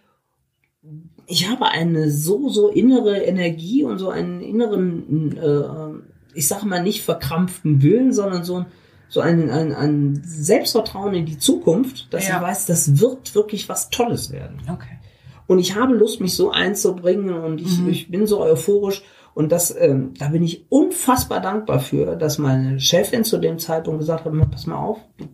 [1.28, 6.82] ich habe eine so, so innere Energie und so einen inneren, äh, ich sage mal
[6.84, 8.66] nicht verkrampften Willen, sondern so, ein-
[9.10, 12.38] so ein, ein, ein Selbstvertrauen in die Zukunft, dass Ja.
[12.38, 14.58] ich weiß, das wird wirklich was Tolles werden.
[14.72, 15.00] Okay.
[15.48, 17.90] Und ich habe Lust, mich so einzubringen und ich, Mhm.
[17.90, 19.02] ich bin so euphorisch.
[19.34, 24.00] Und das, ähm, da bin ich unfassbar dankbar für, dass meine Chefin zu dem Zeitpunkt
[24.00, 25.26] gesagt hat, pass mal auf, du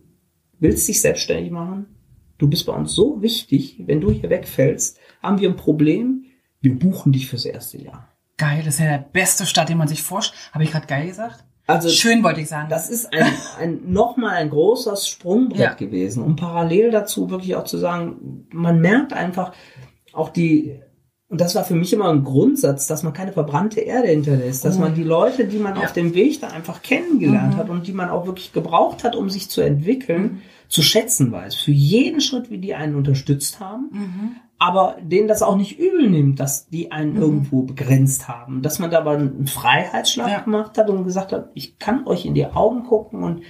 [0.60, 1.86] willst dich selbstständig machen?
[2.38, 6.24] Du bist bei uns so wichtig, wenn du hier wegfällst, haben wir ein Problem,
[6.60, 8.08] wir buchen dich fürs erste Jahr.
[8.36, 10.50] Geil, das ist ja der beste Start, den man sich vorstellt.
[10.52, 11.44] Habe ich gerade geil gesagt?
[11.66, 12.68] Also Schön wollte ich sagen.
[12.68, 15.74] das ist ein, ein nochmal ein großes Sprungbrett Ja.
[15.74, 16.22] gewesen.
[16.22, 19.52] Und parallel dazu wirklich auch zu sagen, man merkt einfach
[20.12, 20.80] auch die,
[21.28, 24.74] und das war für mich immer ein Grundsatz, dass man keine verbrannte Erde hinterlässt, dass
[24.76, 24.80] Mhm.
[24.82, 25.84] man die Leute, die man Ja.
[25.84, 27.56] auf dem Weg da einfach kennengelernt Mhm.
[27.58, 30.42] hat und die man auch wirklich gebraucht hat, um sich zu entwickeln, Mhm.
[30.74, 34.36] Zu schätzen weiß, für jeden Schritt, wie die einen unterstützt haben, Mhm.
[34.58, 37.20] aber denen das auch nicht übel nimmt, dass die einen Mhm.
[37.22, 38.60] irgendwo begrenzt haben.
[38.62, 40.40] Dass man da aber einen Freiheitsschlag Ja.
[40.40, 43.42] gemacht hat und gesagt hat, ich kann euch in die Augen gucken und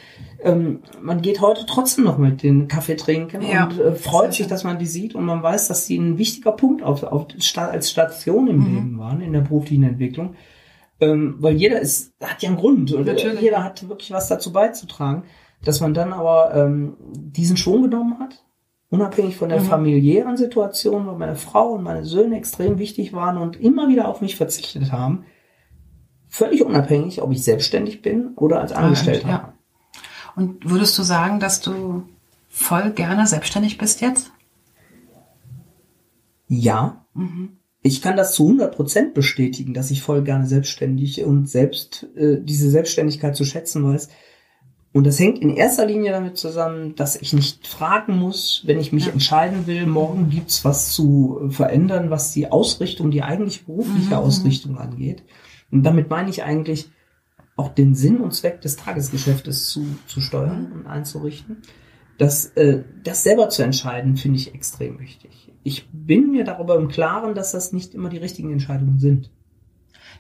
[0.42, 3.64] ähm, man geht heute trotzdem noch mit den Kaffee trinken Ja.
[3.64, 6.18] und äh, freut Sehr sich, dass man die sieht und man weiß, dass sie ein
[6.18, 8.74] wichtiger Punkt auf, auf, als Station im Mhm.
[8.74, 10.34] Leben waren, in der beruflichen Entwicklung.
[11.00, 13.40] Ähm, weil jeder ist, hat ja einen Grund und äh, Natürlich.
[13.40, 15.24] jeder hat wirklich was dazu beizutragen,
[15.64, 18.44] dass man dann aber ähm, diesen Schwung genommen hat,
[18.90, 19.64] unabhängig von der Mhm.
[19.66, 24.20] familiären Situation, weil meine Frau und meine Söhne extrem wichtig waren und immer wieder auf
[24.20, 25.24] mich verzichtet haben,
[26.28, 29.28] völlig unabhängig, ob ich selbstständig bin oder als Angestellter.
[29.28, 29.52] ja.
[30.36, 32.04] Und würdest du sagen, dass du
[32.48, 34.32] voll gerne selbstständig bist jetzt?
[36.48, 37.56] Ja, Mhm.
[37.82, 42.38] ich kann das zu 100 Prozent bestätigen, dass ich voll gerne selbstständig und selbst äh,
[42.40, 44.08] diese Selbstständigkeit zu schätzen weiß.
[44.94, 48.92] Und das hängt in erster Linie damit zusammen, dass ich nicht fragen muss, wenn ich
[48.92, 49.12] mich Ja.
[49.12, 54.12] entscheiden will, morgen gibt's was zu äh, verändern, was die Ausrichtung, die eigentlich berufliche Mhm,
[54.12, 55.24] Ausrichtung angeht.
[55.72, 56.88] Und damit meine ich eigentlich
[57.56, 61.56] auch den Sinn und Zweck des Tagesgeschäftes zu, zu steuern und einzurichten.
[62.18, 65.52] Das, äh, das selber zu entscheiden, finde ich extrem wichtig.
[65.64, 69.30] Ich bin mir darüber im Klaren, dass das nicht immer die richtigen Entscheidungen sind.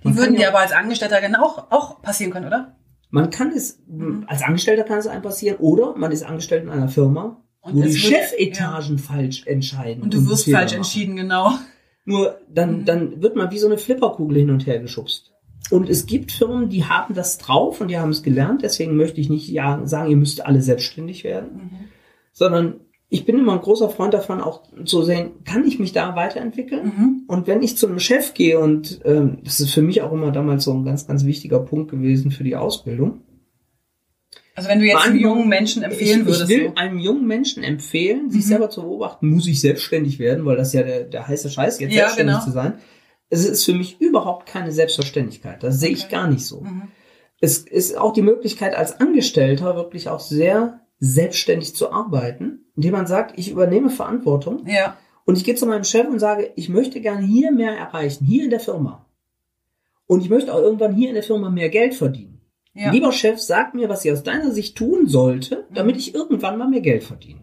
[0.02, 2.74] Die Man würden dir ja- aber als Angestellter genau auch, auch passieren können, oder?
[3.14, 4.24] Man kann es, Mhm.
[4.26, 7.82] als Angestellter kann es einem passieren, oder man ist angestellt in einer Firma, Und wo
[7.82, 10.02] die Chefetagen falsch entscheiden.
[10.02, 10.78] Und du wirst Fehler falsch machen.
[10.78, 11.52] entschieden, genau.
[12.04, 12.84] Nur dann, Mhm.
[12.84, 15.32] dann wird man wie so eine Flipperkugel hin und her geschubst.
[15.70, 18.62] Und es gibt Firmen, die haben das drauf und die haben es gelernt.
[18.62, 21.70] Deswegen möchte ich nicht ja, sagen, ihr müsst alle selbstständig werden, Mhm.
[22.32, 26.16] sondern ich bin immer ein großer Freund davon, auch zu sehen, kann ich mich da
[26.16, 26.84] weiterentwickeln?
[26.96, 27.22] Mhm.
[27.28, 30.32] Und wenn ich zu einem Chef gehe, und ähm, das ist für mich auch immer
[30.32, 33.20] damals so ein ganz, ganz wichtiger Punkt gewesen für die Ausbildung,
[34.56, 36.50] Also wenn du jetzt einem jungen Menschen empfehlen ich, würdest.
[36.50, 36.74] Ich will so.
[36.76, 38.48] einem jungen Menschen empfehlen, sich Mhm.
[38.48, 41.92] selber zu beobachten, muss ich selbstständig werden, weil das ja der, der heiße Scheiß jetzt
[41.92, 42.44] Ja, selbstständig genau.
[42.44, 42.74] zu sein.
[43.30, 45.62] Es ist für mich überhaupt keine Selbstverständlichkeit.
[45.62, 46.12] Das sehe ich Okay.
[46.12, 46.60] gar nicht so.
[46.62, 46.82] Mhm.
[47.40, 53.06] Es ist auch die Möglichkeit, als Angestellter wirklich auch sehr selbstständig zu arbeiten, indem man
[53.06, 54.96] sagt, ich übernehme Verantwortung Ja.
[55.24, 58.44] und ich gehe zu meinem Chef und sage, ich möchte gerne hier mehr erreichen, hier
[58.44, 59.06] in der Firma.
[60.06, 62.40] Und ich möchte auch irgendwann hier in der Firma mehr Geld verdienen.
[62.74, 62.90] ja.
[62.90, 66.00] Lieber Chef, sag mir, was ich aus deiner Sicht tun sollte, damit Mhm.
[66.00, 67.40] ich irgendwann mal mehr Geld verdiene.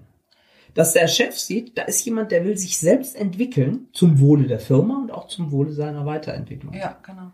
[0.73, 4.59] Dass der Chef sieht, da ist jemand, der will sich selbst entwickeln zum Wohle der
[4.59, 6.73] Firma und auch zum Wohle seiner Weiterentwicklung.
[6.73, 7.31] ja, genau.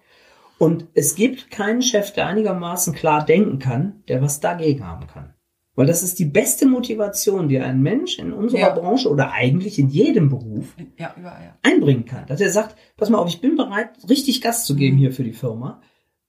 [0.60, 5.34] Und es gibt keinen Chef, der einigermaßen klar denken kann, der was dagegen haben kann.
[5.78, 8.70] Weil das ist die beste Motivation, die ein Mensch in unserer Ja.
[8.74, 11.58] Branche oder eigentlich in jedem Beruf Ja, überall, ja.
[11.62, 12.26] einbringen kann.
[12.28, 15.00] Dass er sagt, pass mal auf, ich bin bereit, richtig Gas zu geben Mhm.
[15.00, 15.82] hier für die Firma.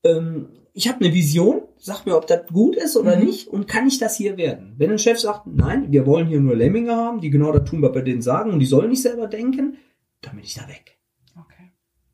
[0.05, 3.25] Ähm, ich habe eine Vision, sag mir, ob das gut ist oder Mhm.
[3.25, 4.75] nicht und kann ich das hier werden?
[4.77, 7.81] Wenn ein Chef sagt, nein, wir wollen hier nur Lemminge haben, die genau das tun,
[7.81, 9.79] was wir denen sagen und die sollen nicht selber denken,
[10.21, 10.98] dann bin ich da weg.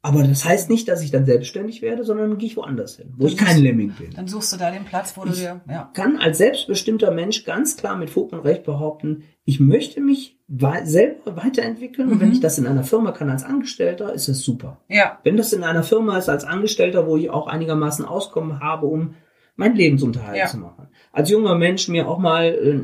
[0.07, 3.15] Aber das heißt nicht, dass ich dann selbstständig werde, sondern dann gehe ich woanders hin,
[3.17, 4.11] wo Das ich kein Lemming bin.
[4.15, 5.91] Dann suchst du da den Platz, wo du Ich- dir, ja.
[5.95, 10.85] kann als selbstbestimmter Mensch ganz klar mit Fug und Recht behaupten, ich möchte mich wei
[10.85, 12.21] selber weiterentwickeln und Mhm.
[12.21, 14.83] wenn ich das in einer Firma kann als Angestellter, ist es super.
[14.89, 18.87] Ja, Wenn das in einer Firma ist als Angestellter, wo ich auch einigermaßen Auskommen habe,
[18.87, 19.15] um
[19.57, 20.47] meinen Lebensunterhalt Ja.
[20.49, 20.89] zu machen.
[21.13, 22.81] Als junger Mensch mir auch mal äh,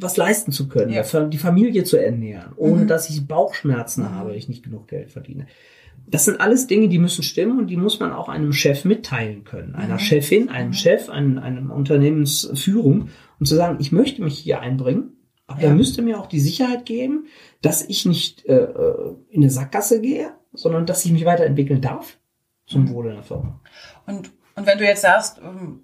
[0.00, 1.02] was leisten zu können, Ja.
[1.26, 2.88] die Familie zu ernähren, ohne Mhm.
[2.88, 4.10] dass ich Bauchschmerzen Mhm.
[4.16, 5.46] habe, weil ich nicht genug Geld verdiene.
[6.06, 9.44] Das sind alles Dinge, die müssen stimmen und die muss man auch einem Chef mitteilen
[9.44, 9.74] können.
[9.74, 9.98] Einer Mhm.
[10.00, 10.72] Chefin, einem Mhm.
[10.74, 13.08] Chef, einem, einem Unternehmensführung,
[13.40, 15.12] um zu sagen, ich möchte mich hier einbringen,
[15.46, 15.68] aber Ja.
[15.70, 17.26] da müsste mir auch die Sicherheit geben,
[17.62, 22.18] dass ich nicht äh, äh, in eine Sackgasse gehe, sondern dass ich mich weiterentwickeln darf
[22.66, 22.90] zum Mhm.
[22.90, 23.60] Wohle der Firma.
[24.06, 25.80] und, und wenn du jetzt sagst, ähm,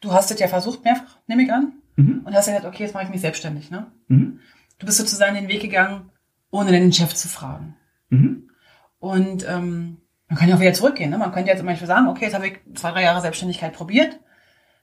[0.00, 2.22] du hast es ja versucht mehrfach, nehme ich an, Mhm.
[2.24, 3.86] und hast ja gesagt, okay, jetzt mache ich mich selbstständig, ne?
[4.08, 4.40] Mhm.
[4.78, 6.10] Du bist sozusagen den Weg gegangen,
[6.50, 7.76] ohne den Chef zu fragen.
[8.12, 8.50] Mhm.
[8.98, 9.98] Und ähm,
[10.28, 11.10] man kann ja auch wieder zurückgehen.
[11.10, 11.18] Ne?
[11.18, 14.20] Man könnte jetzt manchmal sagen, okay, jetzt habe ich zwei, drei Jahre Selbstständigkeit probiert.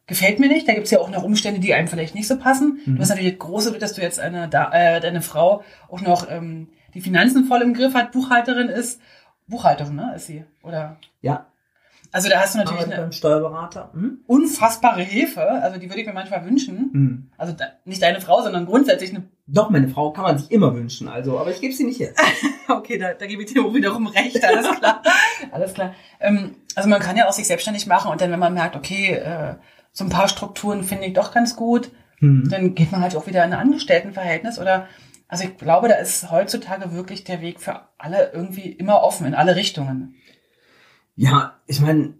[0.08, 0.68] Gefällt mir nicht.
[0.68, 2.82] Da gibt's ja auch noch Umstände, die einem vielleicht nicht so passen.
[2.86, 2.96] Mhm.
[2.96, 6.30] Du hast natürlich das große Glück, dass du jetzt eine, äh, deine Frau auch noch
[6.30, 9.00] ähm, die Finanzen voll im Griff hat, Buchhalterin ist.
[9.48, 10.44] Buchhalterin, ne, ist sie?
[10.64, 10.98] Oder?
[11.22, 11.48] Ja,
[12.12, 13.92] Also da hast du natürlich eine beim Steuerberater.
[13.94, 14.20] Mhm.
[14.26, 15.42] unfassbare Hilfe.
[15.48, 16.90] Also die würde ich mir manchmal wünschen.
[16.92, 17.30] Mhm.
[17.38, 19.24] Also da, nicht deine Frau, sondern grundsätzlich eine.
[19.48, 22.20] Doch, meine Frau kann man sich immer wünschen, also, aber ich gebe sie nicht jetzt.
[22.72, 24.44] Okay, da, da gebe ich dir auch wiederum recht.
[24.46, 25.02] Alles klar.
[25.52, 25.96] Alles klar.
[26.20, 29.14] Ähm, also man kann ja auch sich selbstständig machen und dann, wenn man merkt, okay,
[29.14, 29.56] äh,
[29.92, 31.92] so ein paar Strukturen finde ich doch ganz gut,
[32.22, 32.48] Mhm.
[32.50, 34.88] dann geht man halt auch wieder in ein Angestelltenverhältnis oder
[35.30, 39.34] also ich glaube, da ist heutzutage wirklich der Weg für alle irgendwie immer offen in
[39.36, 40.16] alle Richtungen.
[41.20, 42.14] Ja, ich meine,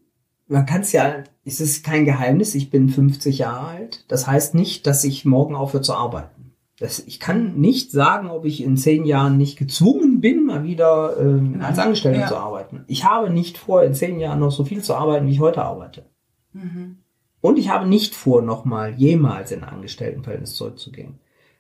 [0.48, 4.04] man kann es ja, es ist kein Geheimnis, ich bin 50 Jahre alt.
[4.10, 6.52] Das heißt nicht, dass ich morgen aufhöre zu arbeiten.
[6.80, 11.16] Das, ich kann nicht sagen, ob ich in zehn Jahren nicht gezwungen bin, mal wieder
[11.18, 12.28] ähm, als Angestellter Ja.
[12.28, 12.84] zu arbeiten.
[12.88, 15.64] Ich habe nicht vor, in zehn Jahren noch so viel zu arbeiten, wie ich heute
[15.64, 16.06] arbeite.
[16.52, 16.98] Mhm.
[17.40, 21.20] Und ich habe nicht vor, nochmal jemals in ein Angestelltenverhältnis zurückzugehen.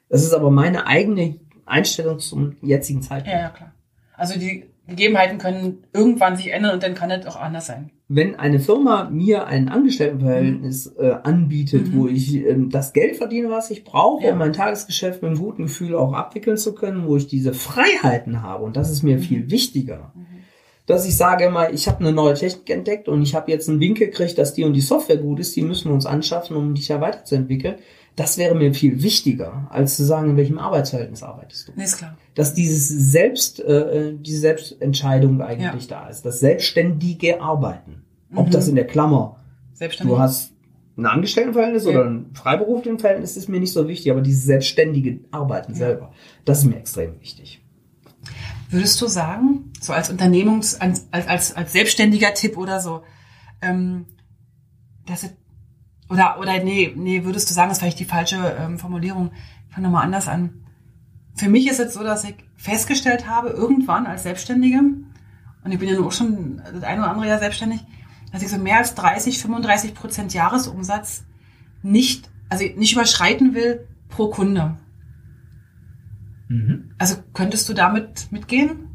[0.09, 3.31] Das ist aber meine eigene Einstellung zum jetzigen Zeitpunkt.
[3.33, 3.71] Ja, ja, klar.
[4.17, 7.91] Also die Gegebenheiten können irgendwann sich ändern und dann kann es auch anders sein.
[8.11, 11.97] wenn eine Firma mir ein Angestelltenverhältnis äh, anbietet, Mhm.
[11.97, 14.33] wo ich ähm, das Geld verdiene, was ich brauche, Ja.
[14.33, 18.41] um mein Tagesgeschäft mit einem guten Gefühl auch abwickeln zu können, wo ich diese Freiheiten
[18.41, 19.21] habe, und das ist mir Mhm.
[19.21, 20.25] viel wichtiger, Mhm.
[20.87, 23.79] dass ich sage immer, ich habe eine neue Technik entdeckt und ich habe jetzt einen
[23.79, 26.73] Wink gekriegt, dass die und die Software gut ist, die müssen wir uns anschaffen, um
[26.73, 27.75] dich ja weiterzuentwickeln.
[28.15, 31.97] Das wäre mir viel wichtiger, als zu sagen, in welchem Arbeitsverhältnis arbeitest du Nee, ist
[31.97, 32.17] klar.
[32.35, 38.03] dass dieses Selbst, äh, diese Selbstentscheidung eigentlich da ist, das selbstständige Arbeiten.
[38.35, 38.51] Ob Mhm.
[38.51, 39.37] das in der Klammer,
[40.01, 40.51] du hast
[40.97, 41.91] ein Angestelltenverhältnis Ja.
[41.91, 45.77] oder ein freiberuflichen Verhältnis, ist mir nicht so wichtig, aber dieses selbstständige Arbeiten Ja.
[45.77, 46.11] selber,
[46.43, 47.61] das ist mir extrem wichtig.
[48.69, 53.01] Würdest du sagen, so als Unternehmungs-, als, als, als selbstständiger Tipp oder so,
[53.61, 54.05] ähm,
[55.07, 55.31] dass es,
[56.09, 59.31] oder, oder nee, nee, würdest du sagen, das ist vielleicht die falsche ähm, Formulierung,
[59.67, 60.65] ich fange nochmal anders an.
[61.35, 64.79] Für mich ist es so, dass ich festgestellt habe, irgendwann als Selbstständige,
[65.63, 67.81] und ich bin ja nun auch schon das eine oder andere Jahr selbstständig,
[68.31, 71.25] dass ich so mehr als 30, 35 Prozent Jahresumsatz
[71.81, 74.77] nicht, also nicht überschreiten will pro Kunde.
[76.97, 78.88] Also könntest du damit mitgehen?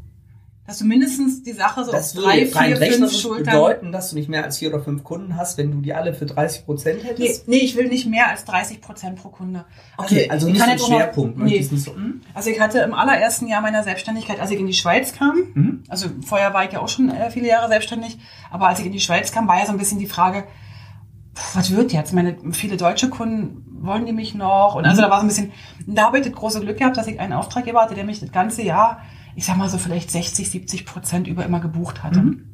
[0.67, 3.45] Dass du mindestens die Sache so Das auf drei, vier, fünf Schultern.
[3.45, 6.13] bedeuten, dass du nicht mehr als vier oder fünf Kunden hast, wenn du die alle
[6.15, 7.47] für 30 Prozent Nee, hättest.
[7.47, 9.65] nee, ich will nicht mehr als 30 Prozent pro Kunde.
[9.97, 11.37] Okay, also ich nicht so jetzt auch noch- Schwerpunkt.
[11.37, 11.61] Nee.
[11.61, 11.95] so?
[12.33, 15.83] Also ich hatte im allerersten Jahr meiner Selbstständigkeit, als ich in die Schweiz kam, Mhm.
[15.87, 18.17] also vorher war ich ja auch schon äh, viele Jahre selbstständig,
[18.49, 20.45] aber als ich in die Schweiz kam, war ja so ein bisschen die Frage,
[21.53, 22.13] was wird jetzt?
[22.13, 24.75] Meine viele deutsche Kunden wollen die mich noch?
[24.75, 25.51] Und also da war so ein bisschen,
[25.85, 28.31] da habe ich das große Glück gehabt, dass ich einen Auftraggeber hatte, der mich das
[28.31, 29.01] ganze Jahr,
[29.35, 32.21] ich sag mal so vielleicht 60, 70 Prozent über immer gebucht hatte.
[32.21, 32.45] Mhm.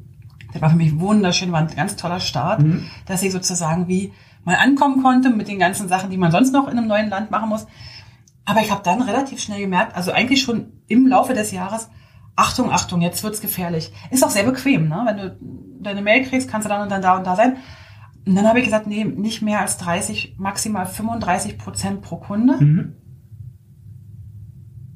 [0.52, 2.84] Das war für mich wunderschön, war ein ganz toller Start, Mhm.
[3.06, 4.12] dass ich sozusagen wie
[4.44, 7.30] mal ankommen konnte mit den ganzen Sachen, die man sonst noch in einem neuen Land
[7.30, 7.66] machen muss.
[8.44, 11.88] Aber ich habe dann relativ schnell gemerkt, also eigentlich schon im Laufe des Jahres,
[12.34, 13.92] Achtung, Achtung, jetzt wird's gefährlich.
[14.10, 15.02] Ist auch sehr bequem, ne?
[15.06, 15.36] Wenn du
[15.80, 17.56] deine Mail kriegst, kannst du dann und dann da und da sein.
[18.26, 22.56] Und dann habe ich gesagt, nee, nicht mehr als 30, maximal 35 Prozent pro Kunde.
[22.62, 22.96] Mhm.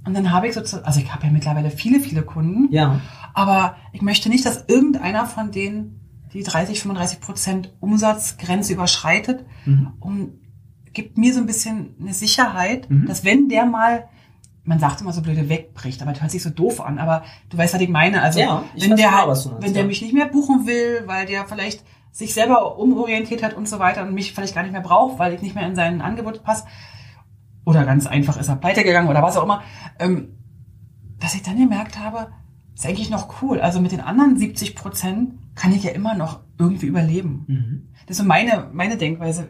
[0.06, 3.00] Und dann habe ich sozusagen, also ich habe ja mittlerweile viele, viele Kunden, Ja.
[3.34, 6.00] aber ich möchte nicht, dass irgendeiner von denen
[6.32, 9.92] die 30, 35 Prozent Umsatzgrenze überschreitet Mhm.
[10.00, 10.32] und
[10.92, 13.06] gibt mir so ein bisschen eine Sicherheit, Mhm.
[13.06, 14.08] dass wenn der mal,
[14.64, 17.58] man sagt immer so blöde wegbricht, aber das hört sich so doof an, aber du
[17.58, 18.22] weißt, was ich meine.
[18.22, 19.88] Also Ja, ich wenn der genau, halt, was du meinst, wenn der ja.
[19.88, 24.02] mich nicht mehr buchen will, weil der vielleicht sich selber umorientiert hat und so weiter
[24.02, 26.64] und mich vielleicht gar nicht mehr braucht, weil ich nicht mehr in sein Angebot passe,
[27.66, 29.62] oder ganz einfach ist er pleite gegangen oder was auch immer,
[29.98, 30.28] ähm,
[31.20, 32.28] dass ich dann gemerkt habe,
[32.74, 33.60] ist eigentlich noch cool.
[33.60, 37.44] Also mit den anderen 70 Prozent kann ich ja immer noch irgendwie überleben.
[37.48, 37.88] Mhm.
[38.06, 39.48] Das ist so meine, meine Denkweise.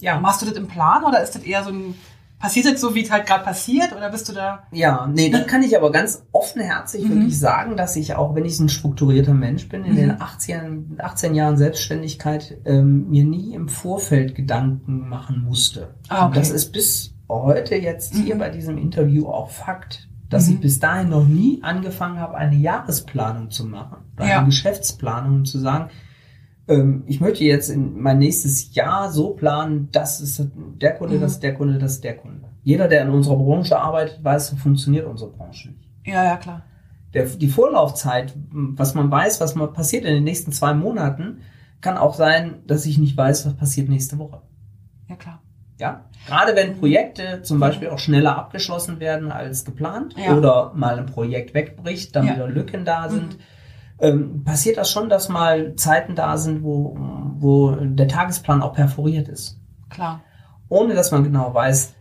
[0.00, 0.18] Ja.
[0.20, 1.94] Machst du das im Plan oder ist das eher so ein,
[2.38, 4.62] passiert das so, wie es halt gerade passiert oder bist du da?
[4.70, 7.10] Ja, nee, dann kann ich aber ganz offenherzig Mhm.
[7.10, 9.96] wirklich sagen, dass ich auch, wenn ich ein strukturierter Mensch bin, in Mhm.
[9.96, 15.96] den 18, 18 Jahren Selbstständigkeit ähm, mir nie im Vorfeld Gedanken machen musste.
[16.08, 16.26] Ah, okay.
[16.26, 18.38] Und das ist bis heute jetzt hier Mhm.
[18.38, 20.54] bei diesem Interview auch Fakt, dass Mhm.
[20.54, 24.36] ich bis dahin noch nie angefangen habe, eine Jahresplanung zu machen, oder Ja.
[24.38, 25.90] eine Geschäftsplanung und zu sagen,
[26.68, 30.42] ähm, ich möchte jetzt in mein nächstes Jahr so planen, das ist
[30.80, 31.20] der Kunde, Mhm.
[31.22, 32.48] das ist der Kunde, das ist der Kunde.
[32.62, 35.88] Jeder, der in unserer Branche arbeitet, weiß, so funktioniert unsere Branche nicht.
[36.04, 36.62] Ja, ja, klar.
[37.14, 41.38] Der, die Vorlaufzeit, was man weiß, was mal passiert in den nächsten zwei Monaten,
[41.80, 44.42] kann auch sein, dass ich nicht weiß, was passiert nächste Woche.
[45.08, 45.40] Ja, klar.
[45.78, 50.36] Ja, gerade wenn Projekte zum Beispiel auch schneller abgeschlossen werden als geplant Ja.
[50.36, 52.34] oder mal ein Projekt wegbricht, dann Ja.
[52.34, 53.42] wieder Lücken da sind, Mhm.
[54.00, 56.96] ähm, passiert das schon, dass mal Zeiten da sind, wo,
[57.38, 59.60] wo der Tagesplan auch perforiert ist.
[59.88, 60.20] Klar.
[60.68, 61.94] Ohne dass man genau weiß,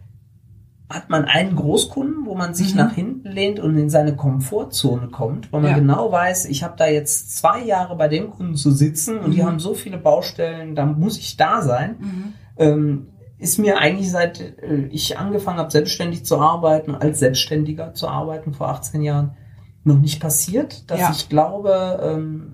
[0.90, 2.78] hat man einen Großkunden, wo man sich Mhm.
[2.80, 5.76] nach hinten lehnt und in seine Komfortzone kommt, wo man Ja.
[5.78, 9.42] genau weiß, ich habe da jetzt zwei Jahre bei dem Kunden zu sitzen und die
[9.42, 9.46] Mhm.
[9.48, 12.34] haben so viele Baustellen, da muss ich da sein Mhm.
[12.60, 13.08] ähm,
[13.40, 18.54] ist mir eigentlich seit äh, ich angefangen habe, selbstständig zu arbeiten, als Selbstständiger zu arbeiten
[18.54, 19.38] vor 18 Jahren,
[19.84, 21.12] noch nicht passiert, dass Ja.
[21.12, 22.54] ich glaube, ähm,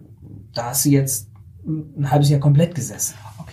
[0.54, 1.30] da hast du jetzt
[1.66, 3.16] ein halbes Jahr komplett gesessen.
[3.40, 3.52] Okay.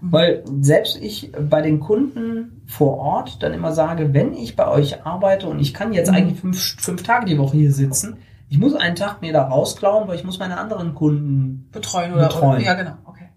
[0.00, 0.12] Mhm.
[0.12, 5.04] Weil selbst ich bei den Kunden vor Ort dann immer sage, wenn ich bei euch
[5.04, 6.16] arbeite und ich kann jetzt Mhm.
[6.16, 8.16] eigentlich fünf, fünf Tage die Woche hier sitzen,
[8.48, 12.28] ich muss einen Tag mir da rausklauen, weil ich muss meine anderen Kunden Betreuen oder,
[12.28, 12.56] Betreuen.
[12.56, 12.60] oder?
[12.64, 12.92] Ja, genau.
[13.04, 13.28] Okay.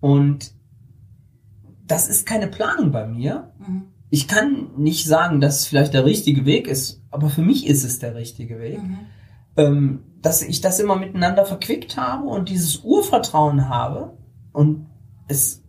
[0.00, 0.52] Und
[1.86, 3.52] das ist keine Planung bei mir.
[3.58, 3.84] Mhm.
[4.10, 7.82] Ich kann nicht sagen, dass es vielleicht der richtige Weg ist, aber für mich ist
[7.84, 8.82] es der richtige Weg.
[8.82, 8.98] Mhm.
[9.56, 14.16] Ähm, dass ich das immer miteinander verquickt habe und dieses Urvertrauen habe.
[14.52, 14.86] Und
[15.28, 15.62] es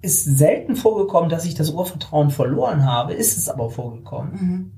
[0.00, 4.72] ist selten vorgekommen, dass ich das Urvertrauen verloren habe, ist es aber vorgekommen, Mhm.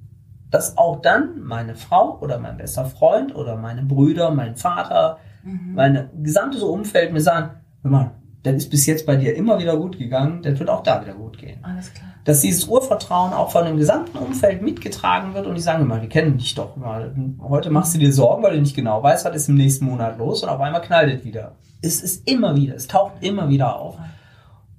[0.51, 5.75] dass auch dann meine Frau oder mein bester Freund oder meine Brüder, mein Vater, Mhm.
[5.75, 7.51] mein gesamtes Umfeld mir sagen,
[7.83, 8.11] hör mal,
[8.43, 11.15] das ist bis jetzt bei dir immer wieder gut gegangen, das wird auch da wieder
[11.15, 11.59] gut gehen.
[11.65, 12.09] Alles klar.
[12.25, 16.09] Dass dieses Urvertrauen auch von dem gesamten Umfeld mitgetragen wird und die sagen immer, wir
[16.09, 17.15] kennen dich doch mal.
[17.41, 20.19] Heute machst du dir Sorgen, weil du nicht genau weißt, was ist im nächsten Monat
[20.19, 21.57] los und auf einmal knallt es wieder.
[21.83, 23.97] Es ist immer wieder, es taucht immer wieder auf.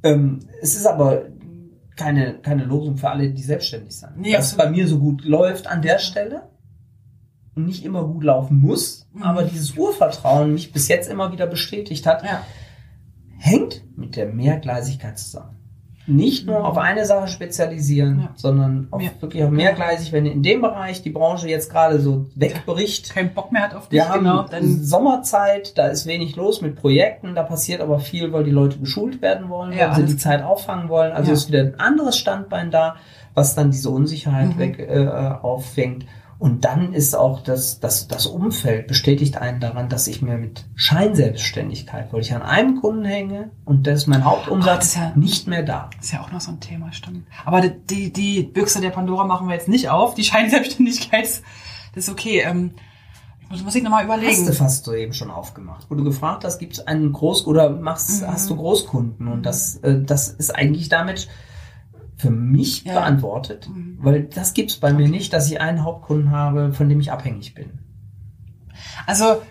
[0.03, 1.23] Ähm, es ist aber
[1.95, 4.17] keine, keine Losung für alle, die selbstständig sind.
[4.17, 6.43] Nee, Dass es bei mir so gut läuft an der Stelle
[7.55, 9.23] und nicht immer gut laufen muss, Mhm.
[9.23, 12.41] aber dieses Urvertrauen mich bis jetzt immer wieder bestätigt hat, Ja.
[13.39, 15.55] Hängt mit der Mehrgleisigkeit zusammen.
[16.07, 18.19] Nicht nur auf eine Sache spezialisieren.
[18.21, 18.29] Ja.
[18.35, 19.11] sondern auf Ja.
[19.19, 23.11] wirklich auf mehrgleisig, wenn in dem Bereich die Branche jetzt gerade so wegbricht.
[23.13, 24.41] Kein Bock mehr hat auf dich, Wir haben genau.
[24.43, 28.79] Dann, Sommerzeit, da ist wenig los mit Projekten, da passiert aber viel, weil die Leute
[28.79, 31.11] geschult werden wollen, Ja, weil sie die Zeit auffangen wollen.
[31.11, 32.95] Also ist wieder ein anderes Standbein da,
[33.35, 34.57] was dann diese Unsicherheit Mhm.
[34.59, 36.05] weg äh, auffängt.
[36.39, 40.63] Und dann ist auch das, das, das Umfeld bestätigt einen daran, dass ich mir mit
[40.75, 45.11] Scheinselbstständigkeit, weil ich an einem Kunden hänge und das ist mein Hauptumsatz das ist ja-
[45.15, 45.89] nicht mehr da.
[46.01, 47.27] ist ja auch noch so ein Thema, stimmt.
[47.45, 50.13] Aber die- die, Büchse der Pandora machen wir jetzt nicht auf.
[50.15, 51.25] Die Scheinselbstständigkeit,
[51.93, 52.41] das ist okay.
[52.45, 52.71] Ähm,
[53.51, 54.45] ich muss, ich nochmal Hast überlegen.
[54.45, 58.21] du fast soeben schon aufgemacht, wo du gefragt hast, gibt es einen Groß- oder machst,
[58.21, 58.27] Mhm.
[58.27, 59.27] hast du Großkunden?
[59.27, 61.27] Und das, äh, das ist eigentlich damit
[62.19, 62.95] für mich Ja.
[62.95, 63.97] beantwortet, Mhm.
[64.01, 67.11] weil das gibt es bei mir nicht, dass ich einen Hauptkunden habe, von dem ich
[67.13, 67.79] abhängig bin.
[69.07, 69.41] Also,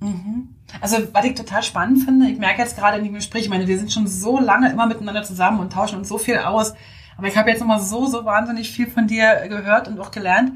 [0.00, 0.48] mhm.
[0.80, 3.66] also was ich total spannend finde, ich merke jetzt gerade in dem Gespräch, ich meine,
[3.68, 6.72] wir sind schon so lange immer miteinander zusammen und tauschen uns so viel aus,
[7.18, 10.52] aber ich habe jetzt nochmal so, so wahnsinnig viel von dir gehört und auch gelernt.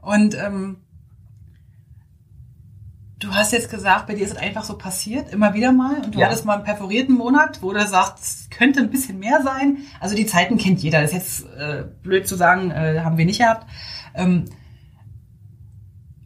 [0.00, 0.76] Und ähm,
[3.18, 5.96] du hast jetzt gesagt, bei dir ist es einfach so passiert, immer wieder mal.
[6.04, 6.26] Und du Ja.
[6.26, 9.78] hattest mal einen perforierten Monat, wo du sagst, es könnte ein bisschen mehr sein.
[10.00, 11.00] Also die Zeiten kennt jeder.
[11.02, 13.66] Das ist jetzt äh, blöd zu sagen, äh, haben wir nicht gehabt.
[14.14, 14.44] Ähm,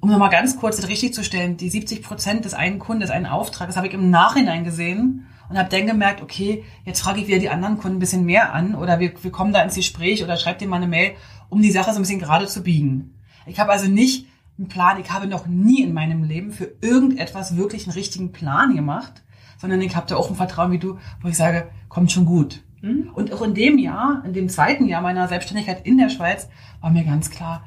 [0.01, 3.11] um nochmal ganz kurz das richtig zu stellen, die 70 Prozent des einen Kunden, des
[3.11, 7.29] einen Auftrags, habe ich im Nachhinein gesehen und habe dann gemerkt, okay, jetzt frage ich
[7.29, 10.25] wieder die anderen Kunden ein bisschen mehr an oder wir, wir kommen da ins Gespräch
[10.25, 11.13] oder schreibt dir mal eine Mail,
[11.49, 13.15] um die Sache so ein bisschen gerade zu biegen.
[13.47, 14.27] Ich habe also nicht
[14.59, 18.75] einen Plan, ich habe noch nie in meinem Leben für irgendetwas wirklich einen richtigen Plan
[18.75, 19.23] gemacht,
[19.59, 22.63] sondern ich habe da auch ein Vertrauen wie du, wo ich sage, kommt schon gut.
[22.81, 23.11] Hm?
[23.15, 26.49] Und auch in dem Jahr, in dem zweiten Jahr meiner Selbstständigkeit in der Schweiz,
[26.81, 27.65] war mir ganz klar,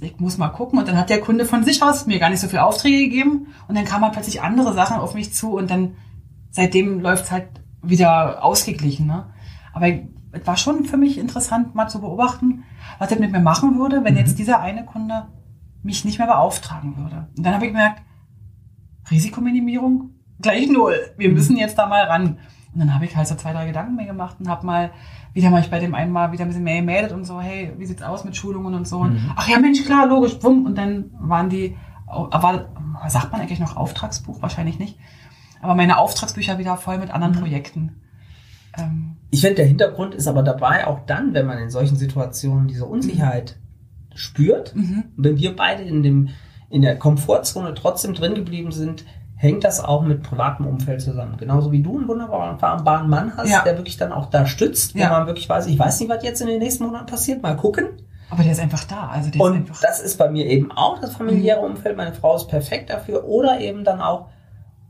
[0.00, 0.78] ich muss mal gucken.
[0.78, 3.48] Und dann hat der Kunde von sich aus mir gar nicht so viele Aufträge gegeben.
[3.68, 5.96] Und dann kamen halt plötzlich andere Sachen auf mich zu und dann
[6.50, 7.48] seitdem läuft es halt
[7.82, 9.06] wieder ausgeglichen.
[9.06, 9.26] Ne?
[9.72, 9.88] Aber
[10.34, 12.64] es war schon für mich interessant, mal zu beobachten,
[12.98, 14.18] was er mit mir machen würde, wenn Mhm.
[14.20, 15.26] jetzt dieser eine Kunde
[15.82, 17.28] mich nicht mehr beauftragen würde.
[17.36, 18.02] Und dann habe ich gemerkt,
[19.10, 20.96] Risikominimierung gleich null.
[21.16, 21.34] Wir Mhm.
[21.34, 22.38] müssen jetzt da mal ran.
[22.72, 24.90] Und dann habe ich halt so zwei, drei Gedanken mehr gemacht und habe mal
[25.32, 27.72] wieder mal ich bei dem einen mal wieder ein bisschen mehr gemeldet und so, hey,
[27.78, 29.00] wie sieht's aus mit Schulungen und so.
[29.00, 29.32] Und, Mhm.
[29.36, 30.64] ach ja, Mensch, klar, logisch, bumm.
[30.66, 32.68] Und dann waren die, aber
[33.08, 34.42] sagt man eigentlich noch Auftragsbuch?
[34.42, 34.98] Wahrscheinlich nicht.
[35.62, 37.40] Aber meine Auftragsbücher wieder voll mit anderen Mhm.
[37.40, 38.00] Projekten.
[38.76, 42.68] Ähm, Ich finde, der Hintergrund ist aber dabei auch dann, wenn man in solchen Situationen
[42.68, 43.56] diese Unsicherheit
[44.14, 45.04] spürt, mhm.
[45.16, 46.28] wenn wir beide in dem
[46.70, 49.04] in der Komfortzone trotzdem drin geblieben sind,
[49.36, 51.36] hängt das auch mit privatem Umfeld zusammen.
[51.36, 53.62] Genauso wie du einen wunderbaren Mann hast, Ja.
[53.64, 55.10] der wirklich dann auch da stützt, wo Ja.
[55.10, 57.86] man wirklich weiß, ich weiß nicht, was jetzt in den nächsten Monaten passiert, mal gucken.
[58.30, 59.08] Aber der ist einfach da.
[59.08, 59.80] Also der ist Und einfach.
[59.82, 61.72] das ist bei mir eben auch das familiäre Mhm.
[61.72, 61.96] Umfeld.
[61.96, 63.24] Meine Frau ist perfekt dafür.
[63.24, 64.28] Oder eben dann auch,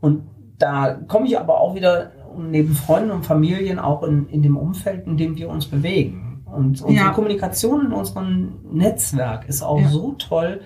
[0.01, 0.23] und
[0.59, 5.05] da komme ich aber auch wieder neben Freunden und Familien auch in, in dem Umfeld,
[5.07, 6.43] in dem wir uns bewegen.
[6.45, 7.09] Und unsere Ja.
[7.11, 9.89] Kommunikation in unserem Netzwerk ist auch Ja.
[9.89, 10.61] so toll,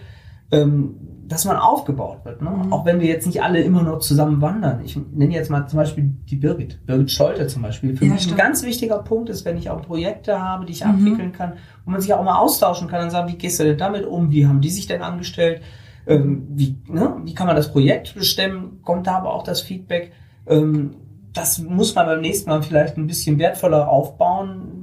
[0.52, 0.96] ähm,
[1.28, 2.42] dass man aufgebaut wird.
[2.42, 2.50] Ne?
[2.50, 2.74] Mhm.
[2.74, 4.82] Auch wenn wir jetzt nicht alle immer nur zusammen wandern.
[4.84, 7.96] Ich nenne jetzt mal zum Beispiel die Birgit, Birgit Scholte zum Beispiel.
[7.96, 8.40] Für Ja, mich ein stimmt.
[8.40, 10.90] ganz wichtiger Punkt ist, wenn ich auch Projekte habe, die ich Mhm.
[10.92, 11.54] abwickeln kann,
[11.86, 14.32] wo man sich auch mal austauschen kann und sagen, wie gehst du denn damit um?
[14.32, 15.62] Wie haben die sich denn angestellt?
[16.08, 17.18] Ähm, wie, ne?
[17.24, 18.80] wie kann man das Projekt bestimmen?
[18.84, 20.12] Kommt da aber auch das Feedback?
[20.48, 20.96] Ähm,
[21.34, 24.76] das muss man beim nächsten Mal vielleicht ein bisschen wertvoller aufbauen.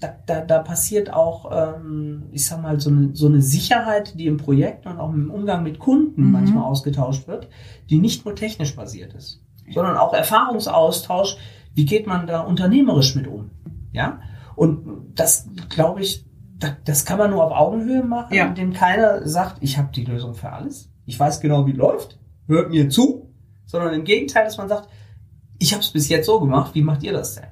[0.00, 4.26] Da, da, da passiert auch, ähm, ich sag mal, so eine, so eine Sicherheit, die
[4.26, 6.32] im Projekt und auch im Umgang mit Kunden Mhm.
[6.32, 7.48] manchmal ausgetauscht wird,
[7.88, 11.36] die nicht nur technisch basiert ist, sondern auch Erfahrungsaustausch.
[11.74, 13.50] Wie geht man da unternehmerisch mit um?
[13.92, 14.20] Ja?
[14.56, 16.26] Und das, glaube ich,
[16.58, 18.46] da- das kann man nur auf Augenhöhe machen, Ja.
[18.46, 20.90] indem keiner sagt, ich habe die Lösung für alles.
[21.06, 22.18] Ich weiß genau, wie es läuft.
[22.48, 23.28] Hört mir zu.
[23.66, 24.88] Sondern im Gegenteil, dass man sagt,
[25.62, 27.46] ich habe es bis jetzt so gemacht, wie macht ihr das denn?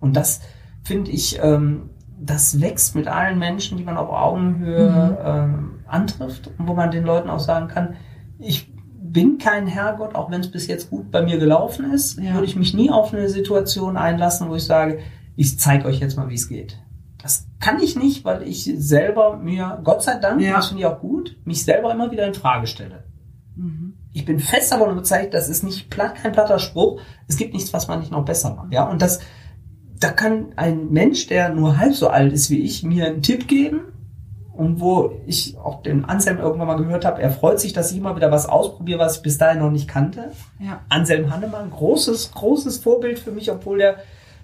[0.00, 0.40] Und das
[0.82, 5.16] finde ich, ähm, das wächst mit allen Menschen, die man auf Augenhöhe mhm.
[5.24, 7.96] ähm, antrifft und wo man den Leuten auch sagen kann,
[8.38, 12.32] ich bin kein Herrgott, auch wenn es bis jetzt gut bei mir gelaufen ist, ja.
[12.32, 15.00] würde ich mich nie auf eine Situation einlassen, wo ich sage,
[15.36, 16.78] ich zeige euch jetzt mal, wie es geht.
[17.18, 20.56] Das kann ich nicht, weil ich selber mir, Gott sei Dank, ja.
[20.56, 23.04] das finde ich auch gut, mich selber immer wieder in Frage stelle.
[23.54, 23.83] Mhm.
[24.14, 27.00] Ich bin fest davon überzeugt, das ist nicht platt, kein platter Spruch.
[27.26, 28.72] Es gibt nichts, was man nicht noch besser macht.
[28.72, 29.18] Ja, und das,
[29.98, 33.48] da kann ein Mensch, der nur halb so alt ist wie ich, mir einen Tipp
[33.48, 33.80] geben
[34.52, 37.98] und wo ich auch den Anselm irgendwann mal gehört habe, er freut sich, dass ich
[37.98, 40.30] immer wieder was ausprobiere, was ich bis dahin noch nicht kannte.
[40.60, 40.80] Ja.
[40.88, 43.96] Anselm Hannemann, großes, großes Vorbild für mich, obwohl der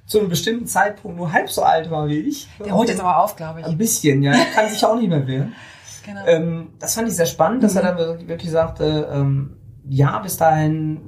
[0.04, 2.48] zu einem bestimmten Zeitpunkt nur halb so alt war wie ich.
[2.64, 3.66] Der holt jetzt aber auf, glaube ich.
[3.66, 4.32] Ein bisschen, ja.
[4.52, 5.54] kann sich auch nicht mehr wehren.
[6.02, 6.26] Genau.
[6.26, 7.80] Ähm, das fand ich sehr spannend, dass mhm.
[7.80, 9.59] er dann wirklich sagte, ähm,
[9.90, 11.00] ja, bis dahin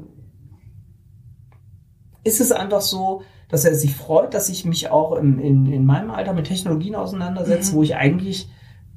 [2.24, 5.84] ist es einfach so, dass er sich freut, dass ich mich auch in, in, in
[5.84, 7.76] meinem Alter mit Technologien auseinandersetze, mhm.
[7.76, 8.48] wo ich eigentlich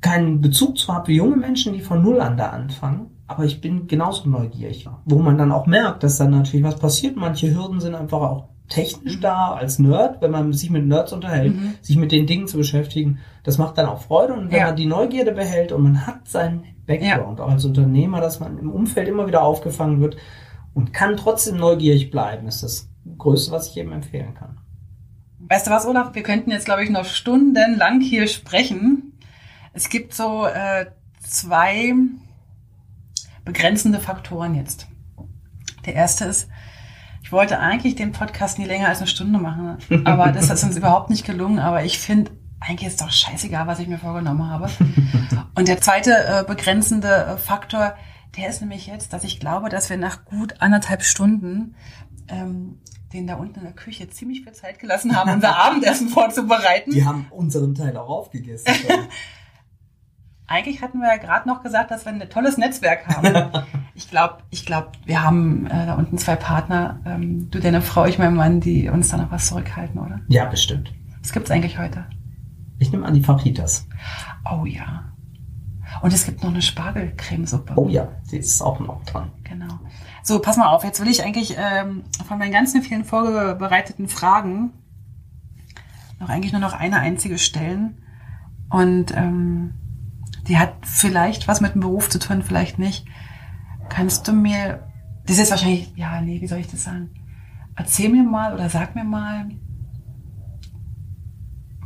[0.01, 3.11] keinen Bezug zu habe wie junge Menschen, die von Null an da anfangen.
[3.27, 4.87] Aber ich bin genauso neugierig.
[5.05, 7.15] Wo man dann auch merkt, dass dann natürlich was passiert.
[7.15, 11.55] Manche Hürden sind einfach auch technisch da als Nerd, wenn man sich mit Nerds unterhält,
[11.55, 11.73] mhm.
[11.81, 13.19] sich mit den Dingen zu beschäftigen.
[13.43, 14.33] Das macht dann auch Freude.
[14.33, 14.67] Und wenn ja.
[14.67, 17.45] man die Neugierde behält und man hat seinen Background, ja.
[17.45, 20.17] auch als Unternehmer, dass man im Umfeld immer wieder aufgefangen wird
[20.73, 24.57] und kann trotzdem neugierig bleiben, ist das Größte, was ich jedem empfehlen kann.
[25.39, 26.13] Weißt du was, Olaf?
[26.13, 29.13] Wir könnten jetzt, glaube ich, noch stundenlang hier sprechen.
[29.73, 30.87] Es gibt so äh,
[31.21, 31.93] zwei
[33.43, 34.87] begrenzende Faktoren jetzt.
[35.85, 36.49] Der erste ist,
[37.21, 40.77] ich wollte eigentlich den Podcast nie länger als eine Stunde machen, aber das ist uns
[40.77, 41.59] überhaupt nicht gelungen.
[41.59, 42.31] Aber ich finde,
[42.67, 44.69] eigentlich ist doch scheißegal, was ich mir vorgenommen habe.
[45.55, 47.95] Und der zweite äh, begrenzende äh, Faktor,
[48.37, 51.75] der ist nämlich jetzt, dass ich glaube, dass wir nach gut anderthalb Stunden
[52.27, 52.79] ähm,
[53.13, 56.91] den da unten in der Küche ziemlich viel Zeit gelassen haben, unser Abendessen vorzubereiten.
[56.91, 58.67] Die haben unseren Teil auch aufgegessen.
[60.47, 63.51] Eigentlich hatten wir ja gerade noch gesagt, dass wir ein tolles Netzwerk haben.
[63.95, 68.05] ich glaube, ich glaube, wir haben äh, da unten zwei Partner, ähm, du, deine Frau,
[68.05, 70.19] ich mein Mann, die uns da noch was zurückhalten, oder?
[70.27, 70.93] Ja, bestimmt.
[71.21, 72.05] Was gibt's eigentlich heute?
[72.79, 73.87] Ich nehme an die Fajitas.
[74.49, 75.11] Oh ja.
[76.01, 77.73] Und es gibt noch eine Spargelcremesuppe.
[77.75, 79.31] Oh ja, die ist auch noch dran.
[79.43, 79.79] Genau.
[80.23, 84.73] So, pass mal auf, jetzt will ich eigentlich ähm, von meinen ganzen vielen vorbereiteten Fragen
[86.19, 88.01] noch eigentlich nur noch eine einzige stellen.
[88.69, 89.73] Und ähm,
[90.47, 93.05] die hat vielleicht was mit dem Beruf zu tun, vielleicht nicht.
[93.89, 94.87] Kannst du mir,
[95.25, 97.11] das ist wahrscheinlich, ja, nee, wie soll ich das sagen?
[97.75, 99.49] Erzähl mir mal oder sag mir mal,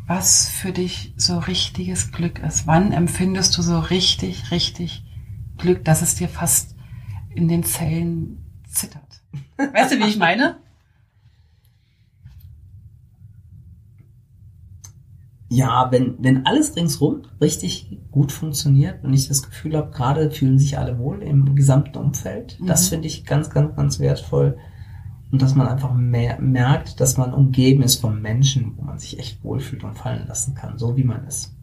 [0.10, 2.66] was für dich so richtiges Glück ist.
[2.66, 5.06] Wann empfindest du so richtig, richtig
[5.58, 6.76] Glück, dass es dir fast
[7.30, 9.22] in den Zellen zittert.
[9.58, 10.58] Weißt du, wie ich meine?
[15.48, 20.58] Ja, wenn, wenn alles ringsrum richtig gut funktioniert und ich das Gefühl habe, gerade fühlen
[20.58, 22.66] sich alle wohl im gesamten Umfeld, mhm.
[22.66, 24.58] das finde ich ganz, ganz, ganz wertvoll.
[25.32, 29.20] Und dass man einfach mehr, merkt, dass man umgeben ist von Menschen, wo man sich
[29.20, 31.56] echt wohlfühlt und fallen lassen kann, so wie man ist.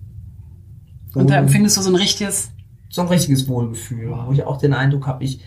[1.12, 2.52] So und da empfindest du so ein richtiges...
[2.88, 5.40] So ein richtiges Wohlgefühl, wo ich auch den Eindruck habe, ich,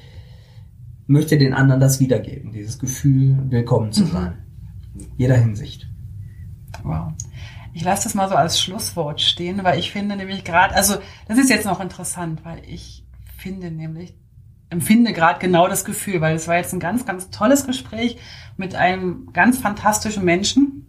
[1.10, 4.12] möchte den anderen das wiedergeben, dieses Gefühl, willkommen zu mhm.
[4.12, 4.34] sein.
[4.94, 5.08] Mhm.
[5.18, 5.90] Jeder Hinsicht.
[6.84, 7.14] Wow.
[7.74, 10.98] Ich lasse das mal so als Schlusswort stehen, weil ich finde nämlich gerade, also
[11.28, 14.14] das ist jetzt noch interessant, weil ich finde nämlich,
[14.70, 18.18] empfinde gerade genau das Gefühl, weil es war jetzt ein ganz, ganz tolles Gespräch
[18.58, 20.86] mit einem ganz fantastischen Menschen,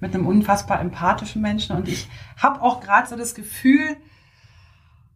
[0.00, 3.96] mit einem unfassbar empathischen Menschen und ich habe auch gerade so das Gefühl,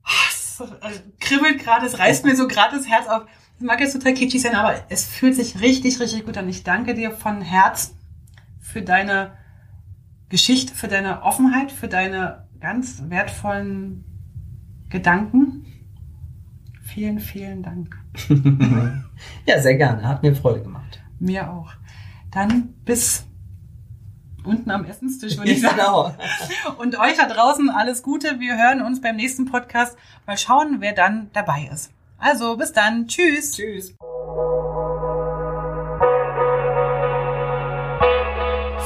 [0.05, 3.25] oh, es also, kribbelt gerade, es reißt mir so gerade das Herz auf,
[3.59, 6.49] das mag jetzt total kitschig sein, aber es fühlt sich richtig, richtig gut an.
[6.49, 7.97] Ich danke dir von Herzen
[8.61, 9.33] für deine
[10.29, 14.05] Geschichte, für deine Offenheit, für deine ganz wertvollen
[14.91, 15.58] Gedanken.
[16.99, 17.97] Vielen, vielen Dank.
[19.47, 20.03] ja, sehr gerne.
[20.03, 21.01] Hat mir Freude gemacht.
[21.21, 21.71] Mir auch.
[22.33, 23.25] Dann bis
[24.43, 25.77] unten am Essenstisch, würde ich sagen.
[25.77, 26.13] Genau.
[26.79, 28.41] Und euch da draußen alles Gute.
[28.41, 29.97] Wir hören uns beim nächsten Podcast.
[30.27, 31.93] Mal schauen, wer dann dabei ist.
[32.19, 33.07] Also bis dann.
[33.07, 33.53] Tschüss.
[33.53, 33.95] Tschüss.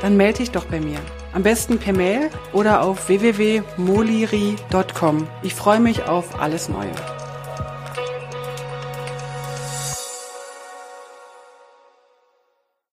[0.00, 0.98] Dann melde dich doch bei mir.
[1.32, 5.26] Am besten per Mail oder auf www.moliri.com.
[5.42, 6.92] Ich freue mich auf alles Neue.